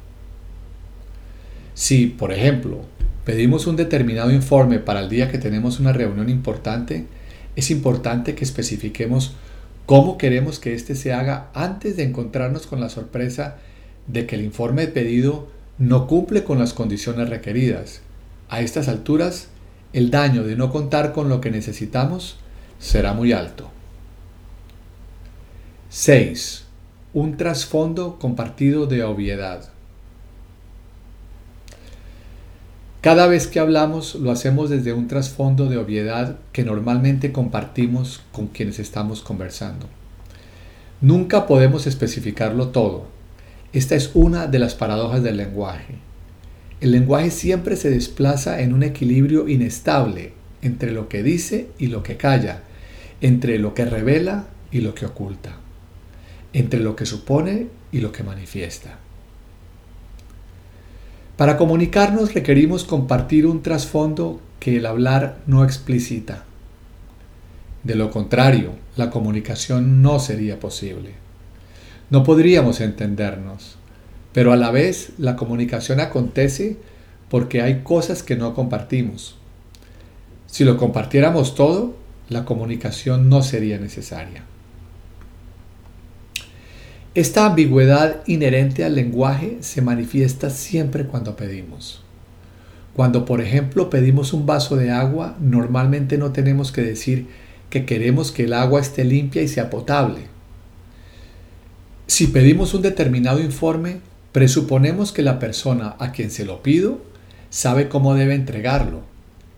Si, 1.72 2.04
por 2.04 2.32
ejemplo, 2.32 2.82
pedimos 3.24 3.66
un 3.66 3.76
determinado 3.76 4.30
informe 4.30 4.78
para 4.78 5.00
el 5.00 5.08
día 5.08 5.30
que 5.30 5.38
tenemos 5.38 5.80
una 5.80 5.94
reunión 5.94 6.28
importante, 6.28 7.06
es 7.58 7.72
importante 7.72 8.36
que 8.36 8.44
especifiquemos 8.44 9.32
cómo 9.84 10.16
queremos 10.16 10.60
que 10.60 10.74
éste 10.74 10.94
se 10.94 11.12
haga 11.12 11.50
antes 11.54 11.96
de 11.96 12.04
encontrarnos 12.04 12.68
con 12.68 12.80
la 12.80 12.88
sorpresa 12.88 13.56
de 14.06 14.26
que 14.26 14.36
el 14.36 14.44
informe 14.44 14.86
pedido 14.86 15.48
no 15.76 16.06
cumple 16.06 16.44
con 16.44 16.60
las 16.60 16.72
condiciones 16.72 17.28
requeridas 17.28 18.00
a 18.48 18.60
estas 18.60 18.86
alturas, 18.86 19.48
el 19.92 20.12
daño 20.12 20.44
de 20.44 20.54
no 20.54 20.70
contar 20.70 21.12
con 21.12 21.28
lo 21.28 21.40
que 21.40 21.50
necesitamos 21.50 22.36
será 22.78 23.12
muy 23.12 23.32
alto. 23.32 23.68
6. 25.88 26.64
Un 27.12 27.36
trasfondo 27.36 28.20
compartido 28.20 28.86
de 28.86 29.02
obviedad. 29.02 29.68
Cada 33.00 33.28
vez 33.28 33.46
que 33.46 33.60
hablamos 33.60 34.16
lo 34.16 34.32
hacemos 34.32 34.70
desde 34.70 34.92
un 34.92 35.06
trasfondo 35.06 35.66
de 35.66 35.76
obviedad 35.76 36.36
que 36.50 36.64
normalmente 36.64 37.30
compartimos 37.30 38.22
con 38.32 38.48
quienes 38.48 38.80
estamos 38.80 39.22
conversando. 39.22 39.86
Nunca 41.00 41.46
podemos 41.46 41.86
especificarlo 41.86 42.70
todo. 42.70 43.06
Esta 43.72 43.94
es 43.94 44.10
una 44.14 44.48
de 44.48 44.58
las 44.58 44.74
paradojas 44.74 45.22
del 45.22 45.36
lenguaje. 45.36 45.94
El 46.80 46.90
lenguaje 46.90 47.30
siempre 47.30 47.76
se 47.76 47.88
desplaza 47.88 48.62
en 48.62 48.74
un 48.74 48.82
equilibrio 48.82 49.46
inestable 49.46 50.32
entre 50.60 50.90
lo 50.90 51.08
que 51.08 51.22
dice 51.22 51.68
y 51.78 51.86
lo 51.86 52.02
que 52.02 52.16
calla, 52.16 52.62
entre 53.20 53.60
lo 53.60 53.74
que 53.74 53.84
revela 53.84 54.48
y 54.72 54.80
lo 54.80 54.96
que 54.96 55.06
oculta, 55.06 55.56
entre 56.52 56.80
lo 56.80 56.96
que 56.96 57.06
supone 57.06 57.68
y 57.92 58.00
lo 58.00 58.10
que 58.10 58.24
manifiesta. 58.24 58.98
Para 61.38 61.56
comunicarnos 61.56 62.34
requerimos 62.34 62.84
compartir 62.84 63.46
un 63.46 63.62
trasfondo 63.62 64.42
que 64.60 64.76
el 64.76 64.84
hablar 64.84 65.38
no 65.46 65.64
explicita. 65.64 66.44
De 67.82 67.94
lo 67.94 68.10
contrario, 68.10 68.72
la 68.96 69.08
comunicación 69.08 70.02
no 70.02 70.18
sería 70.18 70.60
posible. 70.60 71.12
No 72.10 72.22
podríamos 72.22 72.82
entendernos 72.82 73.78
pero 74.32 74.52
a 74.52 74.56
la 74.56 74.70
vez 74.70 75.10
la 75.18 75.36
comunicación 75.36 76.00
acontece 76.00 76.76
porque 77.28 77.62
hay 77.62 77.80
cosas 77.82 78.22
que 78.22 78.36
no 78.36 78.54
compartimos. 78.54 79.36
Si 80.46 80.64
lo 80.64 80.76
compartiéramos 80.76 81.54
todo, 81.54 81.96
la 82.28 82.44
comunicación 82.44 83.28
no 83.28 83.42
sería 83.42 83.78
necesaria. 83.78 84.44
Esta 87.14 87.46
ambigüedad 87.46 88.22
inherente 88.26 88.84
al 88.84 88.94
lenguaje 88.94 89.58
se 89.60 89.82
manifiesta 89.82 90.50
siempre 90.50 91.04
cuando 91.04 91.36
pedimos. 91.36 92.04
Cuando, 92.94 93.24
por 93.24 93.40
ejemplo, 93.40 93.90
pedimos 93.90 94.32
un 94.32 94.46
vaso 94.46 94.76
de 94.76 94.90
agua, 94.90 95.36
normalmente 95.40 96.18
no 96.18 96.32
tenemos 96.32 96.72
que 96.72 96.82
decir 96.82 97.26
que 97.70 97.86
queremos 97.86 98.32
que 98.32 98.44
el 98.44 98.52
agua 98.52 98.80
esté 98.80 99.04
limpia 99.04 99.42
y 99.42 99.48
sea 99.48 99.70
potable. 99.70 100.22
Si 102.06 102.28
pedimos 102.28 102.74
un 102.74 102.82
determinado 102.82 103.40
informe, 103.40 104.00
Presuponemos 104.32 105.10
que 105.10 105.22
la 105.22 105.38
persona 105.38 105.96
a 105.98 106.12
quien 106.12 106.30
se 106.30 106.44
lo 106.44 106.62
pido 106.62 107.00
sabe 107.48 107.88
cómo 107.88 108.14
debe 108.14 108.34
entregarlo, 108.34 109.00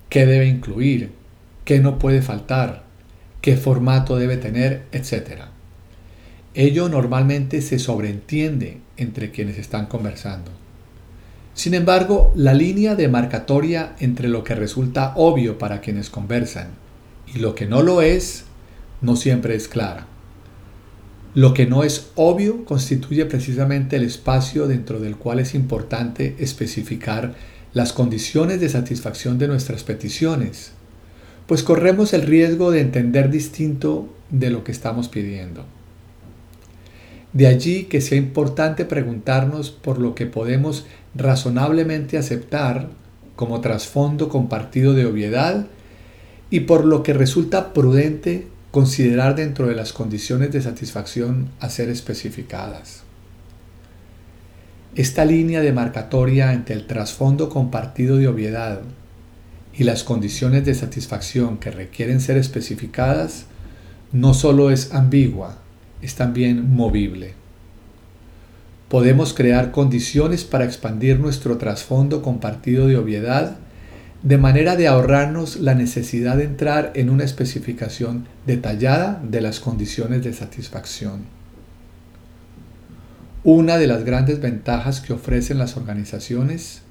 qué 0.09 0.27
debe 0.27 0.47
incluir, 0.47 1.11
qué 1.65 1.81
no 1.81 1.99
puede 1.99 2.23
faltar, 2.23 2.85
qué 3.41 3.57
formato 3.57 4.17
debe 4.17 4.37
tener, 4.37 4.87
etc. 4.93 5.50
Ello 6.55 6.89
normalmente 6.89 7.63
se 7.63 7.79
sobreentiende 7.79 8.79
entre 8.97 9.31
quienes 9.31 9.57
están 9.57 9.87
conversando. 9.87 10.51
Sin 11.55 11.75
embargo, 11.75 12.33
la 12.35 12.55
línea 12.55 12.97
demarcatoria 12.97 13.95
entre 14.01 14.29
lo 14.29 14.43
que 14.43 14.55
resulta 14.55 15.13
obvio 15.17 15.59
para 15.59 15.81
quienes 15.81 16.11
conversan 16.11 16.69
y 17.33 17.39
lo 17.39 17.55
que 17.55 17.67
no 17.67 17.83
lo 17.83 18.03
es 18.03 18.45
no 19.01 19.15
siempre 19.15 19.55
es 19.55 19.69
clara. 19.69 20.07
Lo 21.35 21.55
que 21.55 21.67
no 21.67 21.85
es 21.85 22.11
obvio 22.17 22.65
constituye 22.65 23.25
precisamente 23.27 23.95
el 23.95 24.03
espacio 24.03 24.67
dentro 24.67 24.99
del 24.99 25.17
cual 25.17 25.39
es 25.39 25.55
importante 25.55 26.35
especificar 26.41 27.35
las 27.73 27.93
condiciones 27.93 28.61
de 28.61 28.69
satisfacción 28.69 29.39
de 29.39 29.47
nuestras 29.47 29.85
peticiones, 29.85 30.73
pues 31.47 31.63
corremos 31.63 32.13
el 32.13 32.23
riesgo 32.23 32.73
de 32.73 32.81
entender 32.81 33.31
distinto 33.31 34.13
de 34.31 34.51
lo 34.51 34.65
que 34.65 34.73
estamos 34.73 35.09
pidiendo. 35.09 35.65
De 37.33 37.47
allí 37.47 37.85
que 37.85 38.01
sea 38.01 38.19
importante 38.19 38.85
preguntarnos 38.85 39.71
por 39.71 39.99
lo 39.99 40.15
que 40.15 40.27
podemos 40.27 40.87
razonablemente 41.15 42.19
aceptar 42.19 42.89
como 43.37 43.61
trasfondo 43.61 44.29
compartido 44.29 44.95
de 44.95 45.07
obviedad 45.07 45.67
y 46.51 46.61
por 46.61 46.85
lo 46.85 47.03
que 47.03 47.15
resulta 47.15 47.73
prudente 47.73 48.49
considerar 48.73 49.37
dentro 49.37 49.67
de 49.67 49.75
las 49.75 49.93
condiciones 49.93 50.53
de 50.53 50.61
satisfacción 50.61 51.51
a 51.61 51.71
ser 51.71 51.89
especificadas. 51.89 53.03
Esta 54.97 55.25
línea 55.25 55.61
demarcatoria 55.61 56.53
entre 56.53 56.75
el 56.75 56.87
trasfondo 56.87 57.49
compartido 57.49 58.17
de 58.17 58.27
obviedad 58.27 58.81
y 59.73 59.85
las 59.85 60.03
condiciones 60.03 60.65
de 60.65 60.75
satisfacción 60.75 61.59
que 61.59 61.71
requieren 61.71 62.21
ser 62.21 62.37
especificadas 62.37 63.47
no 64.13 64.35
solo 64.35 64.73
es 64.73 64.93
ambigua, 64.93 65.60
es 66.03 66.15
también 66.15 66.75
movible. 66.75 67.35
Podemos 68.89 69.35
crear 69.35 69.71
condiciones 69.71 70.45
para 70.45 70.65
expandir 70.65 71.21
nuestro 71.21 71.59
trasfondo 71.59 72.23
compartido 72.23 72.87
de 72.87 72.97
obviedad 72.97 73.57
de 74.23 74.37
manera 74.37 74.77
de 74.77 74.87
ahorrarnos 74.87 75.57
la 75.57 75.75
necesidad 75.75 76.37
de 76.37 76.45
entrar 76.45 76.93
en 76.95 77.09
una 77.09 77.25
especificación 77.25 78.27
detallada 78.47 79.23
de 79.23 79.41
las 79.41 79.61
condiciones 79.61 80.23
de 80.23 80.35
satisfacción. 80.35 81.25
Una 83.45 83.79
de 83.79 83.87
las 83.87 84.05
grandes 84.05 84.41
ventajas 84.41 85.01
que 85.01 85.15
ofrecen 85.15 85.57
las 85.57 85.79
organizaciones 85.79 86.83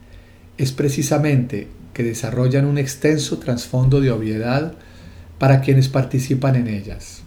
es 0.58 0.72
precisamente 0.72 1.68
que 1.94 2.04
desarrollan 2.04 2.66
un 2.66 2.80
extenso 2.80 3.38
trasfondo 3.38 4.02
de 4.02 4.10
obviedad 4.10 4.74
para 5.38 5.62
quienes 5.62 5.88
participan 5.88 6.56
en 6.56 6.68
ellas. 6.68 7.22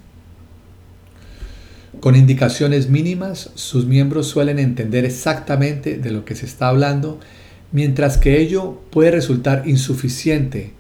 Con 2.03 2.17
indicaciones 2.17 2.91
mínimas, 2.91 3.51
sus 3.55 3.87
miembros 3.87 4.27
suelen 4.27 4.59
entender 4.59 5.05
exactamente 5.05 5.99
de 5.99 6.11
lo 6.11 6.25
que 6.25 6.35
se 6.35 6.47
está 6.47 6.67
hablando 6.67 7.21
mientras 7.71 8.19
que 8.19 8.41
ello 8.41 8.81
puede 8.91 9.13
resultar 9.13 9.63
insuficiente 9.67 10.73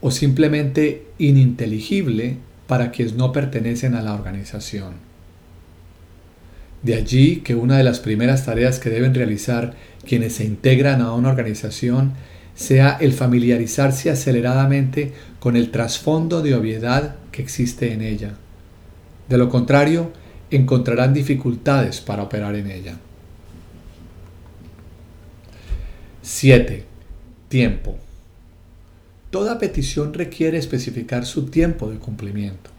o 0.00 0.10
simplemente 0.10 1.08
ininteligible 1.18 2.38
para 2.66 2.90
quienes 2.90 3.12
no 3.12 3.32
pertenecen 3.32 3.94
a 3.94 4.00
la 4.00 4.14
organización. 4.14 4.94
De 6.82 6.94
allí 6.94 7.42
que 7.44 7.54
una 7.54 7.76
de 7.76 7.84
las 7.84 8.00
primeras 8.00 8.46
tareas 8.46 8.78
que 8.78 8.88
deben 8.88 9.12
realizar 9.12 9.74
quienes 10.08 10.36
se 10.36 10.44
integran 10.46 11.02
a 11.02 11.12
una 11.12 11.28
organización 11.28 12.14
sea 12.54 12.96
el 12.98 13.12
familiarizarse 13.12 14.08
aceleradamente 14.08 15.12
con 15.38 15.54
el 15.54 15.70
trasfondo 15.70 16.40
de 16.40 16.54
obviedad 16.54 17.16
que 17.30 17.42
existe 17.42 17.92
en 17.92 18.00
ella. 18.00 18.36
De 19.28 19.36
lo 19.36 19.50
contrario, 19.50 20.21
encontrarán 20.56 21.14
dificultades 21.14 22.00
para 22.00 22.22
operar 22.22 22.54
en 22.54 22.70
ella. 22.70 22.98
7. 26.22 26.84
Tiempo. 27.48 27.96
Toda 29.30 29.58
petición 29.58 30.14
requiere 30.14 30.58
especificar 30.58 31.24
su 31.26 31.46
tiempo 31.46 31.90
de 31.90 31.98
cumplimiento. 31.98 32.70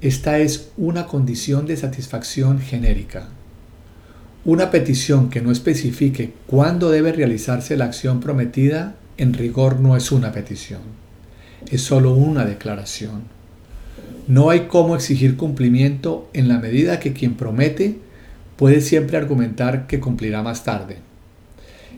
esta 0.00 0.38
es 0.38 0.70
una 0.76 1.06
condición 1.06 1.66
de 1.66 1.76
satisfacción 1.76 2.58
genérica. 2.58 3.28
Una 4.44 4.70
petición 4.70 5.28
que 5.28 5.42
no 5.42 5.52
especifique 5.52 6.32
cuándo 6.46 6.90
debe 6.90 7.12
realizarse 7.12 7.76
la 7.76 7.84
acción 7.84 8.20
prometida 8.20 8.96
en 9.18 9.34
rigor 9.34 9.80
no 9.80 9.96
es 9.96 10.10
una 10.12 10.32
petición, 10.32 10.80
es 11.70 11.82
solo 11.82 12.14
una 12.14 12.46
declaración. 12.46 13.24
No 14.30 14.50
hay 14.50 14.68
cómo 14.68 14.94
exigir 14.94 15.36
cumplimiento 15.36 16.30
en 16.34 16.46
la 16.46 16.60
medida 16.60 17.00
que 17.00 17.12
quien 17.12 17.34
promete 17.34 17.98
puede 18.56 18.80
siempre 18.80 19.16
argumentar 19.16 19.88
que 19.88 19.98
cumplirá 19.98 20.40
más 20.40 20.62
tarde. 20.62 20.98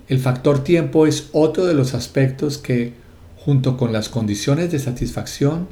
El 0.08 0.18
factor 0.18 0.64
tiempo 0.64 1.06
es 1.06 1.28
otro 1.32 1.66
de 1.66 1.74
los 1.74 1.92
aspectos 1.92 2.56
que, 2.56 2.94
junto 3.36 3.76
con 3.76 3.92
las 3.92 4.08
condiciones 4.08 4.72
de 4.72 4.78
satisfacción, 4.78 5.68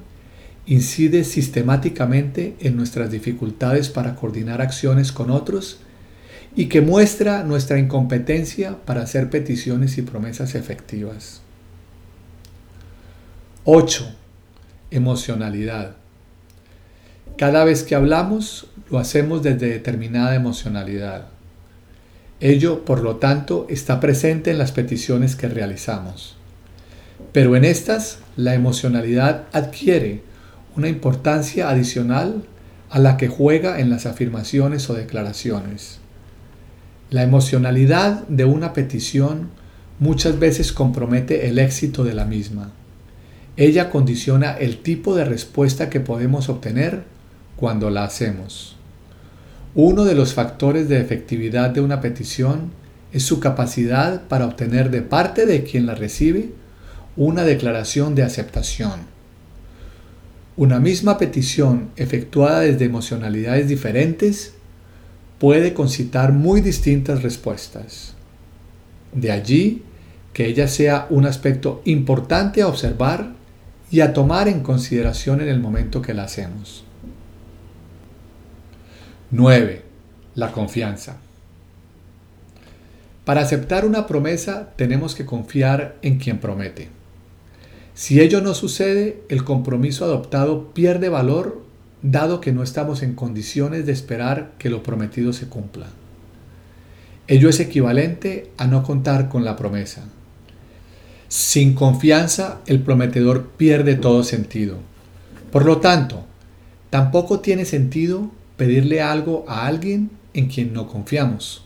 incide 0.67 1.25
sistemáticamente 1.25 2.57
en 2.61 2.77
nuestras 2.77 3.11
dificultades 3.11 3.89
para 3.89 4.15
coordinar 4.15 4.61
acciones 4.61 5.13
con 5.13 5.31
otros 5.31 5.79
y 6.55 6.67
que 6.67 6.83
muestra 6.83 7.43
nuestra 7.43 7.79
incompetencia 7.79 8.77
para 8.85 9.01
hacer 9.01 9.31
peticiones 9.31 9.97
y 9.97 10.03
promesas 10.03 10.55
efectivas. 10.55 11.41
8. 13.65 14.15
Emocionalidad. 14.91 16.00
Cada 17.41 17.65
vez 17.65 17.85
que 17.85 17.95
hablamos, 17.95 18.67
lo 18.91 18.99
hacemos 18.99 19.43
desde 19.43 19.71
determinada 19.71 20.35
emocionalidad. 20.35 21.29
Ello, 22.39 22.85
por 22.85 23.01
lo 23.01 23.17
tanto, 23.17 23.67
está 23.71 23.99
presente 23.99 24.51
en 24.51 24.59
las 24.59 24.73
peticiones 24.73 25.37
que 25.37 25.49
realizamos. 25.49 26.37
Pero 27.33 27.57
en 27.57 27.65
estas, 27.65 28.19
la 28.37 28.55
emocionalidad 28.55 29.45
adquiere 29.53 30.23
una 30.77 30.91
importancia 30.91 31.71
adicional 31.71 32.45
a 32.91 32.99
la 32.99 33.17
que 33.17 33.29
juega 33.29 33.81
en 33.81 33.89
las 33.89 34.05
afirmaciones 34.05 34.91
o 34.91 34.93
declaraciones. 34.93 35.99
La 37.09 37.23
emocionalidad 37.23 38.29
de 38.29 38.45
una 38.45 38.75
petición 38.75 39.49
muchas 39.99 40.39
veces 40.39 40.75
compromete 40.75 41.49
el 41.49 41.59
éxito 41.59 42.05
de 42.05 42.13
la 42.13 42.27
misma. 42.27 42.73
Ella 43.57 43.89
condiciona 43.89 44.59
el 44.59 44.83
tipo 44.83 45.17
de 45.17 45.25
respuesta 45.25 45.89
que 45.89 46.01
podemos 46.01 46.51
obtener 46.51 47.19
cuando 47.61 47.91
la 47.91 48.05
hacemos. 48.05 48.75
Uno 49.75 50.05
de 50.05 50.15
los 50.15 50.35
factores 50.35 50.89
de 50.89 51.01
efectividad 51.01 51.71
de 51.71 51.81
una 51.81 52.01
petición 52.01 52.73
es 53.13 53.23
su 53.23 53.39
capacidad 53.39 54.23
para 54.27 54.47
obtener 54.47 54.91
de 54.91 55.03
parte 55.03 55.47
de 55.47 55.63
quien 55.63 55.87
la 55.87 55.95
recibe 55.95 56.51
una 57.17 57.45
declaración 57.45 58.15
de 58.15 58.23
aceptación. 58.23 59.01
Una 60.57 60.81
misma 60.81 61.19
petición 61.19 61.91
efectuada 61.97 62.61
desde 62.61 62.87
emocionalidades 62.87 63.69
diferentes 63.69 64.55
puede 65.39 65.75
concitar 65.75 66.33
muy 66.33 66.61
distintas 66.61 67.23
respuestas. 67.23 68.15
De 69.13 69.31
allí 69.31 69.83
que 70.33 70.47
ella 70.47 70.69
sea 70.69 71.07
un 71.11 71.27
aspecto 71.27 71.83
importante 71.85 72.63
a 72.63 72.69
observar 72.69 73.33
y 73.91 74.01
a 74.01 74.13
tomar 74.13 74.49
en 74.49 74.61
consideración 74.61 75.41
en 75.41 75.49
el 75.49 75.61
momento 75.61 76.01
que 76.03 76.15
la 76.15 76.25
hacemos. 76.25 76.85
9. 79.33 79.83
La 80.35 80.51
confianza. 80.51 81.19
Para 83.25 83.43
aceptar 83.43 83.85
una 83.85 84.09
promesa 84.09 84.73
tenemos 84.75 85.15
que 85.15 85.25
confiar 85.25 85.97
en 86.03 86.19
quien 86.19 86.41
promete. 86.41 86.89
Si 87.95 88.21
ello 88.21 88.41
no 88.41 88.55
sucede, 88.55 89.23
el 89.29 89.45
compromiso 89.45 90.05
adoptado 90.05 90.75
pierde 90.75 91.09
valor 91.09 91.63
dado 92.03 92.41
que 92.41 92.51
no 92.51 92.65
estamos 92.65 93.05
en 93.05 93.15
condiciones 93.15 93.87
de 93.87 93.93
esperar 93.93 94.51
que 94.59 94.69
lo 94.69 94.83
prometido 94.83 95.33
se 95.33 95.47
cumpla. 95.47 95.87
Ello 97.29 97.49
es 97.49 97.61
equivalente 97.61 98.51
a 98.57 98.67
no 98.67 98.83
contar 98.83 99.29
con 99.29 99.45
la 99.45 99.55
promesa. 99.55 100.03
Sin 101.29 101.75
confianza, 101.75 102.63
el 102.67 102.83
prometedor 102.83 103.51
pierde 103.51 103.95
todo 103.95 104.25
sentido. 104.25 104.79
Por 105.53 105.65
lo 105.65 105.79
tanto, 105.79 106.25
tampoco 106.91 107.39
tiene 107.39 107.65
sentido 107.65 108.33
pedirle 108.61 109.01
algo 109.01 109.47
a 109.49 109.67
alguien 109.67 110.11
en 110.35 110.49
quien 110.49 110.75
no 110.75 110.87
confiamos. 110.87 111.65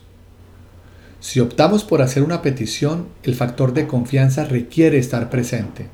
Si 1.19 1.41
optamos 1.41 1.83
por 1.83 2.01
hacer 2.01 2.23
una 2.23 2.41
petición, 2.41 3.09
el 3.23 3.35
factor 3.35 3.73
de 3.73 3.85
confianza 3.85 4.45
requiere 4.45 4.97
estar 4.97 5.29
presente. 5.29 5.87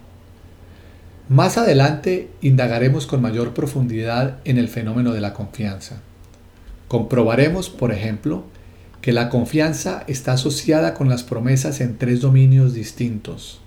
Más 1.27 1.57
adelante 1.57 2.29
indagaremos 2.41 3.07
con 3.07 3.19
mayor 3.19 3.55
profundidad 3.55 4.37
en 4.45 4.59
el 4.59 4.67
fenómeno 4.67 5.11
de 5.11 5.21
la 5.21 5.33
confianza. 5.33 6.03
Comprobaremos, 6.87 7.71
por 7.71 7.91
ejemplo, 7.91 8.43
que 9.01 9.11
la 9.11 9.29
confianza 9.29 10.03
está 10.05 10.33
asociada 10.33 10.93
con 10.93 11.09
las 11.09 11.23
promesas 11.23 11.81
en 11.81 11.97
tres 11.97 12.21
dominios 12.21 12.75
distintos. 12.75 13.59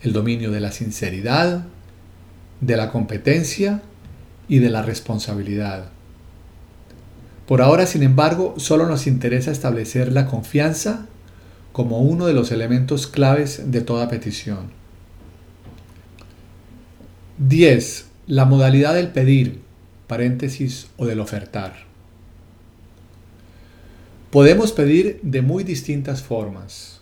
El 0.00 0.12
dominio 0.12 0.50
de 0.50 0.58
la 0.58 0.72
sinceridad, 0.72 1.66
de 2.60 2.76
la 2.76 2.90
competencia 2.90 3.80
y 4.48 4.58
de 4.58 4.70
la 4.70 4.82
responsabilidad. 4.82 5.92
Por 7.46 7.60
ahora, 7.60 7.86
sin 7.86 8.02
embargo, 8.02 8.54
solo 8.56 8.86
nos 8.86 9.06
interesa 9.06 9.50
establecer 9.50 10.12
la 10.12 10.26
confianza 10.26 11.06
como 11.72 12.00
uno 12.00 12.26
de 12.26 12.34
los 12.34 12.52
elementos 12.52 13.06
claves 13.06 13.70
de 13.72 13.80
toda 13.80 14.08
petición. 14.08 14.70
10. 17.38 18.06
La 18.26 18.44
modalidad 18.44 18.94
del 18.94 19.08
pedir, 19.08 19.60
paréntesis, 20.06 20.88
o 20.96 21.06
del 21.06 21.20
ofertar. 21.20 21.74
Podemos 24.30 24.72
pedir 24.72 25.18
de 25.22 25.42
muy 25.42 25.64
distintas 25.64 26.22
formas. 26.22 27.00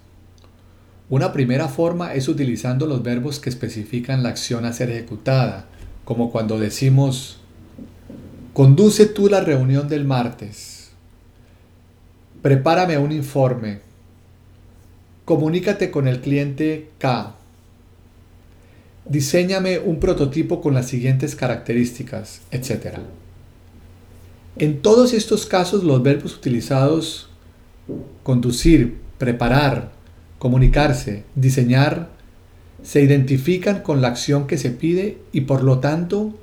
Una 1.10 1.32
primera 1.32 1.68
forma 1.68 2.14
es 2.14 2.28
utilizando 2.28 2.86
los 2.86 3.02
verbos 3.02 3.40
que 3.40 3.50
especifican 3.50 4.22
la 4.22 4.30
acción 4.30 4.64
a 4.64 4.72
ser 4.72 4.90
ejecutada, 4.90 5.66
como 6.04 6.30
cuando 6.30 6.58
decimos, 6.58 7.39
conduce 8.52 9.06
tú 9.06 9.28
la 9.28 9.40
reunión 9.40 9.88
del 9.88 10.04
martes, 10.04 10.90
prepárame 12.42 12.98
un 12.98 13.12
informe, 13.12 13.80
comunícate 15.24 15.90
con 15.90 16.08
el 16.08 16.20
cliente 16.20 16.90
K, 16.98 17.34
diséñame 19.04 19.78
un 19.78 20.00
prototipo 20.00 20.60
con 20.60 20.74
las 20.74 20.86
siguientes 20.86 21.34
características, 21.34 22.42
etc. 22.50 22.98
En 24.56 24.82
todos 24.82 25.12
estos 25.12 25.46
casos 25.46 25.84
los 25.84 26.02
verbos 26.02 26.36
utilizados 26.36 27.30
conducir, 28.22 28.98
preparar, 29.18 29.92
comunicarse, 30.38 31.24
diseñar, 31.34 32.08
se 32.82 33.02
identifican 33.02 33.82
con 33.82 34.00
la 34.00 34.08
acción 34.08 34.46
que 34.46 34.56
se 34.58 34.70
pide 34.70 35.18
y 35.32 35.42
por 35.42 35.62
lo 35.62 35.80
tanto 35.80 36.38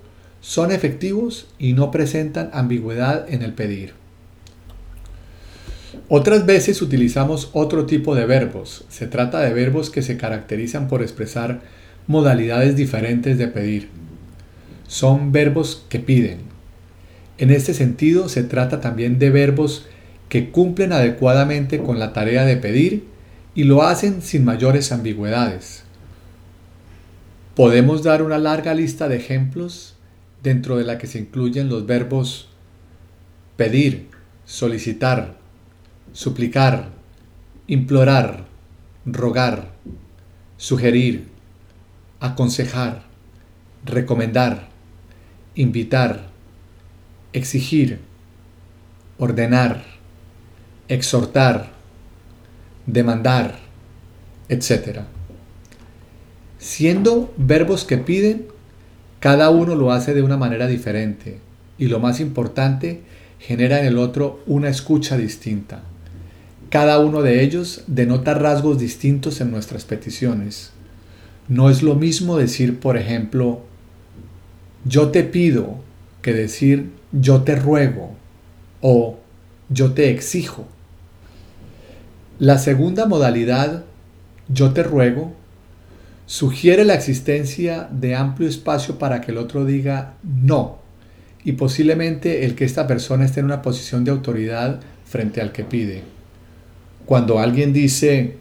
son 0.47 0.71
efectivos 0.71 1.45
y 1.59 1.73
no 1.73 1.91
presentan 1.91 2.49
ambigüedad 2.53 3.25
en 3.27 3.41
el 3.41 3.51
pedir. 3.51 3.91
Otras 6.07 6.45
veces 6.45 6.81
utilizamos 6.81 7.49
otro 7.51 7.85
tipo 7.85 8.15
de 8.15 8.25
verbos. 8.25 8.85
Se 8.87 9.07
trata 9.07 9.41
de 9.41 9.53
verbos 9.53 9.89
que 9.89 10.01
se 10.01 10.15
caracterizan 10.15 10.87
por 10.87 11.01
expresar 11.01 11.59
modalidades 12.07 12.77
diferentes 12.77 13.37
de 13.37 13.49
pedir. 13.49 13.89
Son 14.87 15.33
verbos 15.33 15.85
que 15.89 15.99
piden. 15.99 16.37
En 17.39 17.51
este 17.51 17.73
sentido, 17.73 18.29
se 18.29 18.43
trata 18.43 18.79
también 18.79 19.19
de 19.19 19.31
verbos 19.31 19.85
que 20.29 20.49
cumplen 20.49 20.93
adecuadamente 20.93 21.79
con 21.79 21.99
la 21.99 22.13
tarea 22.13 22.45
de 22.45 22.55
pedir 22.55 23.03
y 23.53 23.65
lo 23.65 23.83
hacen 23.83 24.21
sin 24.21 24.45
mayores 24.45 24.93
ambigüedades. 24.93 25.83
Podemos 27.53 28.01
dar 28.01 28.23
una 28.23 28.37
larga 28.37 28.73
lista 28.73 29.09
de 29.09 29.17
ejemplos 29.17 29.96
dentro 30.43 30.77
de 30.77 30.83
la 30.83 30.97
que 30.97 31.07
se 31.07 31.19
incluyen 31.19 31.69
los 31.69 31.85
verbos 31.85 32.49
pedir, 33.55 34.09
solicitar, 34.45 35.37
suplicar, 36.13 36.89
implorar, 37.67 38.45
rogar, 39.05 39.71
sugerir, 40.57 41.27
aconsejar, 42.19 43.03
recomendar, 43.83 44.69
invitar, 45.55 46.29
exigir, 47.33 47.99
ordenar, 49.17 49.83
exhortar, 50.87 51.71
demandar, 52.85 53.59
etc. 54.49 55.01
Siendo 56.57 57.33
verbos 57.37 57.83
que 57.85 57.97
piden, 57.97 58.47
cada 59.19 59.49
uno 59.49 59.75
lo 59.75 59.91
hace 59.91 60.13
de 60.13 60.21
una 60.21 60.37
manera 60.37 60.67
diferente 60.67 61.39
y 61.77 61.87
lo 61.87 61.99
más 61.99 62.19
importante, 62.19 63.01
genera 63.39 63.79
en 63.79 63.85
el 63.85 63.97
otro 63.97 64.41
una 64.45 64.69
escucha 64.69 65.17
distinta. 65.17 65.83
Cada 66.69 66.99
uno 66.99 67.21
de 67.21 67.43
ellos 67.43 67.83
denota 67.87 68.33
rasgos 68.33 68.77
distintos 68.79 69.39
en 69.41 69.51
nuestras 69.51 69.85
peticiones. 69.85 70.71
No 71.47 71.69
es 71.69 71.81
lo 71.81 71.95
mismo 71.95 72.37
decir, 72.37 72.79
por 72.79 72.97
ejemplo, 72.97 73.61
yo 74.85 75.09
te 75.09 75.23
pido 75.23 75.79
que 76.21 76.33
decir 76.33 76.91
yo 77.11 77.43
te 77.43 77.55
ruego 77.55 78.15
o 78.81 79.17
yo 79.69 79.93
te 79.93 80.11
exijo. 80.11 80.65
La 82.37 82.57
segunda 82.57 83.05
modalidad, 83.05 83.85
yo 84.49 84.73
te 84.73 84.83
ruego, 84.83 85.33
sugiere 86.27 86.83
la 86.83 86.93
existencia 86.93 87.87
de 87.89 88.13
amplio 88.13 88.47
espacio 88.47 88.99
para 88.99 89.21
que 89.21 89.31
el 89.31 89.37
otro 89.37 89.65
diga 89.65 90.15
no 90.23 90.79
y 91.43 91.53
posiblemente 91.53 92.45
el 92.45 92.53
que 92.53 92.65
esta 92.65 92.85
persona 92.85 93.25
esté 93.25 93.39
en 93.39 93.45
una 93.45 93.61
posición 93.61 94.03
de 94.03 94.11
autoridad 94.11 94.81
frente 95.05 95.39
al 95.39 95.53
que 95.53 95.63
pide. 95.63 96.03
Cuando 97.05 97.39
alguien 97.39 97.71
dice 97.71 98.35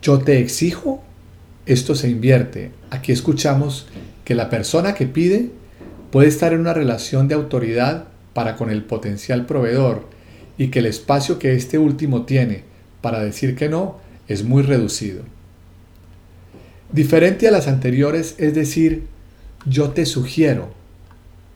yo 0.00 0.18
te 0.18 0.38
exijo, 0.38 1.02
esto 1.66 1.94
se 1.96 2.08
invierte. 2.08 2.70
Aquí 2.90 3.10
escuchamos 3.10 3.88
que 4.24 4.36
la 4.36 4.48
persona 4.48 4.94
que 4.94 5.06
pide 5.06 5.50
puede 6.12 6.28
estar 6.28 6.52
en 6.52 6.60
una 6.60 6.74
relación 6.74 7.26
de 7.26 7.34
autoridad 7.34 8.04
para 8.32 8.54
con 8.54 8.70
el 8.70 8.84
potencial 8.84 9.46
proveedor 9.46 10.08
y 10.56 10.68
que 10.68 10.78
el 10.78 10.86
espacio 10.86 11.40
que 11.40 11.54
este 11.54 11.78
último 11.78 12.26
tiene 12.26 12.62
para 13.00 13.24
decir 13.24 13.56
que 13.56 13.68
no 13.68 13.98
es 14.28 14.44
muy 14.44 14.62
reducido. 14.62 15.33
Diferente 16.94 17.48
a 17.48 17.50
las 17.50 17.66
anteriores 17.66 18.36
es 18.38 18.54
decir, 18.54 19.08
yo 19.66 19.90
te 19.90 20.06
sugiero. 20.06 20.72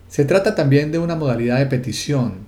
Se 0.08 0.24
trata 0.24 0.56
también 0.56 0.90
de 0.90 0.98
una 0.98 1.14
modalidad 1.14 1.60
de 1.60 1.66
petición. 1.66 2.38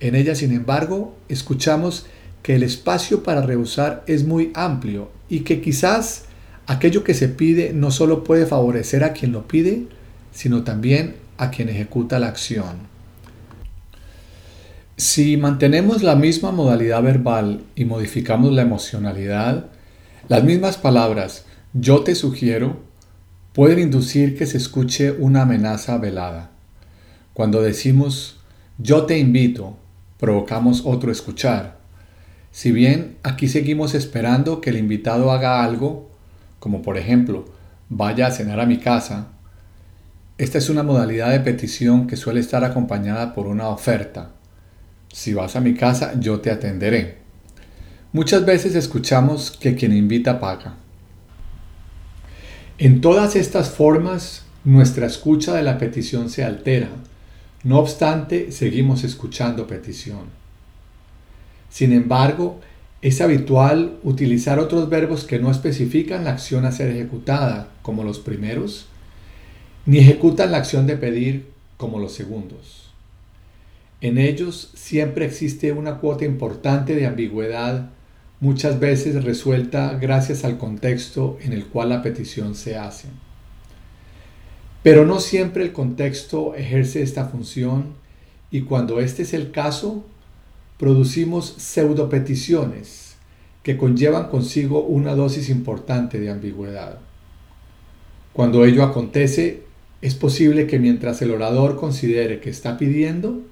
En 0.00 0.14
ella, 0.14 0.34
sin 0.34 0.52
embargo, 0.52 1.14
escuchamos 1.28 2.06
que 2.42 2.54
el 2.54 2.62
espacio 2.62 3.22
para 3.22 3.42
rehusar 3.42 4.02
es 4.06 4.24
muy 4.24 4.50
amplio 4.54 5.10
y 5.28 5.40
que 5.40 5.60
quizás 5.60 6.24
aquello 6.66 7.04
que 7.04 7.12
se 7.12 7.28
pide 7.28 7.74
no 7.74 7.90
solo 7.90 8.24
puede 8.24 8.46
favorecer 8.46 9.04
a 9.04 9.12
quien 9.12 9.32
lo 9.32 9.46
pide, 9.46 9.82
sino 10.32 10.64
también 10.64 11.16
a 11.36 11.50
quien 11.50 11.68
ejecuta 11.68 12.18
la 12.18 12.28
acción. 12.28 12.78
Si 14.96 15.36
mantenemos 15.36 16.02
la 16.02 16.16
misma 16.16 16.50
modalidad 16.50 17.02
verbal 17.02 17.60
y 17.76 17.84
modificamos 17.84 18.54
la 18.54 18.62
emocionalidad, 18.62 19.66
las 20.28 20.44
mismas 20.44 20.78
palabras 20.78 21.44
yo 21.72 22.02
te 22.02 22.14
sugiero 22.14 22.80
pueden 23.52 23.78
inducir 23.78 24.36
que 24.36 24.46
se 24.46 24.56
escuche 24.56 25.12
una 25.12 25.42
amenaza 25.42 25.98
velada. 25.98 26.50
Cuando 27.34 27.62
decimos 27.62 28.40
yo 28.78 29.06
te 29.06 29.18
invito, 29.18 29.76
provocamos 30.18 30.82
otro 30.84 31.10
escuchar. 31.10 31.78
Si 32.52 32.72
bien 32.72 33.16
aquí 33.22 33.48
seguimos 33.48 33.94
esperando 33.94 34.60
que 34.60 34.70
el 34.70 34.78
invitado 34.78 35.32
haga 35.32 35.64
algo, 35.64 36.10
como 36.58 36.82
por 36.82 36.96
ejemplo 36.96 37.46
vaya 37.88 38.26
a 38.26 38.30
cenar 38.30 38.60
a 38.60 38.66
mi 38.66 38.78
casa, 38.78 39.28
esta 40.36 40.58
es 40.58 40.70
una 40.70 40.82
modalidad 40.82 41.30
de 41.30 41.40
petición 41.40 42.06
que 42.06 42.16
suele 42.16 42.40
estar 42.40 42.64
acompañada 42.64 43.34
por 43.34 43.46
una 43.46 43.68
oferta 43.68 44.32
si 45.12 45.34
vas 45.34 45.56
a 45.56 45.60
mi 45.60 45.74
casa, 45.74 46.18
yo 46.20 46.40
te 46.40 46.50
atenderé. 46.50 47.18
Muchas 48.12 48.44
veces 48.44 48.74
escuchamos 48.74 49.50
que 49.50 49.74
quien 49.74 49.92
invita 49.92 50.38
paga. 50.40 50.76
En 52.80 53.00
todas 53.00 53.34
estas 53.34 53.70
formas, 53.70 54.44
nuestra 54.62 55.06
escucha 55.06 55.52
de 55.52 55.64
la 55.64 55.78
petición 55.78 56.30
se 56.30 56.44
altera. 56.44 56.88
No 57.64 57.80
obstante, 57.80 58.52
seguimos 58.52 59.02
escuchando 59.02 59.66
petición. 59.66 60.26
Sin 61.70 61.92
embargo, 61.92 62.60
es 63.02 63.20
habitual 63.20 63.98
utilizar 64.04 64.60
otros 64.60 64.88
verbos 64.88 65.24
que 65.24 65.40
no 65.40 65.50
especifican 65.50 66.22
la 66.22 66.30
acción 66.30 66.66
a 66.66 66.70
ser 66.70 66.90
ejecutada, 66.90 67.68
como 67.82 68.04
los 68.04 68.20
primeros, 68.20 68.86
ni 69.84 69.98
ejecutan 69.98 70.52
la 70.52 70.58
acción 70.58 70.86
de 70.86 70.96
pedir, 70.96 71.46
como 71.78 71.98
los 71.98 72.12
segundos. 72.12 72.92
En 74.00 74.18
ellos 74.18 74.70
siempre 74.74 75.26
existe 75.26 75.72
una 75.72 75.96
cuota 75.96 76.24
importante 76.24 76.94
de 76.94 77.06
ambigüedad, 77.06 77.90
muchas 78.40 78.78
veces 78.78 79.24
resuelta 79.24 79.98
gracias 80.00 80.44
al 80.44 80.58
contexto 80.58 81.38
en 81.42 81.52
el 81.52 81.66
cual 81.66 81.90
la 81.90 82.02
petición 82.02 82.54
se 82.54 82.76
hace. 82.76 83.08
Pero 84.82 85.04
no 85.04 85.20
siempre 85.20 85.64
el 85.64 85.72
contexto 85.72 86.54
ejerce 86.54 87.02
esta 87.02 87.26
función 87.26 87.94
y 88.50 88.62
cuando 88.62 89.00
este 89.00 89.22
es 89.22 89.34
el 89.34 89.50
caso, 89.50 90.04
producimos 90.78 91.54
pseudopeticiones 91.58 93.16
que 93.62 93.76
conllevan 93.76 94.28
consigo 94.28 94.82
una 94.82 95.14
dosis 95.14 95.50
importante 95.50 96.20
de 96.20 96.30
ambigüedad. 96.30 96.98
Cuando 98.32 98.64
ello 98.64 98.84
acontece, 98.84 99.64
es 100.00 100.14
posible 100.14 100.66
que 100.68 100.78
mientras 100.78 101.20
el 101.22 101.32
orador 101.32 101.76
considere 101.76 102.40
que 102.40 102.50
está 102.50 102.78
pidiendo, 102.78 103.42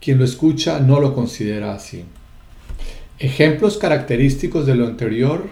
quien 0.00 0.18
lo 0.18 0.24
escucha 0.24 0.80
no 0.80 1.00
lo 1.00 1.14
considera 1.14 1.72
así. 1.72 2.04
Ejemplos 3.18 3.78
característicos 3.78 4.66
de 4.66 4.74
lo 4.74 4.86
anterior 4.86 5.48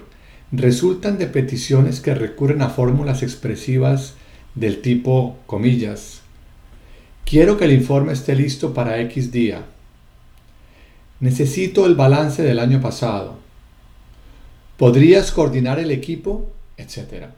resultan 0.52 1.16
de 1.16 1.26
peticiones 1.26 2.00
que 2.00 2.14
recurren 2.14 2.60
a 2.60 2.68
fórmulas 2.68 3.22
expresivas 3.22 4.14
del 4.54 4.82
tipo 4.82 5.38
comillas. 5.46 6.20
Quiero 7.24 7.56
que 7.56 7.64
el 7.64 7.72
informe 7.72 8.12
esté 8.12 8.36
listo 8.36 8.74
para 8.74 9.00
X 9.00 9.32
día. 9.32 9.64
Necesito 11.20 11.86
el 11.86 11.94
balance 11.94 12.42
del 12.42 12.58
año 12.58 12.82
pasado. 12.82 13.38
¿Podrías 14.76 15.32
coordinar 15.32 15.78
el 15.78 15.90
equipo? 15.90 16.50
Etcétera. 16.76 17.34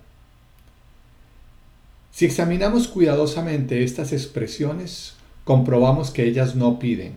Si 2.11 2.24
examinamos 2.24 2.89
cuidadosamente 2.89 3.85
estas 3.85 4.12
expresiones, 4.12 5.14
comprobamos 5.45 6.11
que 6.11 6.24
ellas 6.24 6.57
no 6.57 6.81
piden. 6.81 7.12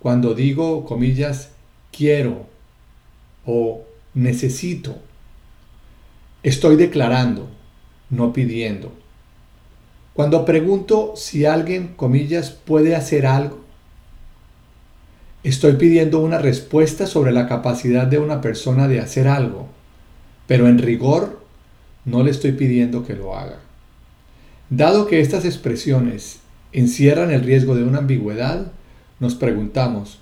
Cuando 0.00 0.34
digo, 0.34 0.84
comillas, 0.86 1.50
quiero 1.96 2.46
o 3.44 3.84
necesito, 4.14 4.98
estoy 6.42 6.76
declarando, 6.76 7.48
no 8.10 8.32
pidiendo. 8.32 8.92
Cuando 10.14 10.44
pregunto 10.44 11.14
si 11.16 11.46
alguien, 11.46 11.94
comillas, 11.96 12.50
puede 12.50 12.94
hacer 12.96 13.26
algo, 13.26 13.60
estoy 15.42 15.74
pidiendo 15.74 16.20
una 16.20 16.38
respuesta 16.38 17.06
sobre 17.06 17.32
la 17.32 17.48
capacidad 17.48 18.06
de 18.06 18.18
una 18.18 18.40
persona 18.40 18.88
de 18.88 19.00
hacer 19.00 19.28
algo, 19.28 19.68
pero 20.46 20.68
en 20.68 20.78
rigor 20.78 21.40
no 22.04 22.22
le 22.22 22.30
estoy 22.30 22.52
pidiendo 22.52 23.06
que 23.06 23.14
lo 23.14 23.36
haga. 23.36 23.60
Dado 24.68 25.06
que 25.06 25.20
estas 25.20 25.44
expresiones 25.44 26.40
encierran 26.72 27.30
el 27.30 27.42
riesgo 27.42 27.74
de 27.74 27.84
una 27.84 27.98
ambigüedad, 27.98 28.72
nos 29.18 29.34
preguntamos, 29.34 30.20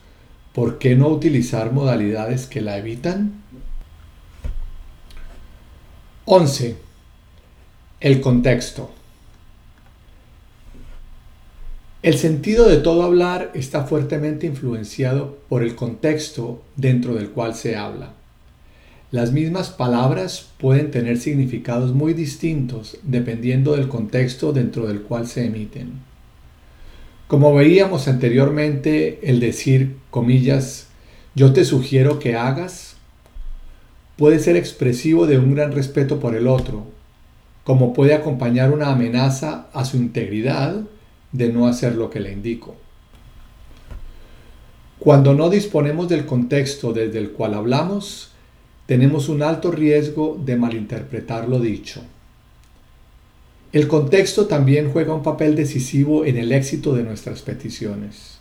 ¿por 0.59 0.78
qué 0.78 0.97
no 0.97 1.06
utilizar 1.06 1.72
modalidades 1.72 2.48
que 2.48 2.60
la 2.60 2.78
evitan? 2.78 3.44
11. 6.24 6.76
El 8.01 8.20
contexto. 8.20 8.90
El 12.02 12.18
sentido 12.18 12.68
de 12.68 12.78
todo 12.78 13.05
hablar 13.05 13.52
está 13.55 13.85
fuertemente 13.85 14.48
influenciado 14.48 15.39
por 15.48 15.62
el 15.62 15.76
contexto 15.76 16.60
dentro 16.74 17.14
del 17.14 17.30
cual 17.30 17.55
se 17.55 17.76
habla. 17.76 18.14
Las 19.12 19.30
mismas 19.30 19.70
palabras 19.70 20.48
pueden 20.59 20.90
tener 20.90 21.18
significados 21.18 21.94
muy 21.94 22.14
distintos 22.14 22.98
dependiendo 23.05 23.76
del 23.76 23.86
contexto 23.86 24.52
dentro 24.52 24.89
del 24.89 25.02
cual 25.02 25.28
se 25.28 25.44
emiten. 25.44 26.07
Como 27.28 27.55
veíamos 27.55 28.09
anteriormente, 28.09 29.20
el 29.22 29.38
decir, 29.38 29.96
comillas, 30.10 30.88
yo 31.34 31.52
te 31.52 31.66
sugiero 31.66 32.18
que 32.18 32.36
hagas, 32.36 32.96
puede 34.16 34.38
ser 34.38 34.56
expresivo 34.56 35.26
de 35.26 35.38
un 35.38 35.55
gran 35.55 35.72
respeto 35.72 36.20
por 36.20 36.34
el 36.34 36.46
otro, 36.46 36.86
como 37.64 37.92
puede 37.92 38.14
acompañar 38.14 38.72
una 38.72 38.90
amenaza 38.90 39.66
a 39.74 39.84
su 39.84 39.98
integridad 39.98 40.80
de 41.32 41.52
no 41.52 41.66
hacer 41.66 41.96
lo 41.96 42.09
que 42.09 42.20
le 42.20 42.32
indico. 42.32 42.76
Cuando 44.98 45.34
no 45.34 45.50
disponemos 45.50 46.09
del 46.09 46.24
contexto 46.24 46.94
desde 46.94 47.18
el 47.18 47.32
cual 47.32 47.52
hablamos, 47.52 48.32
tenemos 48.86 49.28
un 49.28 49.42
alto 49.42 49.70
riesgo 49.70 50.40
de 50.42 50.56
malinterpretar 50.56 51.46
lo 51.46 51.60
dicho. 51.60 52.00
El 53.73 53.86
contexto 53.86 54.47
también 54.47 54.90
juega 54.90 55.15
un 55.15 55.23
papel 55.23 55.55
decisivo 55.55 56.24
en 56.24 56.39
el 56.39 56.53
éxito 56.53 56.95
de 56.95 57.03
nuestras 57.03 57.43
peticiones. 57.43 58.39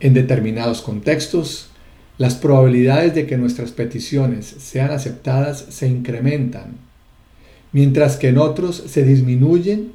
En 0.00 0.14
determinados 0.14 0.80
contextos, 0.80 1.68
las 2.16 2.34
probabilidades 2.34 3.14
de 3.14 3.26
que 3.26 3.36
nuestras 3.36 3.70
peticiones 3.70 4.46
sean 4.46 4.90
aceptadas 4.90 5.66
se 5.68 5.88
incrementan, 5.88 6.76
mientras 7.72 8.16
que 8.16 8.28
en 8.28 8.38
otros 8.38 8.82
se 8.86 9.02
disminuyen 9.02 9.92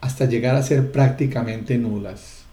hasta 0.00 0.26
llegar 0.26 0.56
a 0.56 0.62
ser 0.62 0.90
prácticamente 0.90 1.78
nulas. 1.78 2.44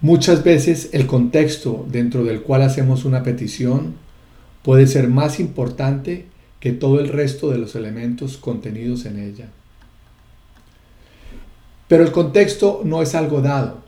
Muchas 0.00 0.44
veces 0.44 0.90
el 0.92 1.06
contexto 1.06 1.84
dentro 1.90 2.24
del 2.24 2.42
cual 2.42 2.62
hacemos 2.62 3.04
una 3.04 3.22
petición 3.22 3.94
puede 4.62 4.86
ser 4.86 5.08
más 5.08 5.40
importante 5.40 6.26
todo 6.72 7.00
el 7.00 7.08
resto 7.08 7.50
de 7.50 7.58
los 7.58 7.74
elementos 7.74 8.36
contenidos 8.36 9.04
en 9.04 9.18
ella. 9.18 9.48
Pero 11.88 12.02
el 12.02 12.12
contexto 12.12 12.80
no 12.84 13.02
es 13.02 13.14
algo 13.14 13.42
dado, 13.42 13.82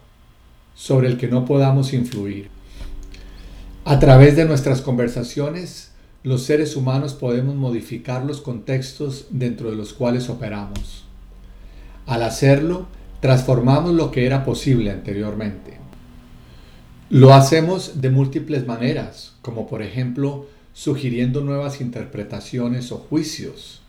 sobre 0.75 1.09
el 1.09 1.17
que 1.17 1.29
no 1.29 1.45
podamos 1.45 1.93
influir. 1.93 2.49
A 3.85 3.99
través 3.99 4.37
de 4.37 4.45
nuestras 4.45 4.83
conversaciones, 4.83 5.93
los 6.23 6.43
seres 6.43 6.77
humanos 6.77 7.15
podemos 7.15 7.55
modificar 7.55 8.25
los 8.25 8.41
contextos 8.41 9.27
dentro 9.31 9.71
de 9.71 9.77
los 9.77 9.93
cuales 9.93 10.29
operamos. 10.29 11.05
Al 12.05 12.23
hacerlo, 12.23 12.89
transformamos 13.21 13.95
lo 13.95 14.11
que 14.11 14.27
era 14.27 14.45
posible 14.45 14.91
anteriormente. 14.91 15.79
Lo 17.11 17.33
hacemos 17.33 18.01
de 18.01 18.11
múltiples 18.11 18.67
maneras, 18.67 19.35
como 19.41 19.69
por 19.69 19.83
ejemplo 19.83 20.47
sugiriendo 20.77 21.41
nuevas 21.41 21.81
interpretaciones 21.81 22.93
o 22.93 22.99
juicios, 22.99 23.81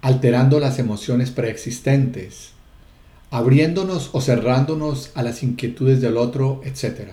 alterando 0.00 0.60
las 0.60 0.78
emociones 0.78 1.32
preexistentes, 1.32 2.50
abriéndonos 3.32 4.10
o 4.12 4.20
cerrándonos 4.20 5.10
a 5.16 5.24
las 5.24 5.42
inquietudes 5.42 6.00
del 6.00 6.16
otro, 6.16 6.60
etc. 6.64 7.08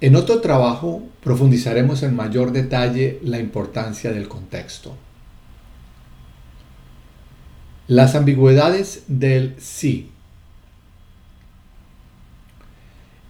En 0.00 0.14
otro 0.14 0.40
trabajo 0.40 1.02
profundizaremos 1.24 2.04
en 2.04 2.14
mayor 2.14 2.52
detalle 2.52 3.18
la 3.24 3.40
importancia 3.40 4.12
del 4.12 4.28
contexto. 4.28 4.94
Las 7.88 8.14
ambigüedades 8.14 9.02
del 9.08 9.56
sí. 9.58 10.12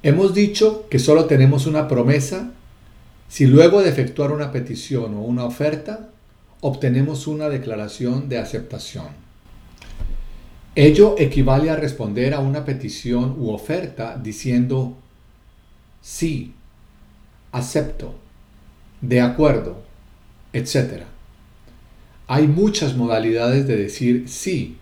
Hemos 0.02 0.34
dicho 0.34 0.86
que 0.90 0.98
solo 0.98 1.24
tenemos 1.24 1.66
una 1.66 1.88
promesa 1.88 2.52
si 3.30 3.46
luego 3.46 3.80
de 3.80 3.88
efectuar 3.88 4.32
una 4.32 4.50
petición 4.50 5.14
o 5.14 5.20
una 5.20 5.44
oferta 5.44 6.10
obtenemos 6.62 7.28
una 7.28 7.48
declaración 7.48 8.28
de 8.28 8.38
aceptación. 8.38 9.06
Ello 10.74 11.14
equivale 11.16 11.70
a 11.70 11.76
responder 11.76 12.34
a 12.34 12.40
una 12.40 12.64
petición 12.64 13.36
u 13.38 13.50
oferta 13.50 14.18
diciendo 14.20 14.96
sí, 16.02 16.54
acepto, 17.52 18.16
de 19.00 19.20
acuerdo, 19.20 19.80
etc. 20.52 21.04
Hay 22.26 22.48
muchas 22.48 22.96
modalidades 22.96 23.66
de 23.68 23.76
decir 23.76 24.28
sí 24.28 24.76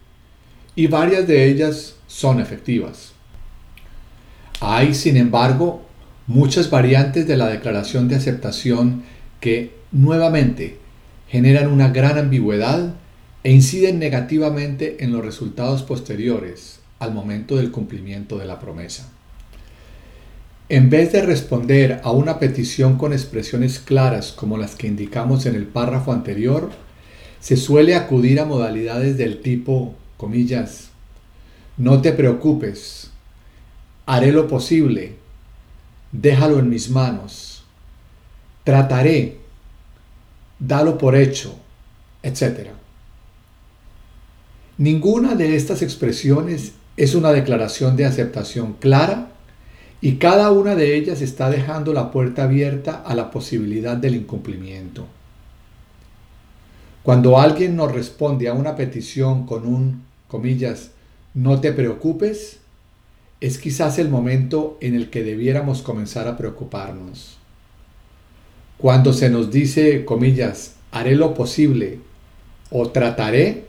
y 0.74 0.86
varias 0.86 1.28
de 1.28 1.50
ellas 1.50 1.96
son 2.06 2.40
efectivas. 2.40 3.12
Hay, 4.60 4.94
sin 4.94 5.18
embargo, 5.18 5.88
muchas 6.28 6.68
variantes 6.70 7.26
de 7.26 7.36
la 7.38 7.48
declaración 7.48 8.06
de 8.06 8.16
aceptación 8.16 9.02
que, 9.40 9.72
nuevamente, 9.90 10.76
generan 11.26 11.68
una 11.72 11.88
gran 11.88 12.18
ambigüedad 12.18 12.94
e 13.42 13.50
inciden 13.50 13.98
negativamente 13.98 15.02
en 15.02 15.12
los 15.12 15.24
resultados 15.24 15.82
posteriores 15.82 16.80
al 16.98 17.14
momento 17.14 17.56
del 17.56 17.70
cumplimiento 17.70 18.38
de 18.38 18.44
la 18.44 18.60
promesa. 18.60 19.10
En 20.68 20.90
vez 20.90 21.12
de 21.12 21.22
responder 21.22 22.02
a 22.05 22.10
una 22.10 22.38
petición 22.38 22.98
con 22.98 23.14
expresiones 23.14 23.78
claras 23.78 24.32
como 24.32 24.59
las 24.59 24.74
que 24.74 24.86
indicamos 24.86 25.46
en 25.46 25.55
el 25.55 25.66
párrafo 25.66 26.12
anterior, 26.12 26.70
se 27.40 27.56
suele 27.56 27.94
acudir 27.94 28.38
a 28.38 28.44
modalidades 28.44 29.16
del 29.16 29.40
tipo, 29.40 29.94
comillas, 30.18 30.90
no 31.78 32.02
te 32.02 32.12
preocupes, 32.12 33.12
haré 34.05 34.30
lo 34.30 34.46
posible, 34.46 35.14
déjalo 36.12 36.59
en 36.59 36.70
mis 36.70 36.90
manos, 36.90 37.64
trataré, 38.64 39.39
dalo 40.59 40.98
por 40.98 41.16
hecho, 41.16 41.55
etc. 42.22 42.70
Ninguna 44.76 45.35
de 45.35 45.56
estas 45.56 45.82
expresiones 45.82 46.72
es 46.97 47.14
una 47.14 47.32
declaración 47.32 47.97
de 47.97 48.06
aceptación 48.06 48.74
clara 48.74 49.32
y 50.01 50.16
cada 50.16 50.52
una 50.52 50.74
de 50.74 50.97
ellas 50.97 51.20
está 51.20 51.51
dejando 51.51 51.93
la 51.93 52.10
puerta 52.10 52.44
abierta 52.44 53.02
a 53.05 53.14
la 53.14 53.30
posibilidad 53.30 53.97
del 53.97 54.14
incumplimiento. 54.14 55.06
Cuando 57.02 57.39
alguien 57.39 57.74
nos 57.74 57.90
responde 57.93 58.48
a 58.48 58.52
una 58.52 58.76
petición 58.76 59.47
con 59.47 59.66
un, 59.66 60.02
comillas, 60.28 60.90
no 61.35 61.60
te 61.60 61.72
preocupes, 61.72 62.57
es 63.40 63.59
quizás 63.59 63.98
el 63.98 64.09
momento 64.09 64.78
en 64.81 64.94
el 64.94 65.10
que 65.10 65.23
debiéramos 65.23 65.82
comenzar 65.82 66.28
a 66.28 66.36
preocuparnos. 66.36 67.39
Cuando 68.78 69.12
se 69.12 69.31
nos 69.31 69.51
dice, 69.51 70.05
comillas, 70.05 70.77
haré 70.90 71.16
lo 71.16 71.35
posible 71.35 72.01
o 72.70 72.90
trataré, 72.90 73.69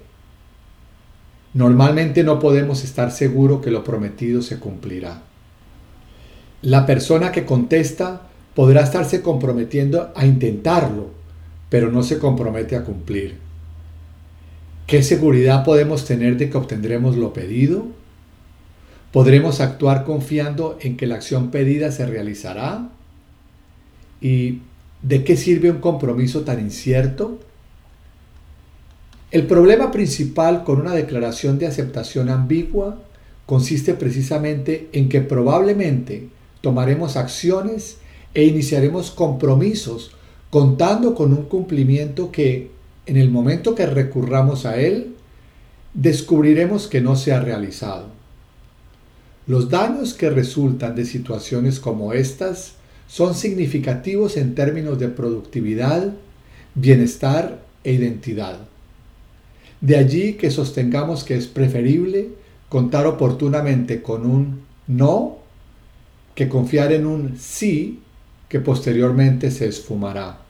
Normalmente 1.54 2.24
no 2.24 2.40
podemos 2.40 2.84
estar 2.84 3.12
seguros 3.12 3.62
que 3.62 3.72
lo 3.72 3.84
prometido 3.84 4.41
se 4.41 4.60
cumplirá. 4.60 5.24
La 6.62 6.86
persona 6.86 7.32
que 7.32 7.46
contesta 7.46 8.28
podrá 8.54 8.82
estarse 8.82 9.24
comprometiendo 9.24 10.12
a 10.16 10.26
intentarlo, 10.26 11.08
pero 11.70 11.91
no 11.91 12.04
se 12.04 12.20
compromete 12.20 12.76
a 12.76 12.84
cumplir. 12.84 13.38
¿Qué 14.86 15.02
seguridad 15.02 15.64
podemos 15.64 16.06
tener 16.06 16.38
de 16.38 16.50
que 16.50 16.58
obtendremos 16.58 17.18
lo 17.18 17.34
pedido? 17.34 17.88
¿Podremos 19.11 19.60
actuar 19.60 20.06
confiando 20.06 20.77
en 20.81 20.95
que 20.95 21.07
la 21.07 21.15
acción 21.15 21.49
pedida 21.49 21.91
se 21.91 22.06
realizará? 22.06 22.90
¿Y 24.22 24.60
de 25.02 25.23
qué 25.23 25.36
sirve 25.36 25.72
un 25.72 25.80
compromiso 25.80 26.41
tan 26.41 26.60
incierto? 26.60 27.40
El 29.31 29.48
problema 29.48 29.91
principal 29.91 30.64
con 30.64 30.80
una 30.80 30.94
declaración 30.94 31.57
de 31.57 31.68
aceptación 31.68 32.30
ambigua 32.30 33.02
consiste 33.45 33.95
precisamente 33.95 34.90
en 34.91 35.10
que 35.10 35.22
probablemente 35.22 36.30
tomaremos 36.61 37.15
acciones 37.15 37.98
e 38.36 38.44
iniciaremos 38.44 39.10
compromisos 39.10 40.11
contando 40.52 41.15
con 41.15 41.34
un 41.34 41.45
cumplimiento 41.45 42.31
que, 42.31 42.72
en 43.07 43.18
el 43.18 43.31
momento 43.31 43.73
que 43.73 43.88
recurramos 43.88 44.65
a 44.65 44.80
él, 44.80 45.15
descubriremos 45.95 46.88
que 46.88 47.02
no 47.02 47.15
se 47.15 47.34
ha 47.34 47.40
realizado. 47.40 48.19
Los 49.50 49.68
daños 49.68 50.14
que 50.14 50.30
resultan 50.30 50.96
de 50.96 51.06
situaciones 51.06 51.80
como 51.80 52.14
estas 52.14 52.74
son 53.08 53.34
significativos 53.34 54.38
en 54.38 54.54
términos 54.54 55.00
de 55.00 55.08
productividad, 55.08 56.14
bienestar 56.76 57.60
e 57.84 57.94
identidad. 57.94 58.60
De 59.82 59.98
allí 59.98 60.34
que 60.34 60.52
sostengamos 60.52 61.24
que 61.24 61.36
es 61.36 61.48
preferible 61.48 62.30
contar 62.70 63.08
oportunamente 63.08 64.04
con 64.04 64.28
un 64.28 64.62
no 64.86 65.40
que 66.36 66.48
confiar 66.48 66.94
en 66.94 67.08
un 67.08 67.40
sí 67.40 68.02
que 68.50 68.60
posteriormente 68.60 69.50
se 69.50 69.68
esfumará. 69.68 70.42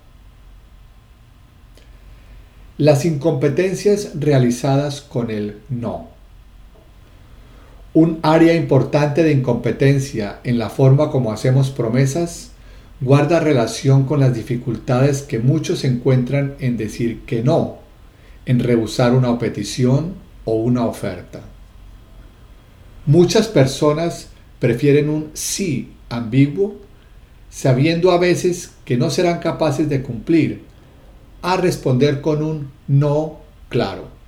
Las 2.78 3.06
incompetencias 3.06 4.12
realizadas 4.20 5.00
con 5.00 5.32
el 5.32 5.60
no. 5.70 6.19
Un 8.02 8.20
área 8.22 8.56
importante 8.56 9.24
de 9.24 9.34
incompetencia 9.34 10.40
en 10.46 10.58
la 10.58 10.70
forma 10.70 11.12
como 11.12 11.34
hacemos 11.34 11.70
promesas 11.70 12.52
guarda 13.02 13.42
relación 13.42 14.06
con 14.06 14.22
las 14.22 14.34
dificultades 14.34 15.22
que 15.22 15.40
muchos 15.40 15.84
encuentran 15.84 16.56
en 16.62 16.78
decir 16.78 17.24
que 17.26 17.44
no 17.44 17.80
en 18.46 18.60
rehusar 18.60 19.14
una 19.14 19.38
petición 19.38 20.14
o 20.46 20.54
una 20.54 20.86
oferta. 20.86 21.42
Muchas 23.06 23.50
personas 23.50 24.30
prefieren 24.60 25.10
un 25.10 25.32
sí 25.34 25.92
ambiguo, 26.08 26.78
sabiendo 27.50 28.12
a 28.12 28.18
veces 28.18 28.72
que 28.86 28.96
no 28.96 29.10
serán 29.10 29.40
capaces 29.40 29.90
de 29.90 30.04
cumplir, 30.04 30.62
a 31.42 31.58
responder 31.58 32.22
con 32.22 32.44
un 32.44 32.72
no 32.88 33.40
claro. 33.68 34.19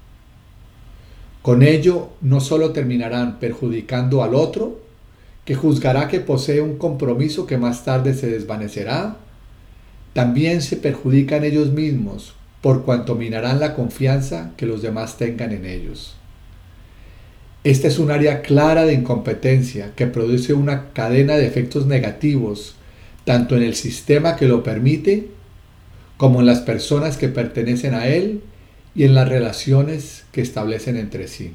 Con 1.41 1.63
ello 1.63 2.09
no 2.21 2.39
solo 2.39 2.71
terminarán 2.71 3.39
perjudicando 3.39 4.23
al 4.23 4.35
otro, 4.35 4.79
que 5.45 5.55
juzgará 5.55 6.07
que 6.07 6.19
posee 6.19 6.61
un 6.61 6.77
compromiso 6.77 7.47
que 7.47 7.57
más 7.57 7.83
tarde 7.83 8.13
se 8.13 8.27
desvanecerá, 8.27 9.17
también 10.13 10.61
se 10.61 10.77
perjudican 10.77 11.43
ellos 11.43 11.71
mismos 11.71 12.35
por 12.61 12.83
cuanto 12.83 13.15
minarán 13.15 13.59
la 13.59 13.73
confianza 13.73 14.51
que 14.55 14.67
los 14.67 14.83
demás 14.83 15.17
tengan 15.17 15.51
en 15.51 15.65
ellos. 15.65 16.15
Esta 17.63 17.87
es 17.87 17.97
un 17.97 18.11
área 18.11 18.41
clara 18.41 18.85
de 18.85 18.93
incompetencia 18.93 19.93
que 19.95 20.07
produce 20.07 20.53
una 20.53 20.89
cadena 20.93 21.37
de 21.37 21.47
efectos 21.47 21.87
negativos, 21.87 22.75
tanto 23.23 23.55
en 23.55 23.63
el 23.63 23.75
sistema 23.75 24.35
que 24.35 24.47
lo 24.47 24.63
permite, 24.63 25.29
como 26.17 26.39
en 26.39 26.45
las 26.45 26.59
personas 26.59 27.17
que 27.17 27.29
pertenecen 27.29 27.95
a 27.95 28.07
él 28.07 28.41
y 28.95 29.03
en 29.03 29.15
las 29.15 29.29
relaciones 29.29 30.25
que 30.31 30.41
establecen 30.41 30.97
entre 30.97 31.27
sí. 31.27 31.53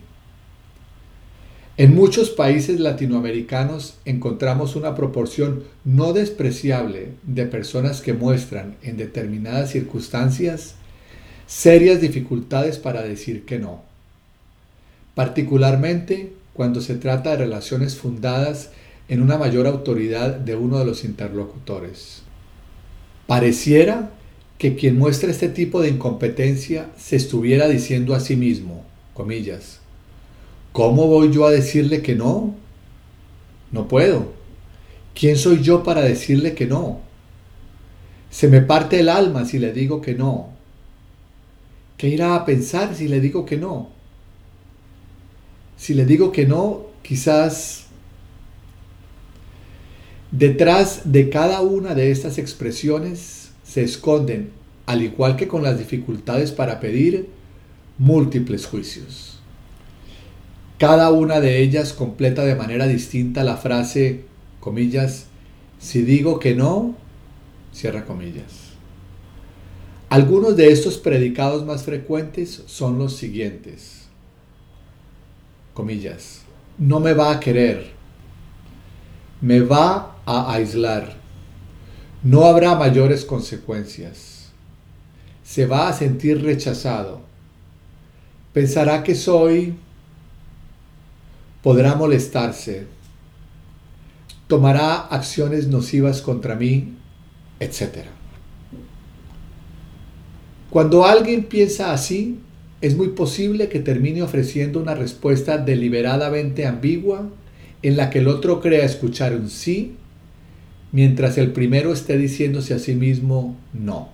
En 1.79 1.95
muchos 1.95 2.31
países 2.31 2.81
latinoamericanos 2.81 3.99
encontramos 4.07 4.77
una 4.77 4.95
proporción 4.95 5.65
no 5.85 6.15
despreciable 6.15 7.11
de 7.23 7.45
personas 7.45 8.01
que 8.01 8.15
muestran 8.15 8.77
en 8.83 8.97
determinadas 8.97 9.73
circunstancias 9.73 10.77
serias 11.47 12.01
dificultades 12.01 12.79
para 12.79 13.03
decir 13.03 13.45
que 13.45 13.59
no, 13.59 13.83
particularmente 15.15 16.33
cuando 16.55 16.81
se 16.81 16.95
trata 16.95 17.33
de 17.33 17.37
relaciones 17.37 17.97
fundadas 17.97 18.71
en 19.09 19.21
una 19.21 19.37
mayor 19.37 19.67
autoridad 19.67 20.31
de 20.35 20.57
uno 20.57 20.79
de 20.79 20.87
los 20.87 21.05
interlocutores. 21.05 22.23
Pareciera 23.27 24.13
que 24.59 24.75
quien 24.75 24.99
muestra 24.99 25.31
este 25.31 25.49
tipo 25.49 25.81
de 25.81 25.91
incompetencia 25.91 26.91
se 26.97 27.17
estuviera 27.17 27.69
diciendo 27.69 28.15
a 28.15 28.21
sí 28.21 28.37
mismo, 28.37 28.85
comillas, 29.15 29.81
¿cómo 30.73 31.07
voy 31.07 31.33
yo 31.33 31.47
a 31.47 31.51
decirle 31.51 32.03
que 32.03 32.15
no? 32.15 32.55
No 33.71 33.89
puedo. 33.89 34.33
¿Quién 35.15 35.37
soy 35.37 35.63
yo 35.63 35.83
para 35.83 36.03
decirle 36.03 36.55
que 36.55 36.67
no? 36.67 37.01
Se 38.31 38.49
me 38.49 38.63
parte 38.63 39.01
el 39.01 39.09
alma 39.09 39.45
si 39.45 39.59
le 39.59 39.73
digo 39.73 40.01
que 40.01 40.15
no. 40.15 40.51
¿Qué 41.97 42.09
irá 42.09 42.35
a 42.35 42.45
pensar 42.45 42.95
si 42.95 43.09
le 43.09 43.21
digo 43.21 43.47
que 43.47 43.57
no? 43.57 43.91
Si 45.77 45.95
le 45.95 46.05
digo 46.05 46.33
que 46.33 46.47
no, 46.47 46.87
quizás 47.03 47.87
detrás 50.31 51.13
de 51.13 51.31
cada 51.31 51.61
una 51.61 51.95
de 51.95 52.11
estas 52.11 52.39
expresiones 52.39 53.36
se 53.77 53.83
esconden, 53.83 54.53
al 54.87 55.03
igual 55.03 55.37
que 55.37 55.49
con 55.49 55.63
las 55.63 55.79
dificultades 55.79 56.51
para 56.51 56.81
pedir, 56.81 57.29
múltiples 57.99 58.65
juicios. 58.65 59.39
Cada 60.79 61.11
una 61.11 61.41
de 61.41 61.61
ellas 61.61 61.93
completa 61.93 62.43
de 62.47 62.55
manera 62.55 62.87
distinta 62.87 63.45
la 63.45 63.59
frase, 63.59 64.25
comillas, 64.61 65.27
si 65.79 66.01
digo 66.01 66.39
que 66.39 66.55
no, 66.55 66.95
cierra 67.71 68.07
comillas. 68.07 68.71
Algunos 70.09 70.57
de 70.57 70.73
estos 70.73 70.97
predicados 70.97 71.67
más 71.67 71.83
frecuentes 71.83 72.63
son 72.65 72.97
los 72.97 73.15
siguientes 73.15 74.09
comillas, 75.75 76.45
no 76.79 76.99
me 76.99 77.13
va 77.13 77.31
a 77.31 77.41
querer, 77.41 77.91
me 79.43 79.61
va 79.61 80.17
a 80.25 80.55
aislar, 80.55 81.26
no 82.23 82.45
habrá 82.45 82.75
mayores 82.75 83.25
consecuencias, 83.25 84.51
se 85.45 85.67
va 85.67 85.89
a 85.89 85.93
sentir 85.93 86.43
rechazado, 86.43 87.21
pensará 88.53 89.03
que 89.03 89.15
soy, 89.15 89.75
podrá 91.63 91.95
molestarse, 91.95 92.87
tomará 94.47 94.97
acciones 94.97 95.69
nocivas 95.69 96.23
contra 96.23 96.55
mí, 96.55 96.95
etc. 97.61 98.07
Cuando 100.71 101.05
alguien 101.05 101.45
piensa 101.45 101.93
así, 101.93 102.39
es 102.81 102.97
muy 102.97 103.09
posible 103.09 103.69
que 103.69 103.81
termine 103.81 104.23
ofreciendo 104.23 104.81
una 104.81 104.95
respuesta 104.95 105.59
deliberadamente 105.59 106.67
ambigua 106.67 107.29
en 107.83 107.97
la 107.97 108.11
que 108.11 108.19
el 108.19 108.29
otro 108.29 108.61
crea 108.61 108.85
escuchar 108.85 109.35
un 109.35 109.49
sí, 109.49 109.97
mientras 110.97 111.37
el 111.37 111.53
primero 111.53 111.93
esté 111.93 112.17
diciéndose 112.17 112.73
a 112.73 112.79
sí 112.79 112.95
mismo 112.95 113.55
no. 113.75 114.09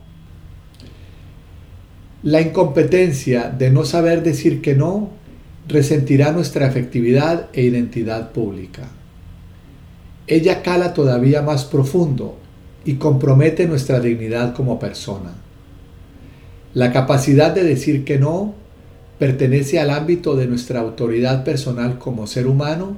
La 2.24 2.40
incompetencia 2.40 3.50
de 3.56 3.70
no 3.70 3.84
saber 3.84 4.24
decir 4.24 4.60
que 4.60 4.74
no 4.74 5.10
resentirá 5.68 6.32
nuestra 6.32 6.66
efectividad 6.66 7.50
e 7.52 7.62
identidad 7.62 8.32
pública. 8.32 8.88
Ella 10.26 10.62
cala 10.62 10.92
todavía 10.92 11.40
más 11.40 11.64
profundo 11.64 12.36
y 12.84 12.94
compromete 12.94 13.68
nuestra 13.68 14.00
dignidad 14.00 14.52
como 14.52 14.80
persona. 14.80 15.34
La 16.74 16.92
capacidad 16.92 17.54
de 17.54 17.62
decir 17.62 18.04
que 18.04 18.18
no 18.18 18.56
pertenece 19.20 19.78
al 19.78 19.90
ámbito 19.90 20.34
de 20.34 20.48
nuestra 20.48 20.80
autoridad 20.80 21.44
personal 21.44 22.00
como 22.00 22.26
ser 22.26 22.48
humano 22.48 22.96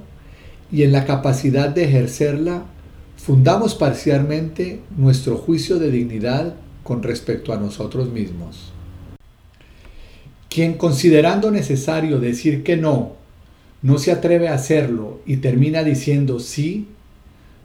y 0.73 0.85
en 0.85 0.93
la 0.93 1.05
capacidad 1.05 1.69
de 1.69 1.85
ejercerla 1.85 2.65
fundamos 3.25 3.75
parcialmente 3.75 4.81
nuestro 4.99 5.39
juicio 5.39 5.79
de 5.79 5.91
dignidad 5.91 6.57
con 6.83 7.03
respecto 7.03 7.55
a 7.55 7.57
nosotros 7.57 8.13
mismos. 8.13 8.71
Quien 10.51 10.75
considerando 10.75 11.51
necesario 11.51 12.21
decir 12.21 12.63
que 12.63 12.77
no, 12.77 13.13
no 13.81 13.97
se 13.97 14.13
atreve 14.13 14.49
a 14.49 14.55
hacerlo 14.55 15.23
y 15.25 15.39
termina 15.39 15.83
diciendo 15.83 16.39
sí, 16.39 16.87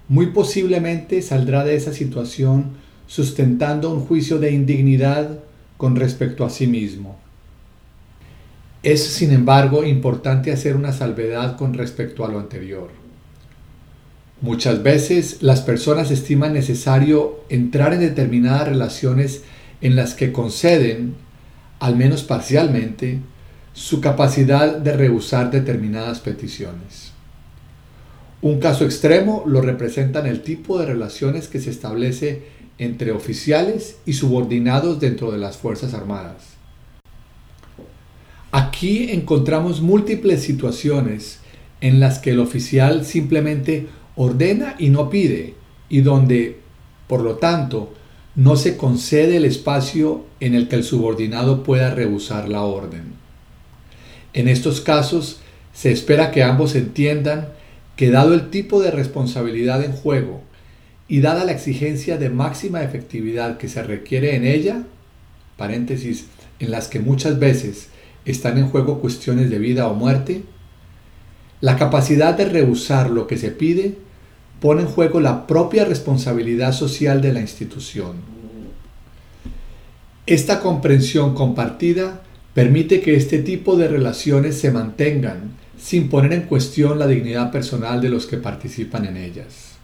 muy 0.08 0.28
posiblemente 0.28 1.22
saldrá 1.22 1.66
de 1.66 1.76
esa 1.76 1.92
situación 1.92 2.78
sustentando 3.06 3.94
un 3.94 4.00
juicio 4.00 4.40
de 4.40 4.54
indignidad 4.54 5.40
con 5.76 5.98
respecto 5.98 6.46
a 6.46 6.50
sí 6.50 6.68
mismo. 6.68 7.20
Es, 8.82 9.04
sin 9.04 9.34
embargo, 9.34 9.84
importante 9.84 10.54
hacer 10.54 10.78
una 10.78 10.94
salvedad 10.94 11.58
con 11.58 11.74
respecto 11.74 12.24
a 12.24 12.30
lo 12.30 12.40
anterior. 12.40 12.99
Muchas 14.42 14.84
veces 14.84 15.42
las 15.42 15.62
personas 15.62 16.12
estiman 16.12 16.54
necesario 16.54 17.42
entrar 17.50 17.94
en 17.94 18.00
determinadas 18.00 18.70
relaciones 18.70 19.44
en 19.82 19.98
las 19.98 20.14
que 20.14 20.32
conceden, 20.32 21.16
al 21.80 21.98
menos 21.98 22.24
parcialmente, 22.24 23.20
su 23.74 24.00
capacidad 24.00 24.78
de 24.78 24.94
rehusar 24.94 25.52
determinadas 25.52 26.22
peticiones. 26.22 27.12
Un 28.42 28.62
caso 28.62 28.86
extremo 28.86 29.44
lo 29.46 29.62
representan 29.62 30.26
el 30.26 30.42
tipo 30.42 30.80
de 30.80 30.86
relaciones 30.86 31.50
que 31.50 31.60
se 31.60 31.70
establece 31.70 32.44
entre 32.78 33.12
oficiales 33.12 33.98
y 34.06 34.14
subordinados 34.14 35.02
dentro 35.02 35.32
de 35.32 35.38
las 35.38 35.58
Fuerzas 35.58 35.94
Armadas. 35.94 36.60
Aquí 38.52 39.12
encontramos 39.12 39.82
múltiples 39.82 40.42
situaciones 40.42 41.40
en 41.82 42.00
las 42.00 42.20
que 42.20 42.32
el 42.32 42.40
oficial 42.40 43.06
simplemente 43.06 43.88
ordena 44.22 44.76
y 44.78 44.90
no 44.90 45.10
pide, 45.10 45.54
y 45.88 46.02
donde, 46.02 46.60
por 47.08 47.22
lo 47.22 47.36
tanto, 47.36 47.94
no 48.36 48.58
se 48.58 48.76
concede 48.76 49.38
el 49.38 49.46
espacio 49.46 50.26
en 50.42 50.56
el 50.56 50.68
que 50.68 50.76
el 50.76 50.84
subordinado 50.84 51.64
pueda 51.64 51.96
rehusar 51.96 52.50
la 52.50 52.64
orden. 52.64 53.14
En 54.34 54.50
estos 54.50 54.82
casos, 54.82 55.40
se 55.72 55.94
espera 55.94 56.32
que 56.32 56.44
ambos 56.44 56.76
entiendan 56.76 57.48
que 57.96 58.12
dado 58.12 58.34
el 58.34 58.50
tipo 58.50 58.82
de 58.82 58.92
responsabilidad 58.92 59.86
en 59.86 59.94
juego 59.94 60.42
y 61.08 61.22
dada 61.22 61.46
la 61.46 61.54
exigencia 61.54 62.18
de 62.18 62.30
máxima 62.30 62.84
efectividad 62.84 63.58
que 63.58 63.70
se 63.70 63.84
requiere 63.84 64.36
en 64.36 64.46
ella, 64.46 64.84
paréntesis, 65.56 66.26
en 66.60 66.72
las 66.72 66.90
que 66.90 67.00
muchas 67.00 67.40
veces 67.40 67.88
están 68.26 68.58
en 68.58 68.68
juego 68.68 69.00
cuestiones 69.00 69.50
de 69.50 69.60
vida 69.60 69.88
o 69.88 69.94
muerte, 69.94 70.44
la 71.62 71.78
capacidad 71.78 72.34
de 72.34 72.44
rehusar 72.44 73.10
lo 73.10 73.26
que 73.26 73.38
se 73.38 73.52
pide 73.52 74.09
pone 74.60 74.82
en 74.82 74.88
juego 74.88 75.20
la 75.20 75.48
propia 75.48 75.86
responsabilidad 75.86 76.74
social 76.74 77.22
de 77.22 77.34
la 77.34 77.42
institución. 77.42 78.18
Esta 80.26 80.60
comprensión 80.60 81.34
compartida 81.34 82.22
permite 82.54 83.02
que 83.02 83.16
este 83.16 83.40
tipo 83.40 83.78
de 83.78 83.88
relaciones 83.88 84.60
se 84.60 84.72
mantengan 84.72 85.54
sin 85.78 86.10
poner 86.10 86.34
en 86.34 86.44
cuestión 86.44 87.00
la 87.00 87.08
dignidad 87.08 87.52
personal 87.52 88.02
de 88.02 88.10
los 88.10 88.28
que 88.28 88.38
participan 88.38 89.06
en 89.06 89.18
ellas. 89.18 89.78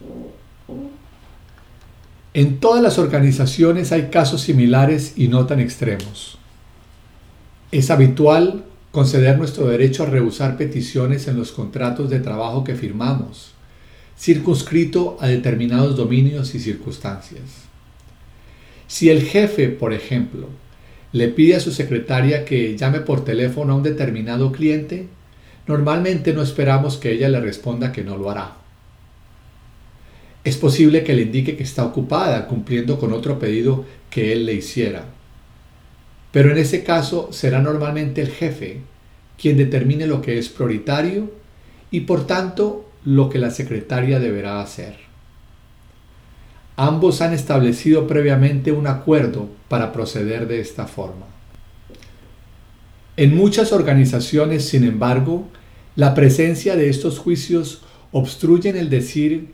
En 2.34 2.60
todas 2.60 2.84
las 2.84 3.00
organizaciones 3.00 3.94
hay 3.94 4.10
casos 4.10 4.42
similares 4.42 5.14
y 5.16 5.30
no 5.30 5.46
tan 5.46 5.62
extremos. 5.62 6.38
Es 7.72 7.90
habitual 7.90 8.66
conceder 8.92 9.38
nuestro 9.38 9.68
derecho 9.68 10.04
a 10.04 10.08
rehusar 10.08 10.58
peticiones 10.58 11.28
en 11.28 11.38
los 11.38 11.54
contratos 11.54 12.10
de 12.10 12.20
trabajo 12.20 12.64
que 12.64 12.76
firmamos, 12.76 13.55
circunscrito 14.18 15.18
a 15.20 15.28
determinados 15.28 15.96
dominios 15.96 16.56
y 16.56 16.60
circunstancias. 16.60 17.44
Si 18.88 19.10
el 19.10 19.24
jefe, 19.24 19.70
por 19.70 19.94
ejemplo, 19.94 20.50
le 21.12 21.28
pide 21.30 21.56
a 21.56 21.60
su 21.60 21.72
secretaria 21.72 22.46
que 22.46 22.78
llame 22.78 23.00
por 23.00 23.24
teléfono 23.24 23.74
a 23.74 23.76
un 23.78 23.84
determinado 23.84 24.52
cliente, 24.52 25.08
normalmente 25.68 26.34
no 26.34 26.42
esperamos 26.42 26.98
que 26.98 27.12
ella 27.12 27.30
le 27.30 27.40
responda 27.40 27.92
que 27.92 28.04
no 28.04 28.18
lo 28.18 28.30
hará. 28.30 28.58
Es 30.44 30.58
posible 30.58 31.04
que 31.04 31.14
le 31.14 31.24
indique 31.24 31.58
que 31.58 31.64
está 31.64 31.84
ocupada 31.84 32.48
cumpliendo 32.48 33.00
con 33.00 33.14
otro 33.14 33.40
pedido 33.40 33.86
que 34.10 34.32
él 34.32 34.46
le 34.46 34.54
hiciera. 34.54 35.06
Pero 36.32 36.52
en 36.52 36.58
ese 36.58 36.84
caso 36.84 37.30
será 37.32 37.62
normalmente 37.62 38.22
el 38.22 38.30
jefe 38.30 38.82
quien 39.38 39.58
determine 39.58 40.06
lo 40.06 40.22
que 40.22 40.38
es 40.38 40.50
prioritario 40.50 41.32
y 41.92 42.02
por 42.02 42.28
tanto 42.28 42.85
lo 43.06 43.30
que 43.30 43.40
la 43.40 43.52
secretaria 43.52 44.20
deberá 44.20 44.60
hacer. 44.62 44.98
Ambos 46.76 47.22
han 47.22 47.34
establecido 47.34 48.06
previamente 48.08 48.72
un 48.72 48.88
acuerdo 48.88 49.48
para 49.70 49.94
proceder 49.94 50.48
de 50.48 50.60
esta 50.60 50.88
forma. 50.88 51.28
En 53.16 53.36
muchas 53.38 53.72
organizaciones, 53.72 54.68
sin 54.68 54.84
embargo, 54.84 55.48
la 55.96 56.14
presencia 56.14 56.76
de 56.76 56.90
estos 56.90 57.18
juicios 57.20 57.82
obstruyen 58.12 58.76
el 58.76 58.90
decir 58.90 59.54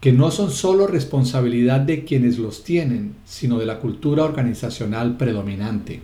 que 0.00 0.12
no 0.12 0.30
son 0.30 0.50
solo 0.50 0.86
responsabilidad 0.86 1.80
de 1.80 2.04
quienes 2.04 2.38
los 2.38 2.64
tienen, 2.64 3.14
sino 3.26 3.58
de 3.58 3.66
la 3.66 3.78
cultura 3.78 4.24
organizacional 4.24 5.16
predominante. 5.16 6.00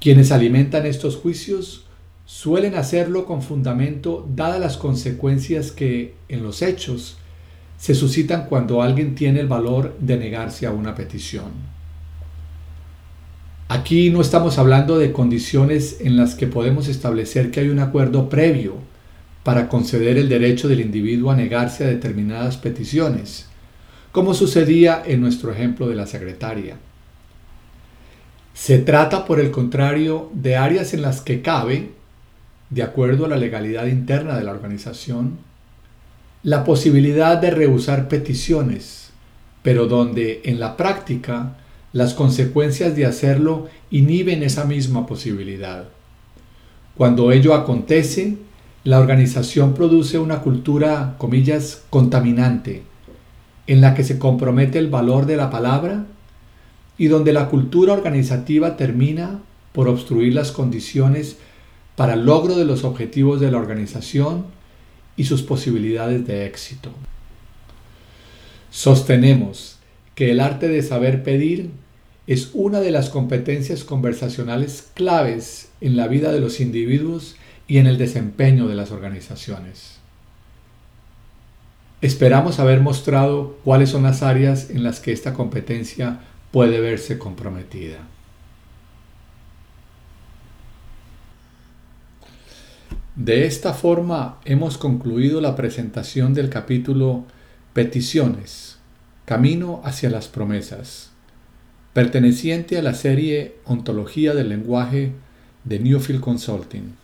Quienes 0.00 0.30
alimentan 0.30 0.86
estos 0.86 1.16
juicios 1.16 1.83
suelen 2.26 2.74
hacerlo 2.74 3.26
con 3.26 3.42
fundamento 3.42 4.26
dadas 4.34 4.60
las 4.60 4.76
consecuencias 4.76 5.72
que, 5.72 6.14
en 6.28 6.42
los 6.42 6.62
hechos, 6.62 7.18
se 7.78 7.94
suscitan 7.94 8.46
cuando 8.46 8.82
alguien 8.82 9.14
tiene 9.14 9.40
el 9.40 9.48
valor 9.48 9.96
de 10.00 10.16
negarse 10.16 10.66
a 10.66 10.70
una 10.70 10.94
petición. 10.94 11.74
Aquí 13.68 14.10
no 14.10 14.20
estamos 14.20 14.58
hablando 14.58 14.98
de 14.98 15.12
condiciones 15.12 15.98
en 16.00 16.16
las 16.16 16.34
que 16.34 16.46
podemos 16.46 16.88
establecer 16.88 17.50
que 17.50 17.60
hay 17.60 17.68
un 17.68 17.78
acuerdo 17.78 18.28
previo 18.28 18.76
para 19.42 19.68
conceder 19.68 20.16
el 20.16 20.28
derecho 20.28 20.68
del 20.68 20.80
individuo 20.80 21.30
a 21.30 21.36
negarse 21.36 21.84
a 21.84 21.88
determinadas 21.88 22.56
peticiones, 22.56 23.46
como 24.12 24.32
sucedía 24.32 25.02
en 25.04 25.20
nuestro 25.20 25.52
ejemplo 25.52 25.88
de 25.88 25.94
la 25.94 26.06
secretaria. 26.06 26.76
Se 28.54 28.78
trata, 28.78 29.24
por 29.26 29.40
el 29.40 29.50
contrario, 29.50 30.30
de 30.32 30.56
áreas 30.56 30.94
en 30.94 31.02
las 31.02 31.20
que 31.20 31.42
cabe, 31.42 31.90
de 32.70 32.82
acuerdo 32.82 33.26
a 33.26 33.28
la 33.28 33.36
legalidad 33.36 33.86
interna 33.86 34.36
de 34.36 34.44
la 34.44 34.52
organización, 34.52 35.38
la 36.42 36.64
posibilidad 36.64 37.38
de 37.38 37.50
rehusar 37.50 38.08
peticiones, 38.08 39.10
pero 39.62 39.86
donde 39.86 40.42
en 40.44 40.60
la 40.60 40.76
práctica 40.76 41.56
las 41.92 42.12
consecuencias 42.12 42.96
de 42.96 43.06
hacerlo 43.06 43.68
inhiben 43.90 44.42
esa 44.42 44.64
misma 44.64 45.06
posibilidad. 45.06 45.84
Cuando 46.96 47.32
ello 47.32 47.54
acontece, 47.54 48.36
la 48.84 49.00
organización 49.00 49.74
produce 49.74 50.18
una 50.18 50.40
cultura, 50.40 51.14
comillas, 51.18 51.84
contaminante, 51.88 52.82
en 53.66 53.80
la 53.80 53.94
que 53.94 54.04
se 54.04 54.18
compromete 54.18 54.78
el 54.78 54.88
valor 54.88 55.24
de 55.26 55.36
la 55.36 55.50
palabra 55.50 56.04
y 56.98 57.06
donde 57.06 57.32
la 57.32 57.48
cultura 57.48 57.94
organizativa 57.94 58.76
termina 58.76 59.40
por 59.72 59.88
obstruir 59.88 60.34
las 60.34 60.52
condiciones 60.52 61.38
para 61.96 62.14
el 62.14 62.24
logro 62.24 62.56
de 62.56 62.64
los 62.64 62.84
objetivos 62.84 63.40
de 63.40 63.50
la 63.50 63.58
organización 63.58 64.46
y 65.16 65.24
sus 65.24 65.42
posibilidades 65.42 66.26
de 66.26 66.46
éxito. 66.46 66.90
Sostenemos 68.70 69.78
que 70.14 70.30
el 70.30 70.40
arte 70.40 70.68
de 70.68 70.82
saber 70.82 71.22
pedir 71.22 71.70
es 72.26 72.50
una 72.54 72.80
de 72.80 72.90
las 72.90 73.10
competencias 73.10 73.84
conversacionales 73.84 74.90
claves 74.94 75.68
en 75.80 75.96
la 75.96 76.08
vida 76.08 76.32
de 76.32 76.40
los 76.40 76.60
individuos 76.60 77.36
y 77.68 77.78
en 77.78 77.86
el 77.86 77.98
desempeño 77.98 78.66
de 78.66 78.74
las 78.74 78.90
organizaciones. 78.90 79.98
Esperamos 82.00 82.58
haber 82.58 82.80
mostrado 82.80 83.58
cuáles 83.64 83.90
son 83.90 84.02
las 84.02 84.22
áreas 84.22 84.70
en 84.70 84.82
las 84.82 85.00
que 85.00 85.12
esta 85.12 85.32
competencia 85.32 86.20
puede 86.50 86.80
verse 86.80 87.18
comprometida. 87.18 87.98
De 93.16 93.46
esta 93.46 93.74
forma 93.74 94.40
hemos 94.44 94.76
concluido 94.76 95.40
la 95.40 95.54
presentación 95.54 96.34
del 96.34 96.50
capítulo 96.50 97.24
Peticiones, 97.72 98.78
Camino 99.24 99.80
hacia 99.84 100.10
las 100.10 100.26
Promesas, 100.26 101.10
perteneciente 101.92 102.76
a 102.76 102.82
la 102.82 102.92
serie 102.92 103.54
Ontología 103.66 104.34
del 104.34 104.48
Lenguaje 104.48 105.12
de 105.62 105.78
Newfield 105.78 106.20
Consulting. 106.22 106.96